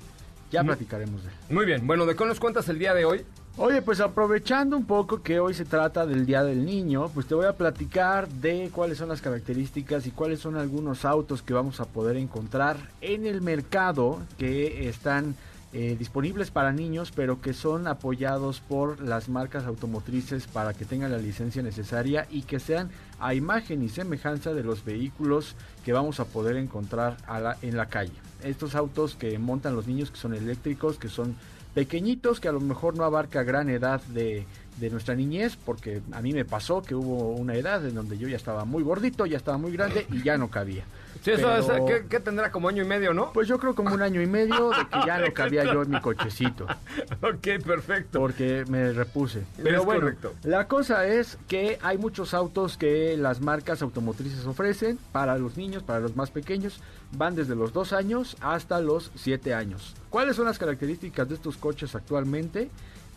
ya 0.53 0.63
platicaremos 0.63 1.25
de 1.25 1.31
él. 1.31 1.35
Muy 1.51 1.67
bien, 1.67 1.85
bueno, 1.85 2.07
¿de 2.07 2.15
qué 2.15 2.25
nos 2.25 2.39
cuentas 2.39 2.69
el 2.69 2.79
día 2.79 2.95
de 2.95 3.05
hoy? 3.05 3.25
Oye, 3.57 3.83
pues 3.83 4.01
aprovechando 4.01 4.77
un 4.77 4.85
poco 4.85 5.21
que 5.21 5.41
hoy 5.41 5.55
se 5.55 5.65
trata 5.65 6.07
del 6.07 6.25
Día 6.25 6.45
del 6.45 6.65
Niño, 6.65 7.11
pues 7.13 7.27
te 7.27 7.35
voy 7.35 7.47
a 7.47 7.55
platicar 7.55 8.29
de 8.29 8.71
cuáles 8.73 8.99
son 8.99 9.09
las 9.09 9.21
características 9.21 10.07
y 10.07 10.13
cuáles 10.13 10.39
son 10.39 10.57
algunos 10.57 11.05
autos 11.05 11.43
que 11.43 11.55
vamos 11.55 11.81
a 11.81 11.87
poder 11.87 12.17
encontrar 12.17 12.77
en 13.01 13.27
el 13.27 13.43
mercado 13.43 14.21
que 14.39 14.89
están 14.89 15.35
eh, 15.73 15.95
disponibles 15.97 16.51
para 16.51 16.73
niños, 16.73 17.13
pero 17.15 17.41
que 17.41 17.53
son 17.53 17.87
apoyados 17.87 18.61
por 18.61 19.01
las 19.01 19.29
marcas 19.29 19.67
automotrices 19.67 20.49
para 20.49 20.75
que 20.75 20.85
tengan 20.85 21.13
la 21.13 21.19
licencia 21.19 21.63
necesaria 21.63 22.27
y 22.29 22.43
que 22.43 22.59
sean 22.59 22.91
a 23.21 23.35
imagen 23.35 23.83
y 23.83 23.89
semejanza 23.89 24.53
de 24.53 24.65
los 24.65 24.85
vehículos 24.85 25.55
que 25.85 25.93
vamos 25.93 26.19
a 26.19 26.25
poder 26.25 26.57
encontrar 26.57 27.17
en 27.63 27.77
la 27.77 27.87
calle. 27.87 28.13
Estos 28.43 28.75
autos 28.75 29.15
que 29.15 29.39
montan 29.39 29.77
los 29.77 29.87
niños 29.87 30.11
que 30.11 30.17
son 30.17 30.35
eléctricos, 30.35 30.99
que 30.99 31.09
son 31.09 31.37
pequeñitos, 31.75 32.41
que 32.41 32.49
a 32.49 32.53
lo 32.53 32.61
mejor 32.61 32.97
no 32.97 33.05
abarca 33.05 33.45
gran 33.45 33.71
edad 33.71 34.03
de, 34.09 34.47
de 34.81 34.91
nuestra 34.91 35.15
niñez, 35.15 35.57
porque 35.57 36.01
a 36.13 36.23
mí 36.23 36.33
me 36.33 36.45
pasó 36.45 36.83
que 36.83 36.95
hubo 36.95 37.33
una 37.35 37.55
edad 37.55 37.85
en 37.87 37.95
donde 37.95 38.17
yo 38.19 38.27
ya 38.29 38.37
estaba 38.37 38.65
muy 38.65 38.83
gordito, 38.83 39.27
ya 39.27 39.37
estaba 39.37 39.59
muy 39.59 39.73
grande 39.73 40.07
y 40.11 40.23
ya 40.23 40.37
no 40.39 40.49
cabía. 40.49 40.85
Sí, 41.23 41.33
eso 41.33 41.49
Pero- 41.67 41.85
¿qué, 41.85 42.07
qué 42.09 42.19
tendrá 42.21 42.51
como 42.51 42.69
año 42.71 42.83
y 42.83 42.87
medio, 42.87 43.13
no? 43.13 43.31
Pues 43.35 43.47
yo 43.47 43.59
creo 43.59 43.75
como 43.75 43.93
un 43.95 44.01
año 44.01 44.23
y 44.23 44.27
medio 44.27 44.71
de 44.71 44.87
que 44.91 45.07
ya 45.07 45.19
no 45.19 45.27
cabía 45.35 45.65
yo 45.65 45.83
en 45.83 45.91
mi 45.91 46.01
cochecito. 46.01 46.65
ok, 47.21 47.63
perfecto. 47.63 48.19
Porque 48.21 48.65
me 48.69 48.93
repuse. 48.93 49.41
Es 49.41 49.45
Pero 49.63 49.85
bueno, 49.85 50.01
correcto. 50.03 50.33
la 50.45 50.67
cosa 50.67 51.07
es 51.07 51.37
que 51.47 51.79
hay 51.83 51.99
muchos 51.99 52.33
autos 52.33 52.79
que 52.79 53.19
las 53.19 53.43
marcas 53.43 53.83
automotrices 53.83 54.47
ofrecen 54.47 54.99
para 55.13 55.37
los 55.37 55.59
niños, 55.59 55.83
para 55.83 56.01
los 56.01 56.17
más 56.17 56.31
pequeños. 56.31 56.81
Van 57.13 57.35
desde 57.35 57.55
los 57.55 57.75
2 57.75 57.93
años 57.93 58.37
hasta 58.41 58.81
los 58.81 59.11
7 59.17 59.53
años. 59.53 59.95
¿Cuáles 60.09 60.37
son 60.37 60.47
las 60.47 60.59
características 60.59 61.29
de 61.29 61.35
estos 61.35 61.59
coches 61.59 61.95
actualmente? 61.95 62.71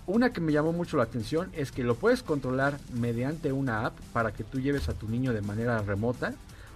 Una 0.06 0.34
que 0.34 0.42
me 0.42 0.52
llamó 0.52 0.74
mucho 0.74 0.98
la 0.98 1.04
atención 1.04 1.50
es 1.54 1.72
que 1.72 1.84
lo 1.84 1.96
puedes 1.96 2.24
controlar 2.24 2.78
mediante 2.94 3.54
una 3.54 3.86
app 3.86 3.98
para 4.12 4.34
que 4.34 4.44
tú 4.44 4.60
lleves 4.60 4.90
a 4.90 4.94
tu 4.94 5.08
niño 5.08 5.32
de 5.32 5.42
manera 5.42 5.82
remota 5.82 6.34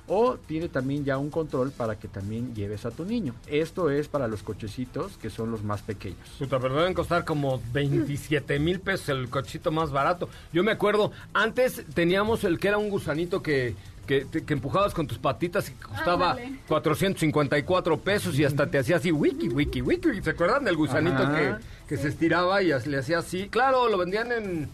o 0.07 0.37
tiene 0.37 0.69
también 0.69 1.05
ya 1.05 1.17
un 1.17 1.29
control 1.29 1.71
para 1.71 1.99
que 1.99 2.07
también 2.07 2.55
lleves 2.55 2.85
a 2.85 2.91
tu 2.91 3.05
niño. 3.05 3.33
Esto 3.47 3.89
es 3.89 4.07
para 4.07 4.27
los 4.27 4.43
cochecitos 4.43 5.17
que 5.17 5.29
son 5.29 5.51
los 5.51 5.63
más 5.63 5.81
pequeños. 5.81 6.17
Puta, 6.39 6.59
pero 6.59 6.75
deben 6.75 6.93
costar 6.93 7.25
como 7.25 7.61
27 7.73 8.59
mil 8.59 8.79
pesos 8.79 9.09
el 9.09 9.29
cochito 9.29 9.71
más 9.71 9.91
barato. 9.91 10.29
Yo 10.53 10.63
me 10.63 10.71
acuerdo, 10.71 11.11
antes 11.33 11.83
teníamos 11.93 12.43
el 12.43 12.59
que 12.59 12.69
era 12.69 12.77
un 12.77 12.89
gusanito 12.89 13.41
que, 13.41 13.75
que, 14.07 14.25
empujabas 14.47 14.93
con 14.93 15.05
tus 15.05 15.17
patitas 15.17 15.69
y 15.69 15.73
que 15.73 15.81
costaba 15.81 16.31
Ándale. 16.31 16.59
454 16.67 17.99
pesos 17.99 18.39
y 18.39 18.45
hasta 18.45 18.67
te 18.67 18.79
hacía 18.79 18.97
así, 18.97 19.11
wiki, 19.11 19.49
wiki, 19.49 19.81
wiki. 19.81 20.21
¿Se 20.23 20.29
acuerdan 20.29 20.63
del 20.63 20.77
gusanito 20.77 21.23
Ajá. 21.23 21.59
que, 21.87 21.95
que 21.95 22.01
se 22.01 22.07
estiraba 22.07 22.61
y 22.63 22.67
le 22.67 22.97
hacía 22.97 23.19
así? 23.19 23.49
Claro, 23.49 23.89
lo 23.89 23.97
vendían 23.97 24.31
en... 24.31 24.69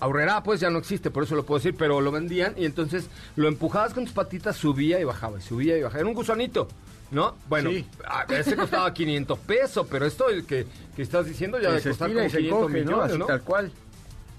Aurrera, 0.00 0.42
pues 0.42 0.60
ya 0.60 0.70
no 0.70 0.78
existe, 0.78 1.10
por 1.10 1.24
eso 1.24 1.34
lo 1.34 1.44
puedo 1.44 1.58
decir, 1.58 1.74
pero 1.76 2.00
lo 2.00 2.10
vendían 2.12 2.54
y 2.56 2.64
entonces 2.64 3.08
lo 3.36 3.48
empujabas 3.48 3.94
con 3.94 4.04
tus 4.04 4.14
patitas, 4.14 4.56
subía 4.56 5.00
y 5.00 5.04
bajaba, 5.04 5.38
y 5.38 5.42
subía 5.42 5.76
y 5.76 5.82
bajaba. 5.82 6.00
Era 6.00 6.08
un 6.08 6.14
gusanito, 6.14 6.68
¿no? 7.10 7.36
Bueno, 7.48 7.70
Sí. 7.70 7.86
ese 8.30 8.56
costaba 8.56 8.92
500 8.94 9.38
pesos, 9.40 9.86
pero 9.90 10.06
esto 10.06 10.28
el 10.28 10.44
que, 10.46 10.66
que 10.94 11.02
estás 11.02 11.26
diciendo 11.26 11.58
ya 11.60 11.68
Que 11.70 11.74
de 11.76 11.80
se 11.80 11.88
costar 11.90 12.08
como 12.12 12.24
y 12.24 12.30
se 12.30 12.36
500 12.38 12.58
encoge, 12.60 12.84
¿no? 12.84 12.90
millones, 12.92 13.18
¿no? 13.18 13.26
tal 13.26 13.42
cual. 13.42 13.72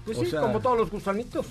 Pues 0.04 0.16
O 0.16 0.24
sí, 0.24 0.30
sea, 0.30 0.40
como 0.40 0.60
todos 0.60 0.78
los 0.78 0.90
gusanitos. 0.90 1.46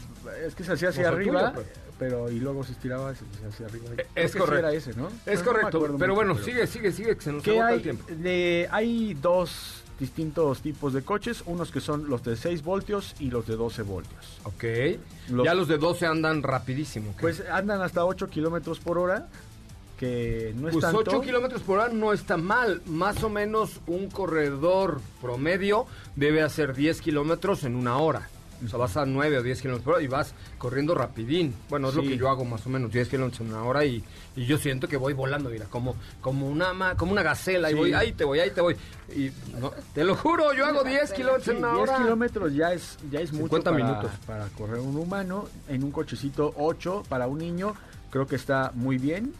Es 0.45 0.55
que 0.55 0.63
se 0.63 0.73
hacía 0.73 0.89
hacia 0.89 1.01
O 1.01 1.03
sea, 1.03 1.09
el 1.11 1.15
arriba, 1.17 1.51
tuyo, 1.51 1.53
pues. 1.63 1.67
pero 1.99 2.31
y 2.31 2.39
luego 2.39 2.63
se 2.63 2.71
estiraba 2.71 3.11
y 3.13 3.15
se 3.15 3.23
hacía 3.35 3.47
hacia 3.47 3.65
arriba. 3.67 3.85
Es 4.15 4.35
correcto. 4.35 4.57
era 4.57 4.73
ese, 4.73 4.93
¿no? 4.95 5.09
Es 5.27 5.39
No 5.39 5.45
correcto, 5.45 5.79
pero 5.81 5.93
mucho, 5.93 6.15
bueno, 6.15 6.37
sigue, 6.43 6.65
sigue, 6.65 6.91
sigue, 6.91 7.15
que 7.15 7.21
se 7.21 7.31
nos 7.31 7.43
¿Qué 7.43 7.61
hay? 7.61 7.75
el 7.75 7.81
tiempo. 7.83 8.05
De, 8.09 8.67
hay 8.71 9.13
dos 9.13 9.78
distintos 9.99 10.61
tipos 10.61 10.93
de 10.93 11.01
coches, 11.01 11.43
unos 11.45 11.71
que 11.71 11.81
son 11.81 12.09
los 12.09 12.23
de 12.23 12.35
6 12.35 12.63
voltios 12.63 13.15
y 13.19 13.29
los 13.29 13.45
de 13.47 13.55
12 13.55 13.81
voltios. 13.83 14.37
Ok. 14.43 14.63
Los- 15.29 15.45
Ya 15.45 15.53
los 15.53 15.67
de 15.67 15.77
12 15.77 16.05
andan 16.05 16.41
rapidísimo. 16.43 17.13
Pues 17.19 17.43
andan 17.51 17.81
hasta 17.81 18.05
8 18.05 18.27
kilómetros 18.27 18.79
por 18.79 18.97
hora, 18.97 19.27
que 19.97 20.53
no 20.55 20.69
es 20.69 20.73
Pues 20.73 20.81
tanto. 20.83 20.99
8 20.99 21.21
kilómetros 21.21 21.61
por 21.61 21.79
hora 21.79 21.89
no 21.93 22.13
está 22.13 22.37
mal. 22.37 22.81
Más 22.85 23.21
o 23.23 23.29
menos 23.29 23.81
un 23.87 24.09
corredor 24.09 25.01
promedio 25.21 25.85
debe 26.15 26.41
hacer 26.41 26.73
10 26.73 27.01
kilómetros 27.01 27.65
en 27.65 27.75
una 27.75 27.97
hora. 27.97 28.29
O 28.63 28.67
sea, 28.67 28.77
vas 28.77 28.97
a 28.97 29.05
9 29.05 29.37
o 29.37 29.43
10 29.43 29.61
kilómetros 29.61 29.83
por 29.85 29.93
hora 29.95 30.03
y 30.03 30.07
vas 30.07 30.33
corriendo 30.57 30.93
rapidín. 30.95 31.55
Bueno, 31.69 31.89
es 31.89 31.95
lo 31.95 32.01
que 32.01 32.17
yo 32.17 32.29
hago 32.29 32.43
más 32.45 32.65
o 32.65 32.69
menos, 32.69 32.91
10 32.91 33.07
kilómetros 33.07 33.41
en 33.41 33.53
una 33.53 33.63
hora 33.63 33.85
y, 33.85 34.03
y 34.35 34.45
yo 34.45 34.57
siento 34.57 34.87
que 34.87 34.97
voy 34.97 35.13
volando, 35.13 35.49
mira, 35.49 35.65
como, 35.65 35.95
como, 36.21 36.47
una, 36.47 36.73
ma- 36.73 36.95
como 36.95 37.11
una 37.13 37.23
gacela. 37.23 37.71
Y 37.71 37.73
voy, 37.73 37.93
ahí 37.93 38.11
te 38.11 38.25
voy, 38.25 38.39
ahí 38.39 38.51
te 38.51 38.61
voy. 38.61 38.75
Y 39.15 39.31
no, 39.59 39.71
te 39.93 40.03
lo 40.03 40.15
juro, 40.15 40.53
yo 40.53 40.65
hago 40.65 40.83
10 40.83 41.13
kilómetros 41.13 41.45
Sí, 41.45 41.51
en 41.51 41.57
una 41.57 41.69
10 41.73 41.79
hora. 41.81 41.97
kilómetros 41.99 42.53
ya 42.53 42.73
es, 42.73 42.97
ya 43.09 43.21
es 43.21 43.31
mucho 43.31 43.55
50 43.57 43.71
para, 43.71 43.83
minutos. 43.85 44.11
para 44.27 44.47
correr 44.49 44.79
un 44.79 44.97
humano. 44.97 45.47
En 45.67 45.83
un 45.83 45.91
cochecito 45.91 46.53
8 46.57 47.03
para 47.07 47.27
un 47.27 47.37
niño, 47.39 47.73
creo 48.09 48.27
que 48.27 48.35
está 48.35 48.71
muy 48.75 48.97
bien. 48.97 49.33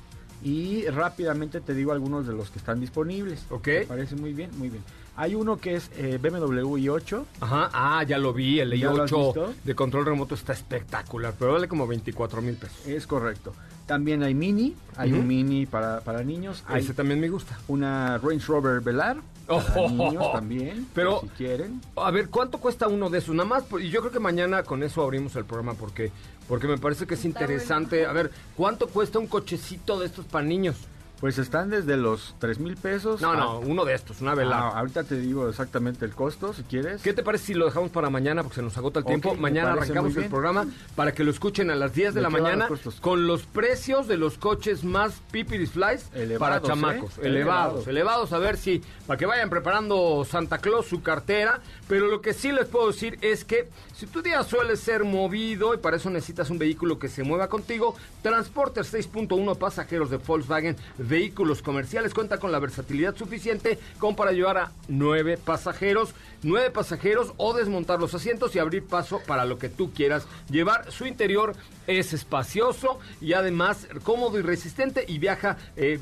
Y 0.44 0.86
rápidamente 0.88 1.60
te 1.62 1.74
digo 1.74 1.92
algunos 1.92 2.26
de 2.28 2.34
los 2.34 2.50
que 2.50 2.60
están 2.60 2.80
disponibles. 2.80 3.46
Ok. 3.50 3.68
Me 3.68 3.82
parece 3.86 4.16
muy 4.16 4.34
bien, 4.34 4.50
muy 4.58 4.70
bien. 4.70 4.84
Hay 5.18 5.36
uno 5.36 5.58
que 5.58 5.76
es 5.76 5.92
eh, 5.98 6.18
BMW 6.22 6.78
i8. 6.78 7.26
Ajá, 7.42 7.70
ah, 7.74 8.04
ya 8.04 8.18
lo 8.18 8.32
vi, 8.32 8.62
el 8.62 8.80
¿Ya 8.80 8.90
lo 8.92 9.04
has 9.04 9.12
i8 9.12 9.26
visto? 9.26 9.54
de 9.66 9.76
control 9.76 10.06
remoto 10.06 10.34
está 10.34 10.54
espectacular, 10.54 11.34
pero 11.38 11.52
vale 11.54 11.68
como 11.68 11.86
24 11.88 12.42
mil 12.42 12.56
pesos. 12.56 12.88
Es 12.88 13.06
correcto. 13.06 13.54
También 13.86 14.24
hay 14.24 14.34
Mini, 14.34 14.76
hay 14.96 15.12
un 15.12 15.28
Mini 15.28 15.66
para, 15.66 16.00
para 16.02 16.24
niños. 16.24 16.64
Hay 16.68 16.84
Ese 16.84 16.94
también 16.94 17.20
me 17.20 17.28
gusta. 17.28 17.58
una 17.68 18.18
Range 18.20 18.46
Rover 18.48 18.80
Velar 18.82 19.18
para 19.48 19.64
Oh. 19.82 19.90
niños 19.90 20.32
también, 20.32 20.88
Pero- 20.94 21.22
si 21.22 21.28
quieren. 21.30 21.82
A 21.98 22.12
ver, 22.12 22.30
¿cuánto 22.30 22.60
cuesta 22.60 22.88
uno 22.88 23.10
de 23.10 23.18
esos? 23.18 23.34
Nada 23.36 23.50
más, 23.50 23.64
y 23.82 23.90
yo 23.90 24.00
creo 24.02 24.12
que 24.14 24.20
mañana 24.20 24.62
con 24.64 24.84
eso 24.84 25.02
abrimos 25.04 25.36
el 25.36 25.44
programa 25.44 25.74
porque, 25.74 26.12
porque 26.50 26.68
me 26.68 26.80
parece 26.80 27.06
que 27.06 27.14
es 27.14 27.24
interesante. 27.24 28.08
A 28.08 28.12
ver, 28.12 28.32
¿cuánto 28.58 28.88
cuesta 28.88 29.20
un 29.20 29.28
cochecito 29.28 30.00
de 30.00 30.08
estos 30.08 30.26
para 30.26 30.44
niños? 30.44 30.76
Pues 31.20 31.38
están 31.38 31.70
desde 31.70 31.98
los 31.98 32.34
3 32.40 32.60
mil 32.60 32.78
pesos. 32.78 33.20
No, 33.20 33.32
a- 33.32 33.36
no, 33.36 33.60
uno 33.60 33.84
de 33.84 33.94
estos, 33.94 34.22
una 34.22 34.32
Ah, 34.32 34.36
vela. 34.36 34.58
ahorita 34.70 35.04
te 35.04 35.20
digo 35.20 35.50
exactamente 35.50 36.06
el 36.06 36.12
costo, 36.12 36.54
si 36.54 36.64
quieres. 36.64 37.02
¿Qué 37.02 37.14
te 37.14 37.24
parece 37.24 37.48
si 37.48 37.54
lo 37.56 37.66
dejamos 37.66 37.92
para 37.92 38.10
mañana 38.10 38.42
porque 38.42 38.56
se 38.56 38.62
nos 38.62 38.78
agota 38.78 39.00
el 39.00 39.06
tiempo? 39.06 39.36
Mañana 39.36 39.74
arrancamos 39.74 40.16
el 40.16 40.30
programa 40.30 40.66
para 40.96 41.12
que 41.14 41.26
lo 41.26 41.32
escuchen 41.32 41.72
a 41.72 41.76
las 41.76 41.94
10 41.94 42.14
de, 42.14 42.20
¿De 42.20 42.22
la 42.22 42.30
mañana 42.30 42.70
los 42.70 42.96
con 43.02 43.28
los 43.28 43.44
precios 43.46 44.08
de 44.08 44.16
los 44.16 44.38
coches 44.38 44.86
más 44.86 45.22
pipiris 45.32 45.72
flies 45.72 46.10
Elevados, 46.14 46.40
para 46.40 46.58
¿eh? 46.58 46.62
chamacos. 46.66 47.18
Elevados, 47.18 47.26
Elevados. 47.26 47.88
elevados, 47.88 48.34
a 48.34 48.38
ver 48.40 48.56
si, 48.56 48.82
para 49.06 49.18
que 49.18 49.26
vayan 49.26 49.50
preparando 49.50 50.24
Santa 50.24 50.60
Claus 50.60 50.86
su 50.88 51.02
cartera. 51.02 51.60
Pero 51.90 52.06
lo 52.08 52.22
que 52.22 52.34
sí 52.34 52.52
les 52.52 52.68
puedo 52.68 52.88
decir 52.88 53.18
es 53.22 53.44
que 53.44 53.68
si 53.96 54.06
tu 54.06 54.22
día 54.22 54.44
suele 54.44 54.78
ser 54.78 55.04
movido 55.04 55.74
y 55.74 55.78
para 55.78 55.98
eso 55.98 56.10
necesitas 56.12 56.50
un 56.50 56.60
vehículo 56.60 56.98
que 57.00 57.10
se 57.10 57.24
mueva 57.24 57.50
contigo, 57.50 57.96
Transporter 58.22 58.86
6.1 58.86 59.56
pasajeros 59.58 60.10
de 60.12 60.18
Volkswagen, 60.18 60.78
vehículos 61.10 61.62
comerciales, 61.62 62.14
cuenta 62.14 62.38
con 62.38 62.52
la 62.52 62.60
versatilidad 62.60 63.16
suficiente 63.16 63.80
como 63.98 64.16
para 64.16 64.32
llevar 64.32 64.58
a 64.58 64.72
nueve 64.88 65.38
pasajeros, 65.38 66.14
nueve 66.44 66.72
pasajeros 66.72 67.34
o 67.38 67.54
desmontar 67.54 68.00
los 68.00 68.14
asientos 68.14 68.56
y 68.56 68.60
abrir 68.60 68.86
paso 68.86 69.22
para 69.28 69.46
lo 69.46 69.58
que 69.58 69.70
tú 69.70 69.92
quieras 69.92 70.26
llevar. 70.50 70.92
Su 70.92 71.06
interior 71.06 71.56
es 71.88 72.14
espacioso 72.14 73.00
y 73.20 73.34
además 73.34 73.88
cómodo 74.04 74.40
y 74.40 74.44
resistente 74.44 75.04
y 75.08 75.18
viaja... 75.18 75.58
eh, 75.76 76.00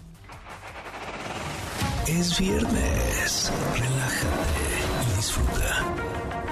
Es 2.07 2.39
viernes. 2.39 3.51
Relájate 3.73 5.13
y 5.13 5.17
disfruta. 5.17 5.85